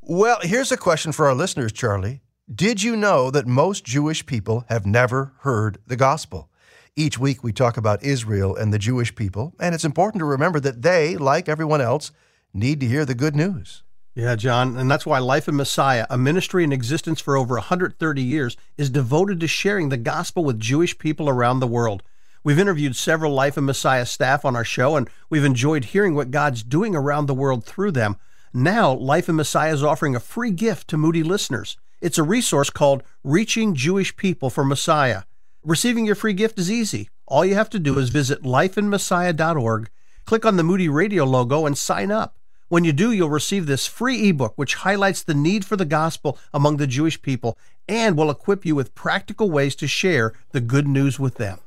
Well, 0.00 0.38
here's 0.42 0.70
a 0.70 0.76
question 0.76 1.10
for 1.12 1.26
our 1.26 1.34
listeners, 1.34 1.72
Charlie. 1.72 2.20
Did 2.52 2.82
you 2.82 2.94
know 2.94 3.30
that 3.30 3.46
most 3.46 3.84
Jewish 3.84 4.26
people 4.26 4.64
have 4.68 4.86
never 4.86 5.32
heard 5.40 5.78
the 5.86 5.96
gospel? 5.96 6.50
Each 6.96 7.18
week 7.18 7.42
we 7.42 7.52
talk 7.52 7.76
about 7.76 8.04
Israel 8.04 8.54
and 8.54 8.72
the 8.72 8.78
Jewish 8.78 9.16
people, 9.16 9.52
and 9.58 9.74
it's 9.74 9.84
important 9.84 10.20
to 10.20 10.24
remember 10.24 10.60
that 10.60 10.82
they, 10.82 11.16
like 11.16 11.48
everyone 11.48 11.80
else, 11.80 12.12
need 12.52 12.78
to 12.78 12.86
hear 12.86 13.04
the 13.04 13.16
good 13.16 13.34
news. 13.34 13.82
Yeah, 14.14 14.36
John, 14.36 14.76
and 14.76 14.88
that's 14.88 15.04
why 15.04 15.18
Life 15.18 15.48
in 15.48 15.56
Messiah, 15.56 16.06
a 16.08 16.16
ministry 16.16 16.62
in 16.62 16.70
existence 16.70 17.20
for 17.20 17.36
over 17.36 17.56
130 17.56 18.22
years, 18.22 18.56
is 18.78 18.90
devoted 18.90 19.40
to 19.40 19.48
sharing 19.48 19.88
the 19.88 19.96
gospel 19.96 20.44
with 20.44 20.60
Jewish 20.60 20.96
people 20.96 21.28
around 21.28 21.58
the 21.58 21.66
world. 21.66 22.04
We've 22.44 22.60
interviewed 22.60 22.94
several 22.94 23.32
Life 23.32 23.58
in 23.58 23.64
Messiah 23.64 24.06
staff 24.06 24.44
on 24.44 24.54
our 24.54 24.64
show, 24.64 24.94
and 24.94 25.10
we've 25.28 25.44
enjoyed 25.44 25.86
hearing 25.86 26.14
what 26.14 26.30
God's 26.30 26.62
doing 26.62 26.94
around 26.94 27.26
the 27.26 27.34
world 27.34 27.64
through 27.64 27.90
them. 27.90 28.18
Now, 28.52 28.92
Life 28.92 29.28
in 29.28 29.34
Messiah 29.34 29.72
is 29.72 29.82
offering 29.82 30.14
a 30.14 30.20
free 30.20 30.52
gift 30.52 30.86
to 30.90 30.96
Moody 30.96 31.24
listeners. 31.24 31.76
It's 32.00 32.18
a 32.18 32.22
resource 32.22 32.70
called 32.70 33.02
Reaching 33.24 33.74
Jewish 33.74 34.14
People 34.16 34.48
for 34.48 34.64
Messiah. 34.64 35.22
Receiving 35.64 36.04
your 36.04 36.14
free 36.14 36.34
gift 36.34 36.58
is 36.58 36.70
easy. 36.70 37.08
All 37.26 37.42
you 37.42 37.54
have 37.54 37.70
to 37.70 37.78
do 37.78 37.98
is 37.98 38.10
visit 38.10 38.42
lifeinmessiah.org, 38.42 39.88
click 40.26 40.44
on 40.44 40.58
the 40.58 40.62
Moody 40.62 40.90
Radio 40.90 41.24
logo, 41.24 41.64
and 41.64 41.78
sign 41.78 42.10
up. 42.10 42.36
When 42.68 42.84
you 42.84 42.92
do, 42.92 43.10
you'll 43.12 43.30
receive 43.30 43.64
this 43.64 43.86
free 43.86 44.28
ebook, 44.28 44.52
which 44.56 44.74
highlights 44.74 45.22
the 45.22 45.32
need 45.32 45.64
for 45.64 45.76
the 45.76 45.86
gospel 45.86 46.38
among 46.52 46.76
the 46.76 46.86
Jewish 46.86 47.22
people 47.22 47.56
and 47.88 48.14
will 48.14 48.30
equip 48.30 48.66
you 48.66 48.74
with 48.74 48.94
practical 48.94 49.50
ways 49.50 49.74
to 49.76 49.86
share 49.86 50.34
the 50.52 50.60
good 50.60 50.86
news 50.86 51.18
with 51.18 51.36
them. 51.36 51.60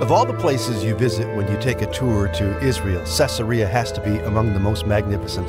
Of 0.00 0.10
all 0.10 0.24
the 0.24 0.32
places 0.32 0.82
you 0.82 0.94
visit 0.94 1.28
when 1.36 1.46
you 1.52 1.60
take 1.60 1.82
a 1.82 1.92
tour 1.92 2.26
to 2.28 2.58
Israel, 2.64 3.04
Caesarea 3.04 3.68
has 3.68 3.92
to 3.92 4.00
be 4.00 4.18
among 4.20 4.54
the 4.54 4.58
most 4.58 4.86
magnificent. 4.86 5.46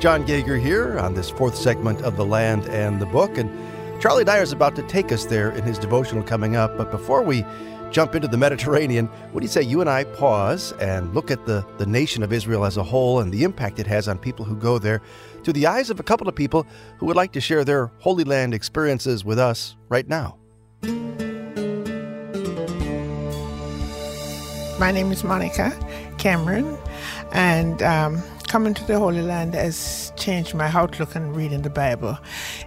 John 0.00 0.24
Gauger 0.24 0.56
here 0.56 0.98
on 0.98 1.12
this 1.12 1.28
fourth 1.28 1.54
segment 1.54 2.00
of 2.00 2.16
The 2.16 2.24
Land 2.24 2.64
and 2.68 2.98
the 2.98 3.06
Book. 3.06 3.36
And 3.36 3.50
Charlie 4.00 4.24
Dyer 4.24 4.40
is 4.40 4.50
about 4.50 4.74
to 4.76 4.82
take 4.84 5.12
us 5.12 5.26
there 5.26 5.50
in 5.50 5.62
his 5.62 5.78
devotional 5.78 6.22
coming 6.22 6.56
up. 6.56 6.78
But 6.78 6.90
before 6.90 7.22
we 7.22 7.44
jump 7.90 8.14
into 8.14 8.28
the 8.28 8.38
Mediterranean, 8.38 9.08
what 9.32 9.42
do 9.42 9.44
you 9.44 9.52
say 9.52 9.60
you 9.60 9.82
and 9.82 9.90
I 9.90 10.04
pause 10.04 10.72
and 10.80 11.14
look 11.14 11.30
at 11.30 11.44
the, 11.44 11.62
the 11.76 11.84
nation 11.84 12.22
of 12.22 12.32
Israel 12.32 12.64
as 12.64 12.78
a 12.78 12.82
whole 12.82 13.20
and 13.20 13.30
the 13.30 13.44
impact 13.44 13.78
it 13.78 13.86
has 13.88 14.08
on 14.08 14.16
people 14.16 14.46
who 14.46 14.56
go 14.56 14.78
there 14.78 15.02
through 15.44 15.52
the 15.52 15.66
eyes 15.66 15.90
of 15.90 16.00
a 16.00 16.02
couple 16.02 16.30
of 16.30 16.34
people 16.34 16.66
who 16.96 17.04
would 17.04 17.16
like 17.16 17.32
to 17.32 17.42
share 17.42 17.62
their 17.62 17.92
Holy 17.98 18.24
Land 18.24 18.54
experiences 18.54 19.22
with 19.22 19.38
us 19.38 19.76
right 19.90 20.08
now? 20.08 20.38
My 24.82 24.90
name 24.90 25.12
is 25.12 25.22
Monica 25.22 25.70
Cameron, 26.18 26.76
and 27.30 27.80
um, 27.84 28.20
coming 28.48 28.74
to 28.74 28.84
the 28.84 28.98
Holy 28.98 29.22
Land 29.22 29.54
has 29.54 30.12
changed 30.16 30.54
my 30.54 30.66
outlook 30.66 31.14
on 31.14 31.34
reading 31.34 31.62
the 31.62 31.70
Bible. 31.70 32.18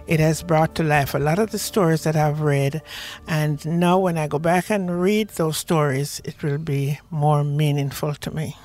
It 0.06 0.18
has 0.18 0.42
brought 0.42 0.74
to 0.76 0.82
life 0.82 1.12
a 1.12 1.18
lot 1.18 1.38
of 1.38 1.50
the 1.50 1.58
stories 1.58 2.04
that 2.04 2.16
I've 2.16 2.40
read, 2.40 2.80
and 3.28 3.62
now 3.66 3.98
when 3.98 4.16
I 4.16 4.28
go 4.28 4.38
back 4.38 4.70
and 4.70 4.98
read 4.98 5.28
those 5.36 5.58
stories, 5.58 6.22
it 6.24 6.42
will 6.42 6.56
be 6.56 6.98
more 7.10 7.44
meaningful 7.44 8.14
to 8.14 8.30
me. 8.30 8.56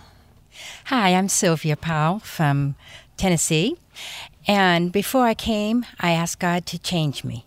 Hi, 0.86 1.14
I'm 1.14 1.28
Sylvia 1.28 1.76
Powell 1.76 2.20
from 2.20 2.76
Tennessee, 3.18 3.76
and 4.48 4.94
before 4.94 5.26
I 5.26 5.34
came, 5.34 5.86
I 6.00 6.12
asked 6.12 6.40
God 6.40 6.66
to 6.68 6.80
change 6.80 7.26
me. 7.26 7.44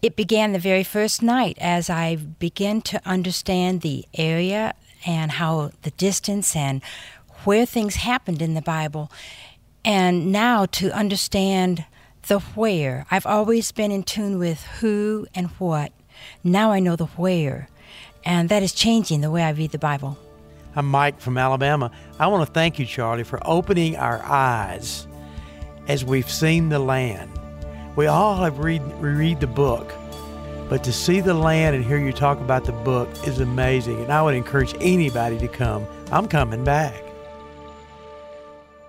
It 0.00 0.14
began 0.14 0.52
the 0.52 0.60
very 0.60 0.84
first 0.84 1.22
night 1.22 1.58
as 1.60 1.90
I 1.90 2.14
began 2.14 2.82
to 2.82 3.00
understand 3.04 3.80
the 3.80 4.04
area 4.14 4.74
and 5.06 5.32
how 5.32 5.70
the 5.82 5.90
distance 5.92 6.56
and 6.56 6.82
where 7.44 7.66
things 7.66 7.96
happened 7.96 8.40
in 8.40 8.54
the 8.54 8.62
Bible. 8.62 9.10
And 9.84 10.32
now 10.32 10.66
to 10.66 10.90
understand 10.90 11.84
the 12.28 12.38
where. 12.40 13.06
I've 13.10 13.26
always 13.26 13.70
been 13.72 13.90
in 13.90 14.02
tune 14.02 14.38
with 14.38 14.62
who 14.80 15.26
and 15.34 15.48
what. 15.58 15.92
Now 16.42 16.70
I 16.72 16.80
know 16.80 16.96
the 16.96 17.06
where. 17.06 17.68
And 18.24 18.48
that 18.48 18.62
is 18.62 18.72
changing 18.72 19.20
the 19.20 19.30
way 19.30 19.42
I 19.42 19.50
read 19.50 19.72
the 19.72 19.78
Bible. 19.78 20.18
I'm 20.76 20.86
Mike 20.86 21.20
from 21.20 21.38
Alabama. 21.38 21.90
I 22.18 22.26
want 22.26 22.46
to 22.46 22.52
thank 22.52 22.78
you, 22.78 22.86
Charlie, 22.86 23.24
for 23.24 23.40
opening 23.46 23.96
our 23.96 24.22
eyes 24.22 25.06
as 25.86 26.04
we've 26.04 26.30
seen 26.30 26.70
the 26.70 26.78
land. 26.78 27.30
We 27.94 28.06
all 28.06 28.36
have 28.36 28.58
read 28.58 28.82
reread 29.00 29.40
the 29.40 29.46
book, 29.46 29.92
but 30.74 30.82
to 30.82 30.92
see 30.92 31.20
the 31.20 31.32
land 31.32 31.76
and 31.76 31.84
hear 31.84 31.98
you 31.98 32.12
talk 32.12 32.40
about 32.40 32.64
the 32.64 32.72
book 32.72 33.08
is 33.28 33.38
amazing. 33.38 33.96
And 34.02 34.12
I 34.12 34.20
would 34.22 34.34
encourage 34.34 34.74
anybody 34.80 35.38
to 35.38 35.46
come. 35.46 35.86
I'm 36.10 36.26
coming 36.26 36.64
back. 36.64 37.03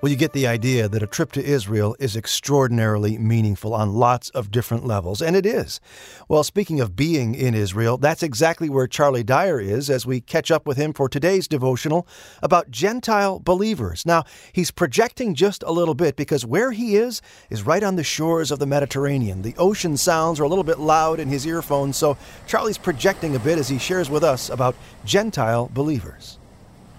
Well, 0.01 0.11
you 0.11 0.17
get 0.17 0.33
the 0.33 0.45
idea 0.45 0.87
that 0.89 1.01
a 1.01 1.07
trip 1.07 1.31
to 1.31 1.43
Israel 1.43 1.95
is 1.99 2.15
extraordinarily 2.15 3.17
meaningful 3.17 3.73
on 3.73 3.93
lots 3.93 4.29
of 4.31 4.51
different 4.51 4.85
levels, 4.85 5.21
and 5.21 5.35
it 5.35 5.45
is. 5.45 5.79
Well, 6.27 6.43
speaking 6.43 6.81
of 6.81 6.95
being 6.95 7.33
in 7.33 7.55
Israel, 7.55 7.97
that's 7.97 8.21
exactly 8.21 8.69
where 8.69 8.87
Charlie 8.87 9.23
Dyer 9.23 9.59
is 9.59 9.89
as 9.89 10.05
we 10.05 10.19
catch 10.19 10.51
up 10.51 10.67
with 10.67 10.77
him 10.77 10.93
for 10.93 11.07
today's 11.07 11.47
devotional 11.47 12.07
about 12.43 12.69
Gentile 12.69 13.39
believers. 13.39 14.05
Now, 14.05 14.25
he's 14.51 14.69
projecting 14.69 15.33
just 15.33 15.63
a 15.63 15.71
little 15.71 15.95
bit 15.95 16.17
because 16.17 16.45
where 16.45 16.71
he 16.71 16.97
is 16.97 17.21
is 17.49 17.63
right 17.63 17.81
on 17.81 17.95
the 17.95 18.03
shores 18.03 18.51
of 18.51 18.59
the 18.59 18.67
Mediterranean. 18.67 19.41
The 19.41 19.55
ocean 19.57 19.97
sounds 19.97 20.39
are 20.39 20.43
a 20.43 20.49
little 20.49 20.63
bit 20.65 20.77
loud 20.77 21.19
in 21.19 21.29
his 21.29 21.47
earphones, 21.47 21.97
so 21.97 22.17
Charlie's 22.45 22.77
projecting 22.77 23.35
a 23.35 23.39
bit 23.39 23.57
as 23.57 23.69
he 23.69 23.79
shares 23.79 24.09
with 24.09 24.25
us 24.25 24.49
about 24.49 24.75
Gentile 25.05 25.71
believers. 25.73 26.37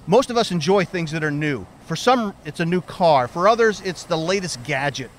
Most 0.08 0.30
of 0.30 0.36
us 0.36 0.52
enjoy 0.52 0.84
things 0.84 1.10
that 1.10 1.24
are 1.24 1.32
new. 1.32 1.66
For 1.86 1.96
some, 1.96 2.32
it's 2.44 2.60
a 2.60 2.64
new 2.64 2.80
car. 2.80 3.26
For 3.26 3.48
others, 3.48 3.80
it's 3.80 4.04
the 4.04 4.16
latest 4.16 4.62
gadget. 4.62 5.10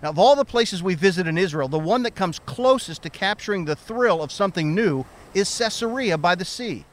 Now, 0.00 0.10
of 0.10 0.18
all 0.18 0.36
the 0.36 0.44
places 0.44 0.80
we 0.80 0.94
visit 0.94 1.26
in 1.26 1.36
Israel, 1.36 1.66
the 1.66 1.78
one 1.78 2.04
that 2.04 2.14
comes 2.14 2.38
closest 2.38 3.02
to 3.02 3.10
capturing 3.10 3.64
the 3.64 3.74
thrill 3.74 4.22
of 4.22 4.30
something 4.30 4.76
new 4.76 5.04
is 5.34 5.58
Caesarea 5.58 6.16
by 6.16 6.36
the 6.36 6.44
sea. 6.44 6.84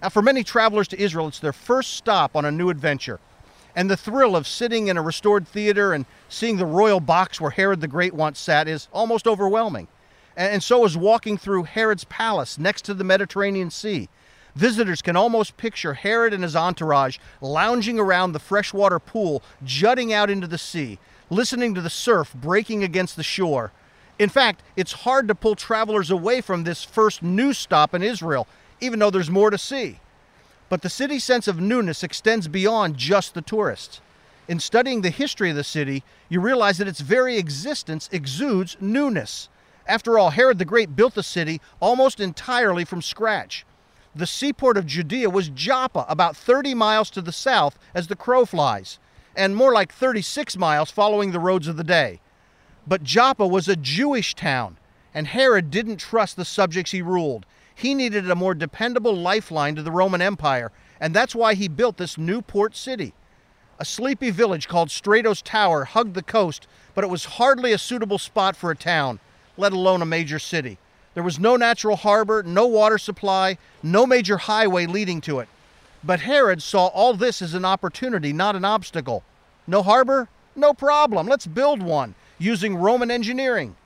Now, 0.00 0.08
for 0.08 0.22
many 0.22 0.42
travelers 0.42 0.88
to 0.88 1.00
Israel, 1.00 1.28
it's 1.28 1.40
their 1.40 1.52
first 1.52 1.92
stop 1.92 2.34
on 2.34 2.46
a 2.46 2.50
new 2.50 2.70
adventure. 2.70 3.20
And 3.76 3.90
the 3.90 3.98
thrill 3.98 4.34
of 4.34 4.46
sitting 4.46 4.88
in 4.88 4.96
a 4.96 5.02
restored 5.02 5.46
theater 5.46 5.92
and 5.92 6.06
seeing 6.30 6.56
the 6.56 6.64
royal 6.64 7.00
box 7.00 7.38
where 7.38 7.50
Herod 7.50 7.82
the 7.82 7.88
Great 7.88 8.14
once 8.14 8.38
sat 8.38 8.66
is 8.66 8.88
almost 8.94 9.26
overwhelming. 9.26 9.88
And 10.38 10.62
so 10.62 10.86
is 10.86 10.96
walking 10.96 11.36
through 11.36 11.64
Herod's 11.64 12.04
palace 12.04 12.58
next 12.58 12.86
to 12.86 12.94
the 12.94 13.04
Mediterranean 13.04 13.70
Sea 13.70 14.08
Visitors 14.54 15.02
can 15.02 15.16
almost 15.16 15.56
picture 15.56 15.94
Herod 15.94 16.32
and 16.32 16.44
his 16.44 16.54
entourage 16.54 17.18
lounging 17.40 17.98
around 17.98 18.32
the 18.32 18.38
freshwater 18.38 19.00
pool, 19.00 19.42
jutting 19.64 20.12
out 20.12 20.30
into 20.30 20.46
the 20.46 20.58
sea, 20.58 20.98
listening 21.28 21.74
to 21.74 21.80
the 21.80 21.90
surf 21.90 22.32
breaking 22.34 22.84
against 22.84 23.16
the 23.16 23.24
shore. 23.24 23.72
In 24.16 24.28
fact, 24.28 24.62
it's 24.76 24.92
hard 24.92 25.26
to 25.26 25.34
pull 25.34 25.56
travelers 25.56 26.10
away 26.10 26.40
from 26.40 26.62
this 26.62 26.84
first 26.84 27.20
new 27.20 27.52
stop 27.52 27.94
in 27.94 28.02
Israel, 28.02 28.46
even 28.80 29.00
though 29.00 29.10
there's 29.10 29.30
more 29.30 29.50
to 29.50 29.58
see. 29.58 29.98
But 30.68 30.82
the 30.82 30.88
city's 30.88 31.24
sense 31.24 31.48
of 31.48 31.60
newness 31.60 32.04
extends 32.04 32.46
beyond 32.46 32.96
just 32.96 33.34
the 33.34 33.42
tourists. 33.42 34.00
In 34.46 34.60
studying 34.60 35.00
the 35.00 35.10
history 35.10 35.50
of 35.50 35.56
the 35.56 35.64
city, 35.64 36.04
you 36.28 36.40
realize 36.40 36.78
that 36.78 36.88
its 36.88 37.00
very 37.00 37.38
existence 37.38 38.08
exudes 38.12 38.76
newness. 38.80 39.48
After 39.86 40.16
all, 40.16 40.30
Herod 40.30 40.58
the 40.58 40.64
Great 40.64 40.94
built 40.94 41.14
the 41.14 41.22
city 41.24 41.60
almost 41.80 42.20
entirely 42.20 42.84
from 42.84 43.02
scratch 43.02 43.66
the 44.14 44.26
seaport 44.26 44.76
of 44.76 44.86
Judea 44.86 45.28
was 45.28 45.48
Joppa, 45.48 46.06
about 46.08 46.36
30 46.36 46.74
miles 46.74 47.10
to 47.10 47.20
the 47.20 47.32
south 47.32 47.78
as 47.94 48.06
the 48.06 48.16
crow 48.16 48.44
flies, 48.44 48.98
and 49.34 49.56
more 49.56 49.72
like 49.72 49.92
36 49.92 50.56
miles 50.56 50.90
following 50.90 51.32
the 51.32 51.40
roads 51.40 51.66
of 51.66 51.76
the 51.76 51.84
day. 51.84 52.20
But 52.86 53.02
Joppa 53.02 53.46
was 53.46 53.66
a 53.66 53.76
Jewish 53.76 54.34
town, 54.34 54.78
and 55.12 55.26
Herod 55.26 55.70
didn't 55.70 55.96
trust 55.96 56.36
the 56.36 56.44
subjects 56.44 56.92
he 56.92 57.02
ruled. 57.02 57.44
He 57.74 57.94
needed 57.94 58.30
a 58.30 58.36
more 58.36 58.54
dependable 58.54 59.16
lifeline 59.16 59.74
to 59.74 59.82
the 59.82 59.90
Roman 59.90 60.22
Empire, 60.22 60.70
and 61.00 61.12
that's 61.12 61.34
why 61.34 61.54
he 61.54 61.66
built 61.66 61.96
this 61.96 62.16
new 62.16 62.40
port 62.40 62.76
city. 62.76 63.14
A 63.80 63.84
sleepy 63.84 64.30
village 64.30 64.68
called 64.68 64.90
Straton's 64.90 65.42
Tower 65.42 65.84
hugged 65.84 66.14
the 66.14 66.22
coast, 66.22 66.68
but 66.94 67.02
it 67.02 67.10
was 67.10 67.24
hardly 67.24 67.72
a 67.72 67.78
suitable 67.78 68.18
spot 68.18 68.54
for 68.54 68.70
a 68.70 68.76
town, 68.76 69.18
let 69.56 69.72
alone 69.72 70.02
a 70.02 70.06
major 70.06 70.38
city. 70.38 70.78
There 71.14 71.22
was 71.22 71.38
no 71.38 71.56
natural 71.56 71.96
harbor, 71.96 72.42
no 72.42 72.66
water 72.66 72.98
supply, 72.98 73.56
no 73.82 74.04
major 74.06 74.36
highway 74.36 74.86
leading 74.86 75.20
to 75.22 75.38
it. 75.38 75.48
But 76.02 76.20
Herod 76.20 76.62
saw 76.62 76.88
all 76.88 77.14
this 77.14 77.40
as 77.40 77.54
an 77.54 77.64
opportunity, 77.64 78.32
not 78.32 78.56
an 78.56 78.64
obstacle. 78.64 79.22
No 79.66 79.82
harbor? 79.82 80.28
No 80.54 80.74
problem. 80.74 81.26
Let's 81.26 81.46
build 81.46 81.82
one 81.82 82.14
using 82.38 82.76
Roman 82.76 83.10
engineering. 83.10 83.76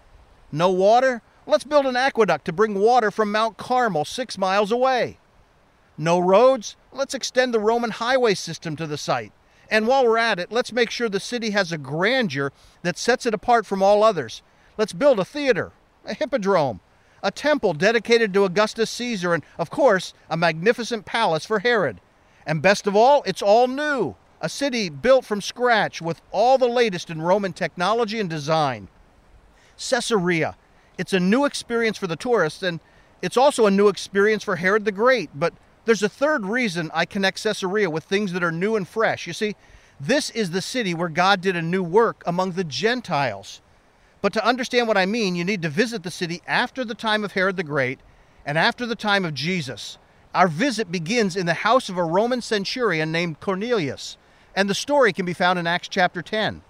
No 0.50 0.70
water? 0.70 1.22
Let's 1.46 1.64
build 1.64 1.86
an 1.86 1.96
aqueduct 1.96 2.44
to 2.46 2.52
bring 2.52 2.74
water 2.74 3.10
from 3.10 3.30
Mount 3.30 3.56
Carmel 3.56 4.04
six 4.04 4.36
miles 4.36 4.72
away. 4.72 5.18
No 5.96 6.18
roads? 6.18 6.76
Let's 6.92 7.14
extend 7.14 7.52
the 7.52 7.60
Roman 7.60 7.90
highway 7.90 8.34
system 8.34 8.74
to 8.76 8.86
the 8.86 8.98
site. 8.98 9.32
And 9.70 9.86
while 9.86 10.04
we're 10.04 10.18
at 10.18 10.38
it, 10.38 10.50
let's 10.50 10.72
make 10.72 10.90
sure 10.90 11.08
the 11.08 11.20
city 11.20 11.50
has 11.50 11.72
a 11.72 11.78
grandeur 11.78 12.52
that 12.82 12.96
sets 12.96 13.26
it 13.26 13.34
apart 13.34 13.66
from 13.66 13.82
all 13.82 14.02
others. 14.02 14.42
Let's 14.78 14.92
build 14.92 15.18
a 15.18 15.24
theater, 15.24 15.72
a 16.04 16.14
hippodrome, 16.14 16.80
a 17.22 17.30
temple 17.30 17.72
dedicated 17.74 18.32
to 18.34 18.44
Augustus 18.44 18.90
Caesar, 18.90 19.34
and, 19.34 19.42
of 19.58 19.70
course, 19.70 20.14
a 20.30 20.36
magnificent 20.36 21.04
palace 21.04 21.44
for 21.44 21.58
Herod. 21.60 22.00
And 22.46 22.62
best 22.62 22.86
of 22.86 22.96
all, 22.96 23.22
it's 23.26 23.42
all 23.42 23.68
new. 23.68 24.14
A 24.40 24.48
city 24.48 24.88
built 24.88 25.24
from 25.24 25.40
scratch 25.40 26.00
with 26.00 26.20
all 26.30 26.58
the 26.58 26.68
latest 26.68 27.10
in 27.10 27.20
Roman 27.20 27.52
technology 27.52 28.20
and 28.20 28.30
design. 28.30 28.88
Caesarea. 29.76 30.56
It's 30.96 31.12
a 31.12 31.20
new 31.20 31.44
experience 31.44 31.98
for 31.98 32.06
the 32.06 32.16
tourists, 32.16 32.62
and 32.62 32.80
it's 33.22 33.36
also 33.36 33.66
a 33.66 33.70
new 33.70 33.88
experience 33.88 34.44
for 34.44 34.56
Herod 34.56 34.84
the 34.84 34.92
Great. 34.92 35.30
But 35.34 35.54
there's 35.84 36.02
a 36.02 36.08
third 36.08 36.44
reason 36.44 36.90
I 36.94 37.04
connect 37.04 37.42
Caesarea 37.42 37.90
with 37.90 38.04
things 38.04 38.32
that 38.32 38.44
are 38.44 38.52
new 38.52 38.76
and 38.76 38.86
fresh. 38.86 39.26
You 39.26 39.32
see, 39.32 39.56
this 40.00 40.30
is 40.30 40.50
the 40.50 40.62
city 40.62 40.94
where 40.94 41.08
God 41.08 41.40
did 41.40 41.56
a 41.56 41.62
new 41.62 41.82
work 41.82 42.22
among 42.26 42.52
the 42.52 42.64
Gentiles. 42.64 43.60
But 44.20 44.32
to 44.32 44.44
understand 44.44 44.88
what 44.88 44.96
I 44.96 45.06
mean, 45.06 45.36
you 45.36 45.44
need 45.44 45.62
to 45.62 45.68
visit 45.68 46.02
the 46.02 46.10
city 46.10 46.42
after 46.46 46.84
the 46.84 46.94
time 46.94 47.24
of 47.24 47.32
Herod 47.32 47.56
the 47.56 47.62
Great 47.62 48.00
and 48.44 48.58
after 48.58 48.86
the 48.86 48.96
time 48.96 49.24
of 49.24 49.34
Jesus. 49.34 49.98
Our 50.34 50.48
visit 50.48 50.90
begins 50.90 51.36
in 51.36 51.46
the 51.46 51.54
house 51.54 51.88
of 51.88 51.96
a 51.96 52.04
Roman 52.04 52.42
centurion 52.42 53.12
named 53.12 53.40
Cornelius, 53.40 54.16
and 54.54 54.68
the 54.68 54.74
story 54.74 55.12
can 55.12 55.24
be 55.24 55.32
found 55.32 55.58
in 55.58 55.66
Acts 55.66 55.88
chapter 55.88 56.20
10. 56.20 56.62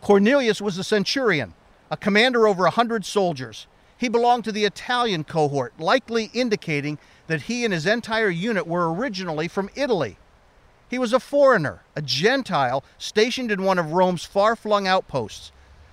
Cornelius 0.00 0.60
was 0.60 0.78
a 0.78 0.84
centurion, 0.84 1.54
a 1.90 1.96
commander 1.96 2.48
over 2.48 2.64
a 2.64 2.70
hundred 2.70 3.04
soldiers. 3.04 3.66
He 3.96 4.08
belonged 4.08 4.44
to 4.44 4.52
the 4.52 4.64
Italian 4.64 5.22
cohort, 5.24 5.78
likely 5.78 6.30
indicating 6.32 6.98
that 7.28 7.42
he 7.42 7.64
and 7.64 7.72
his 7.72 7.86
entire 7.86 8.30
unit 8.30 8.66
were 8.66 8.92
originally 8.92 9.46
from 9.46 9.70
Italy. 9.76 10.16
He 10.88 10.98
was 10.98 11.12
a 11.12 11.20
foreigner, 11.20 11.82
a 11.94 12.02
Gentile, 12.02 12.82
stationed 12.98 13.52
in 13.52 13.62
one 13.62 13.78
of 13.78 13.92
Rome's 13.92 14.24
far 14.24 14.56
flung 14.56 14.86
outposts. 14.86 15.52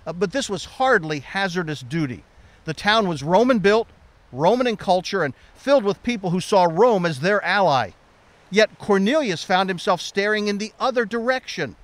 Uh, 0.10 0.14
but 0.14 0.32
this 0.32 0.49
was 0.49 0.66
hardly 0.66 1.20
hazardous 1.20 1.82
duty. 1.82 2.24
The 2.66 2.74
town 2.74 3.07
was 3.07 3.22
Roman 3.22 3.60
built, 3.60 3.88
Roman 4.32 4.66
in 4.66 4.76
culture, 4.76 5.24
and 5.24 5.36
filled 5.53 5.84
with 5.84 6.01
people 6.01 6.32
who 6.32 6.41
saw 6.41 6.64
Rome 6.64 7.05
as 7.05 7.20
their 7.20 7.43
ally. 7.45 7.91
Yet 8.49 8.80
Cornelius 8.80 9.43
found 9.43 9.70
himself 9.70 10.01
staring 10.01 10.47
in 10.47 10.57
the 10.57 10.74
other 10.80 11.05
direction. 11.05 11.76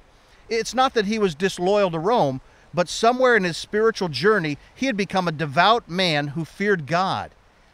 It's 0.50 0.74
not 0.74 0.96
that 0.96 1.06
he 1.06 1.20
was 1.20 1.36
disloyal 1.36 1.92
to 1.92 2.00
Rome, 2.00 2.42
but 2.74 2.90
somewhere 2.90 3.36
in 3.36 3.44
his 3.44 3.58
spiritual 3.58 4.10
journey, 4.10 4.58
he 4.74 4.88
had 4.88 4.98
become 4.98 5.28
a 5.28 5.32
devout 5.32 5.88
man 5.88 6.30
who 6.30 6.46
feared 6.46 6.88
God. 6.88 7.30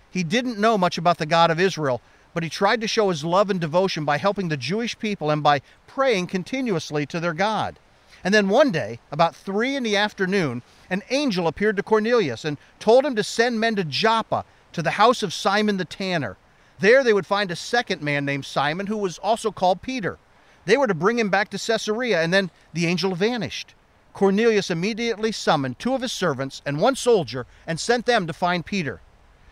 He 0.10 0.22
didn't 0.22 0.60
know 0.60 0.78
much 0.78 0.98
about 0.98 1.18
the 1.18 1.26
God 1.26 1.50
of 1.50 1.62
Israel, 1.62 2.02
but 2.34 2.44
he 2.44 2.50
tried 2.50 2.82
to 2.82 2.90
show 2.90 3.08
his 3.08 3.24
love 3.24 3.50
and 3.50 3.62
devotion 3.62 4.04
by 4.04 4.18
helping 4.18 4.50
the 4.50 4.58
Jewish 4.58 5.00
people 5.00 5.32
and 5.32 5.42
by 5.42 5.62
praying 5.88 6.28
continuously 6.28 7.06
to 7.06 7.22
their 7.22 7.34
God. 7.34 7.80
And 8.24 8.34
then 8.34 8.50
one 8.50 8.72
day, 8.72 9.00
about 9.12 9.36
three 9.36 9.76
in 9.76 9.84
the 9.84 9.98
afternoon, 9.98 10.62
an 10.90 11.02
angel 11.10 11.48
appeared 11.48 11.78
to 11.78 11.84
Cornelius 11.84 12.46
and 12.46 12.58
told 12.80 13.06
him 13.06 13.16
to 13.16 13.24
send 13.24 13.60
men 13.60 13.76
to 13.76 13.84
Joppa 13.84 14.46
to 14.74 14.82
the 14.82 14.92
house 14.92 15.24
of 15.24 15.34
Simon 15.34 15.78
the 15.78 15.86
tanner. 15.86 16.38
There 16.80 17.04
they 17.04 17.14
would 17.14 17.26
find 17.26 17.52
a 17.52 17.56
second 17.56 18.02
man 18.02 18.26
named 18.26 18.46
Simon 18.46 18.88
who 18.88 18.98
was 18.98 19.18
also 19.20 19.52
called 19.52 19.82
Peter. 19.82 20.18
They 20.66 20.78
were 20.78 20.88
to 20.88 20.94
bring 20.94 21.18
him 21.20 21.30
back 21.30 21.50
to 21.50 21.58
Caesarea, 21.58 22.22
and 22.22 22.34
then 22.34 22.52
the 22.74 22.86
angel 22.86 23.16
vanished. 23.16 23.74
Cornelius 24.14 24.70
immediately 24.70 25.32
summoned 25.32 25.80
two 25.80 25.94
of 25.94 26.02
his 26.02 26.12
servants 26.12 26.62
and 26.66 26.80
one 26.80 26.96
soldier 26.96 27.46
and 27.66 27.80
sent 27.80 28.06
them 28.06 28.28
to 28.28 28.34
find 28.34 28.66
Peter. 28.66 29.02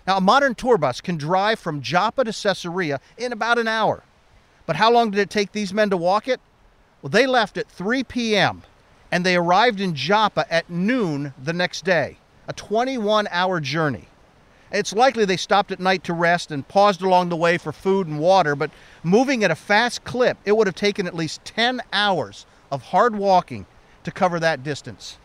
Now, 0.06 0.18
a 0.18 0.22
modern 0.22 0.56
tour 0.56 0.78
bus 0.78 1.02
can 1.02 1.18
drive 1.18 1.60
from 1.60 1.82
Joppa 1.82 2.24
to 2.26 2.34
Caesarea 2.34 3.00
in 3.18 3.32
about 3.32 3.60
an 3.60 3.68
hour. 3.68 4.04
But 4.66 4.76
how 4.76 4.92
long 4.92 5.12
did 5.12 5.20
it 5.20 5.30
take 5.30 5.52
these 5.52 5.74
men 5.74 5.90
to 5.90 5.98
walk 5.98 6.28
it? 6.28 6.40
Well, 7.02 7.10
they 7.10 7.26
left 7.26 7.58
at 7.58 7.70
3 7.70 8.04
p.m. 8.04 8.64
and 9.12 9.26
they 9.26 9.36
arrived 9.36 9.80
in 9.80 9.96
Joppa 9.96 10.46
at 10.52 10.70
noon 10.70 11.34
the 11.42 11.54
next 11.54 11.86
day, 11.86 12.18
a 12.48 12.54
21 12.54 13.28
hour 13.32 13.60
journey. 13.60 14.08
It's 14.72 14.94
likely 14.94 15.26
they 15.26 15.38
stopped 15.38 15.72
at 15.72 15.80
night 15.80 16.04
to 16.04 16.14
rest 16.14 16.52
and 16.52 16.68
paused 16.68 17.02
along 17.02 17.30
the 17.30 17.36
way 17.36 17.58
for 17.58 17.72
food 17.72 18.06
and 18.06 18.20
water, 18.20 18.56
but 18.56 18.70
moving 19.02 19.44
at 19.44 19.50
a 19.50 19.56
fast 19.56 20.04
clip, 20.04 20.38
it 20.46 20.56
would 20.56 20.68
have 20.68 20.76
taken 20.76 21.08
at 21.08 21.16
least 21.16 21.44
10 21.46 21.82
hours 21.92 22.46
of 22.72 22.84
hard 22.84 23.16
walking 23.16 23.66
to 24.04 24.12
cover 24.12 24.40
that 24.40 24.64
distance. 24.64 25.18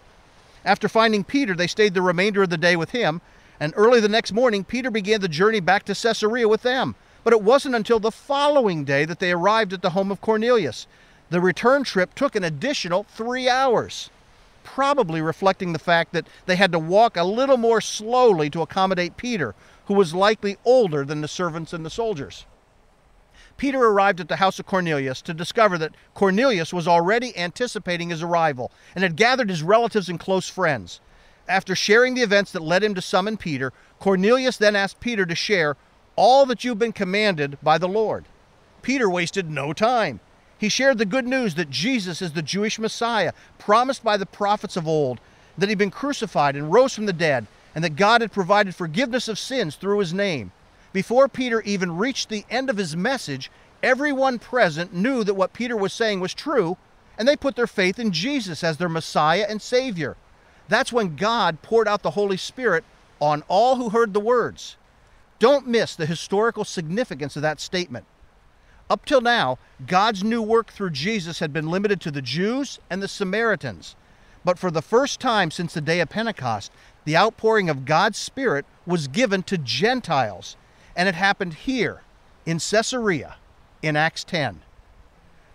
After 0.65 0.89
finding 0.89 1.25
Peter, 1.25 1.55
they 1.55 1.67
stayed 1.67 1.93
the 1.93 2.01
remainder 2.01 2.43
of 2.43 2.51
the 2.51 2.57
day 2.57 2.75
with 2.75 2.91
him, 2.91 3.21
and 3.61 3.75
early 3.77 4.01
the 4.01 4.09
next 4.09 4.33
morning, 4.33 4.65
Peter 4.65 4.91
began 4.91 5.21
the 5.21 5.29
journey 5.29 5.61
back 5.61 5.85
to 5.85 5.95
Caesarea 5.95 6.49
with 6.49 6.63
them. 6.63 6.95
But 7.23 7.33
it 7.33 7.43
wasn't 7.43 7.75
until 7.75 8.01
the 8.01 8.11
following 8.11 8.85
day 8.85 9.05
that 9.07 9.19
they 9.19 9.33
arrived 9.33 9.73
at 9.73 9.81
the 9.81 9.91
home 9.91 10.11
of 10.11 10.21
Cornelius. 10.21 10.87
The 11.35 11.41
return 11.41 11.83
trip 11.83 12.15
took 12.15 12.37
an 12.37 12.45
additional 12.45 13.03
three 13.09 13.49
hours 13.49 14.09
probably 14.63 15.21
reflecting 15.21 15.73
the 15.73 15.81
fact 15.81 16.13
that 16.13 16.29
they 16.47 16.55
had 16.55 16.71
to 16.71 16.79
walk 16.79 17.17
a 17.17 17.25
little 17.25 17.57
more 17.57 17.81
slowly 17.81 18.49
to 18.51 18.63
accommodate 18.63 19.17
Peter, 19.17 19.57
who 19.87 19.95
was 19.95 20.15
likely 20.15 20.59
older 20.65 21.05
than 21.05 21.23
the 21.23 21.27
servants 21.27 21.73
and 21.73 21.85
the 21.85 21.91
soldiers. 21.91 22.47
Peter 23.57 23.81
arrived 23.81 24.21
at 24.21 24.29
the 24.29 24.37
house 24.37 24.61
of 24.61 24.67
Cornelius 24.67 25.21
to 25.23 25.35
discover 25.35 25.77
that 25.77 25.97
Cornelius 26.15 26.73
was 26.73 26.87
already 26.87 27.37
anticipating 27.37 28.11
his 28.11 28.23
arrival 28.23 28.71
and 28.95 29.03
had 29.03 29.17
gathered 29.17 29.51
his 29.51 29.65
relatives 29.65 30.09
and 30.09 30.21
close 30.21 30.49
friends. 30.49 31.01
After 31.49 31.75
sharing 31.75 32.15
the 32.15 32.23
events 32.23 32.53
that 32.53 32.63
led 32.63 32.85
him 32.85 32.95
to 32.95 33.03
summon 33.03 33.39
Peter, 33.39 33.73
Cornelius 33.99 34.57
then 34.57 34.77
asked 34.77 35.01
Peter 35.01 35.27
to 35.27 35.35
share 35.35 35.77
all 36.15 36.47
that 36.47 36.63
you've 36.63 36.79
been 36.79 36.93
commanded 36.93 37.59
by 37.61 37.77
the 37.77 37.89
Lord. 37.89 38.27
Peter 38.83 39.11
wasted 39.11 39.51
no 39.51 39.73
time. 39.73 40.21
He 40.59 40.69
shared 40.69 40.99
the 40.99 41.05
good 41.05 41.27
news 41.27 41.55
that 41.57 41.71
Jesus 41.71 42.23
is 42.23 42.33
the 42.33 42.43
Jewish 42.43 42.79
Messiah, 42.79 43.33
promised 43.59 44.05
by 44.05 44.17
the 44.17 44.27
prophets 44.27 44.77
of 44.77 44.87
old, 44.87 45.21
that 45.59 45.69
he'd 45.69 45.79
been 45.79 45.91
crucified 45.91 46.57
and 46.57 46.73
rose 46.73 46.95
from 46.95 47.07
the 47.07 47.13
dead, 47.13 47.47
and 47.75 47.83
that 47.83 47.97
God 47.97 48.21
had 48.21 48.33
provided 48.33 48.75
forgiveness 48.75 49.29
of 49.29 49.39
sins 49.39 49.77
through 49.77 49.99
his 49.99 50.15
name. 50.15 50.53
Before 50.93 51.29
Peter 51.29 51.61
even 51.63 51.97
reached 51.97 52.29
the 52.29 52.45
end 52.49 52.71
of 52.71 52.77
his 52.77 52.97
message, 52.97 53.51
everyone 53.83 54.39
present 54.39 54.95
knew 54.95 55.25
that 55.25 55.35
what 55.35 55.53
Peter 55.53 55.77
was 55.77 55.93
saying 55.93 56.21
was 56.21 56.33
true, 56.35 56.77
and 57.19 57.27
they 57.27 57.37
put 57.37 57.57
their 57.57 57.67
faith 57.67 57.99
in 57.99 58.13
Jesus 58.13 58.63
as 58.63 58.77
their 58.77 58.89
Messiah 58.89 59.47
and 59.49 59.61
Savior. 59.61 60.17
That's 60.69 60.93
when 60.93 61.17
God 61.17 61.63
poured 61.63 61.89
out 61.89 62.03
the 62.03 62.13
Holy 62.13 62.37
Spirit 62.37 62.85
on 63.21 63.43
all 63.49 63.77
who 63.77 63.91
heard 63.91 64.15
the 64.15 64.21
words. 64.21 64.77
Don't 65.39 65.67
miss 65.67 65.95
the 65.95 66.07
historical 66.07 66.65
significance 66.65 67.37
of 67.37 67.43
that 67.43 67.61
statement. 67.61 68.07
Up 68.91 69.05
till 69.07 69.21
now, 69.21 69.59
God's 69.87 70.23
new 70.23 70.43
work 70.43 70.71
through 70.71 70.91
Jesus 70.91 71.39
had 71.39 71.53
been 71.53 71.71
limited 71.71 72.01
to 72.03 72.11
the 72.11 72.23
Jews 72.23 72.79
and 72.91 73.03
the 73.03 73.09
Samaritans. 73.09 73.97
But 74.45 74.59
for 74.59 74.71
the 74.71 74.83
first 74.83 75.21
time 75.21 75.51
since 75.51 75.73
the 75.73 75.81
day 75.81 76.01
of 76.01 76.11
Pentecost, 76.11 76.71
the 77.05 77.17
outpouring 77.17 77.71
of 77.71 77.87
God's 77.87 78.19
Spirit 78.19 78.67
was 78.87 79.09
given 79.09 79.43
to 79.45 79.57
Gentiles. 79.57 80.57
And 80.95 81.09
it 81.09 81.15
happened 81.15 81.55
here 81.55 82.03
in 82.45 82.59
Caesarea 82.59 83.37
in 83.83 83.97
Acts 83.97 84.23
10. 84.25 84.61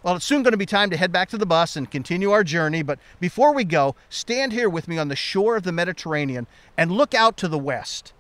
Well, 0.02 0.16
it's 0.16 0.26
soon 0.26 0.44
going 0.44 0.54
to 0.54 0.58
be 0.58 0.66
time 0.66 0.90
to 0.90 0.98
head 0.98 1.12
back 1.12 1.30
to 1.30 1.38
the 1.38 1.46
bus 1.46 1.76
and 1.76 1.92
continue 1.92 2.32
our 2.32 2.44
journey, 2.44 2.84
but 2.84 3.00
before 3.20 3.54
we 3.54 3.66
go, 3.66 3.96
stand 4.08 4.54
here 4.54 4.70
with 4.70 4.88
me 4.88 4.98
on 4.98 5.10
the 5.10 5.16
shore 5.16 5.58
of 5.58 5.64
the 5.64 5.74
Mediterranean 5.74 6.48
and 6.78 6.92
look 6.92 7.14
out 7.14 7.36
to 7.38 7.50
the 7.50 7.60
west. 7.60 8.14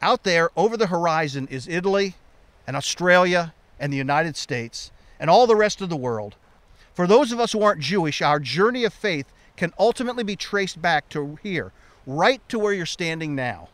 Out 0.00 0.24
there, 0.24 0.50
over 0.56 0.76
the 0.76 0.86
horizon, 0.86 1.46
is 1.50 1.68
Italy 1.68 2.16
and 2.66 2.76
Australia 2.76 3.52
and 3.78 3.92
the 3.92 3.96
United 3.96 4.36
States 4.36 4.90
and 5.20 5.28
all 5.28 5.46
the 5.46 5.56
rest 5.56 5.80
of 5.80 5.88
the 5.88 5.96
world. 5.96 6.36
For 6.94 7.06
those 7.06 7.32
of 7.32 7.40
us 7.40 7.52
who 7.52 7.62
aren't 7.62 7.80
Jewish, 7.80 8.22
our 8.22 8.40
journey 8.40 8.84
of 8.84 8.92
faith 8.92 9.32
can 9.56 9.72
ultimately 9.78 10.24
be 10.24 10.36
traced 10.36 10.80
back 10.80 11.08
to 11.10 11.38
here, 11.42 11.72
right 12.06 12.40
to 12.48 12.58
where 12.58 12.72
you're 12.72 12.86
standing 12.86 13.34
now. 13.34 13.68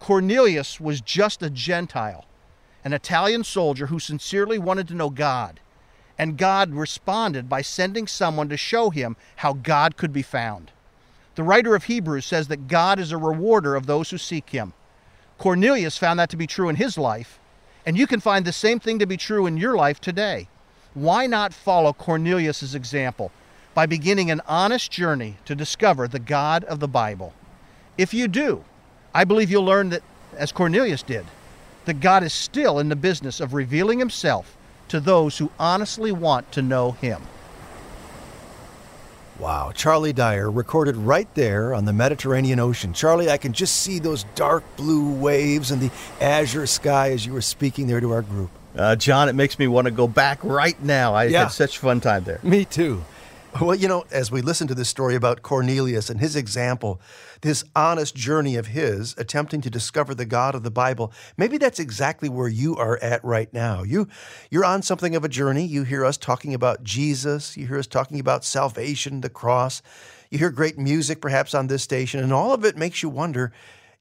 Cornelius 0.00 0.80
was 0.80 1.00
just 1.00 1.42
a 1.42 1.50
Gentile, 1.50 2.24
an 2.84 2.92
Italian 2.92 3.44
soldier 3.44 3.86
who 3.86 3.98
sincerely 3.98 4.58
wanted 4.58 4.88
to 4.88 4.94
know 4.94 5.10
God. 5.10 5.60
And 6.18 6.36
God 6.36 6.74
responded 6.74 7.48
by 7.48 7.62
sending 7.62 8.06
someone 8.06 8.48
to 8.48 8.56
show 8.56 8.90
him 8.90 9.16
how 9.36 9.54
God 9.54 9.96
could 9.96 10.12
be 10.12 10.22
found. 10.22 10.70
The 11.34 11.42
writer 11.42 11.74
of 11.74 11.84
Hebrews 11.84 12.26
says 12.26 12.48
that 12.48 12.68
God 12.68 12.98
is 12.98 13.12
a 13.12 13.16
rewarder 13.16 13.74
of 13.74 13.86
those 13.86 14.10
who 14.10 14.18
seek 14.18 14.50
him. 14.50 14.74
Cornelius 15.38 15.96
found 15.96 16.18
that 16.18 16.28
to 16.30 16.36
be 16.36 16.46
true 16.46 16.68
in 16.68 16.76
his 16.76 16.98
life, 16.98 17.38
and 17.86 17.96
you 17.96 18.06
can 18.06 18.20
find 18.20 18.44
the 18.44 18.52
same 18.52 18.80
thing 18.80 18.98
to 18.98 19.06
be 19.06 19.16
true 19.16 19.46
in 19.46 19.56
your 19.56 19.76
life 19.76 20.00
today. 20.00 20.48
Why 20.94 21.26
not 21.26 21.54
follow 21.54 21.92
Cornelius' 21.92 22.74
example? 22.74 23.32
by 23.74 23.86
beginning 23.86 24.30
an 24.30 24.42
honest 24.46 24.90
journey 24.90 25.36
to 25.44 25.54
discover 25.54 26.06
the 26.06 26.18
God 26.18 26.64
of 26.64 26.80
the 26.80 26.88
Bible. 26.88 27.32
If 27.96 28.12
you 28.12 28.28
do, 28.28 28.64
I 29.14 29.24
believe 29.24 29.50
you'll 29.50 29.64
learn 29.64 29.90
that, 29.90 30.02
as 30.36 30.52
Cornelius 30.52 31.02
did, 31.02 31.24
that 31.84 32.00
God 32.00 32.22
is 32.22 32.32
still 32.32 32.78
in 32.78 32.88
the 32.88 32.96
business 32.96 33.40
of 33.40 33.54
revealing 33.54 33.98
himself 33.98 34.56
to 34.88 35.00
those 35.00 35.38
who 35.38 35.50
honestly 35.58 36.12
want 36.12 36.50
to 36.52 36.62
know 36.62 36.92
him. 36.92 37.22
Wow, 39.38 39.72
Charlie 39.74 40.12
Dyer 40.12 40.50
recorded 40.50 40.96
right 40.96 41.32
there 41.34 41.74
on 41.74 41.84
the 41.84 41.92
Mediterranean 41.92 42.60
Ocean. 42.60 42.92
Charlie, 42.92 43.30
I 43.30 43.38
can 43.38 43.52
just 43.52 43.76
see 43.76 43.98
those 43.98 44.24
dark 44.34 44.62
blue 44.76 45.10
waves 45.14 45.70
and 45.70 45.80
the 45.80 45.90
azure 46.20 46.66
sky 46.66 47.10
as 47.10 47.26
you 47.26 47.32
were 47.32 47.40
speaking 47.40 47.86
there 47.86 48.00
to 48.00 48.12
our 48.12 48.22
group. 48.22 48.50
Uh, 48.76 48.94
John, 48.94 49.28
it 49.28 49.34
makes 49.34 49.58
me 49.58 49.66
want 49.66 49.86
to 49.86 49.90
go 49.90 50.06
back 50.06 50.38
right 50.42 50.80
now. 50.82 51.14
I 51.14 51.24
Yeah. 51.24 51.40
had 51.44 51.48
such 51.52 51.78
fun 51.78 52.00
time 52.00 52.24
there. 52.24 52.38
Me 52.42 52.64
too. 52.64 53.04
Well, 53.60 53.74
you 53.74 53.88
know, 53.88 54.04
as 54.10 54.30
we 54.30 54.40
listen 54.42 54.66
to 54.68 54.74
this 54.74 54.88
story 54.88 55.14
about 55.14 55.42
Cornelius 55.42 56.08
and 56.08 56.20
his 56.20 56.36
example, 56.36 57.00
this 57.42 57.64
honest 57.76 58.14
journey 58.14 58.56
of 58.56 58.68
his 58.68 59.14
attempting 59.18 59.60
to 59.60 59.70
discover 59.70 60.14
the 60.14 60.24
God 60.24 60.54
of 60.54 60.62
the 60.62 60.70
Bible, 60.70 61.12
maybe 61.36 61.58
that's 61.58 61.78
exactly 61.78 62.28
where 62.28 62.48
you 62.48 62.76
are 62.76 62.98
at 63.02 63.22
right 63.24 63.52
now. 63.52 63.82
You 63.82 64.08
you're 64.50 64.64
on 64.64 64.82
something 64.82 65.14
of 65.14 65.24
a 65.24 65.28
journey. 65.28 65.66
You 65.66 65.82
hear 65.82 66.04
us 66.04 66.16
talking 66.16 66.54
about 66.54 66.82
Jesus, 66.82 67.56
you 67.56 67.66
hear 67.66 67.78
us 67.78 67.86
talking 67.86 68.18
about 68.18 68.44
salvation, 68.44 69.20
the 69.20 69.28
cross. 69.28 69.82
You 70.30 70.38
hear 70.38 70.50
great 70.50 70.78
music 70.78 71.20
perhaps 71.20 71.52
on 71.52 71.66
this 71.66 71.82
station, 71.82 72.20
and 72.20 72.32
all 72.32 72.54
of 72.54 72.64
it 72.64 72.76
makes 72.76 73.02
you 73.02 73.08
wonder 73.08 73.52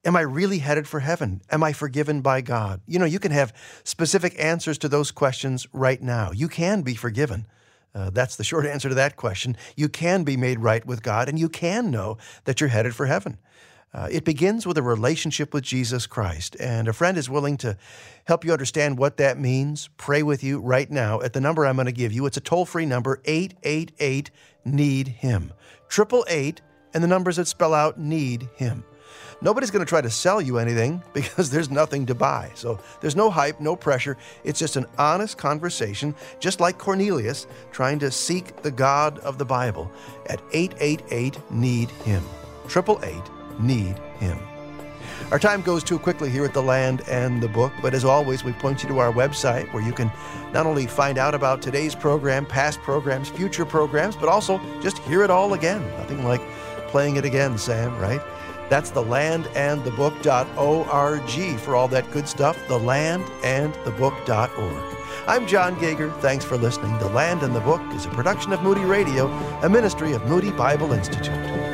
Am 0.04 0.16
I 0.16 0.22
really 0.22 0.58
headed 0.58 0.88
for 0.88 1.00
heaven? 1.00 1.42
Am 1.52 1.62
I 1.62 1.74
forgiven 1.74 2.22
by 2.22 2.42
God? 2.42 2.82
You 2.88 2.98
know, 2.98 3.06
you 3.06 3.20
can 3.20 3.32
have 3.32 3.54
specific 3.84 4.36
answers 4.40 4.80
to 4.80 4.90
those 4.90 5.12
questions 5.12 5.68
right 5.74 6.02
now. 6.02 6.32
You 6.32 6.48
can 6.48 6.82
be 6.82 6.96
forgiven. 6.96 7.46
Uh, 7.94 8.10
that's 8.10 8.36
the 8.36 8.44
short 8.44 8.66
answer 8.66 8.90
to 8.90 8.96
that 8.96 9.16
question. 9.16 9.58
You 9.76 9.90
can 9.90 10.24
be 10.24 10.38
made 10.38 10.60
right 10.60 10.86
with 10.86 11.04
God, 11.04 11.28
and 11.28 11.38
you 11.38 11.50
can 11.50 11.92
know 11.92 12.18
that 12.46 12.62
you're 12.62 12.70
headed 12.70 12.96
for 12.96 13.06
heaven. 13.06 13.38
Uh, 13.94 14.08
it 14.10 14.24
begins 14.24 14.66
with 14.66 14.78
a 14.78 14.82
relationship 14.82 15.54
with 15.54 15.64
Jesus 15.64 16.08
Christ, 16.08 16.56
and 16.60 16.88
a 16.88 16.94
friend 16.94 17.18
is 17.18 17.30
willing 17.30 17.58
to 17.58 17.76
help 18.26 18.46
you 18.46 18.54
understand 18.54 18.98
what 18.98 19.18
that 19.18 19.38
means. 19.38 19.90
Pray 19.98 20.24
with 20.24 20.44
you 20.44 20.60
right 20.60 20.90
now 20.90 21.20
at 21.22 21.34
the 21.34 21.42
number 21.42 21.66
I'm 21.66 21.76
going 21.76 21.88
to 21.88 21.92
give 21.92 22.14
you. 22.14 22.26
It's 22.26 22.38
a 22.38 22.42
toll 22.42 22.66
free 22.66 22.86
number 22.86 23.22
888 23.26 24.32
Need 24.64 25.08
Him. 25.10 25.52
Triple 25.90 26.24
eight, 26.30 26.62
and 26.94 27.04
the 27.04 27.08
numbers 27.08 27.36
that 27.36 27.48
spell 27.48 27.74
out 27.74 28.00
Need 28.00 28.48
Him. 28.56 28.86
Nobody's 29.42 29.72
going 29.72 29.84
to 29.84 29.90
try 29.90 30.02
to 30.02 30.10
sell 30.10 30.40
you 30.40 30.60
anything 30.60 31.02
because 31.14 31.50
there's 31.50 31.72
nothing 31.72 32.06
to 32.08 32.16
buy. 32.16 32.52
So 32.56 32.80
there's 33.00 33.16
no 33.16 33.30
hype, 33.30 33.60
no 33.60 33.76
pressure. 33.76 34.18
It's 34.44 34.60
just 34.60 34.76
an 34.76 34.86
honest 34.98 35.38
conversation, 35.38 36.16
just 36.40 36.60
like 36.60 36.78
Cornelius 36.78 37.48
trying 37.72 38.00
to 38.00 38.12
seek 38.12 38.62
the 38.62 38.72
God 38.72 39.20
of 39.20 39.38
the 39.38 39.46
Bible 39.46 39.92
at 40.28 40.42
888 40.54 41.52
Need 41.52 41.90
Him. 41.90 42.24
888 42.66 43.60
Need 43.60 43.98
Him. 44.20 44.38
Our 45.32 45.40
time 45.40 45.62
goes 45.62 45.84
too 45.84 45.98
quickly 45.98 46.30
here 46.30 46.44
at 46.44 46.54
The 46.54 46.62
Land 46.62 47.08
and 47.08 47.42
the 47.42 47.48
Book, 47.48 47.72
but 47.82 47.94
as 47.94 48.04
always, 48.04 48.44
we 48.44 48.52
point 48.54 48.84
you 48.84 48.90
to 48.90 49.00
our 49.00 49.14
website 49.14 49.72
where 49.74 49.82
you 49.82 49.94
can 49.94 50.12
not 50.52 50.66
only 50.66 50.88
find 50.88 51.18
out 51.18 51.34
about 51.34 51.62
today's 51.62 51.96
program, 51.96 52.46
past 52.46 52.82
programs, 52.82 53.30
future 53.30 53.66
programs, 53.66 54.18
but 54.18 54.28
also 54.28 54.60
just 54.82 54.98
hear 55.00 55.24
it 55.24 55.30
all 55.30 55.54
again. 55.54 55.82
Nothing 55.98 56.26
like 56.26 56.42
playing 56.90 57.16
it 57.16 57.24
again, 57.24 57.58
Sam, 57.58 57.98
right? 57.98 58.20
That's 58.72 58.90
thelandandthebook.org 58.92 61.60
for 61.60 61.76
all 61.76 61.88
that 61.90 62.10
good 62.12 62.26
stuff, 62.26 62.58
thelandandthebook.org. 62.70 64.96
I'm 65.28 65.46
John 65.46 65.78
Gauger. 65.78 66.10
Thanks 66.22 66.46
for 66.46 66.56
listening. 66.56 66.98
The 67.00 67.10
Land 67.10 67.44
and 67.44 67.54
the 67.54 67.60
Book 67.60 67.82
is 67.94 68.06
a 68.06 68.10
production 68.12 68.54
of 68.54 68.64
Moody 68.64 68.86
Radio, 68.86 69.28
a 69.62 69.68
ministry 69.68 70.14
of 70.14 70.26
Moody 70.26 70.52
Bible 70.52 70.94
Institute. 70.94 71.71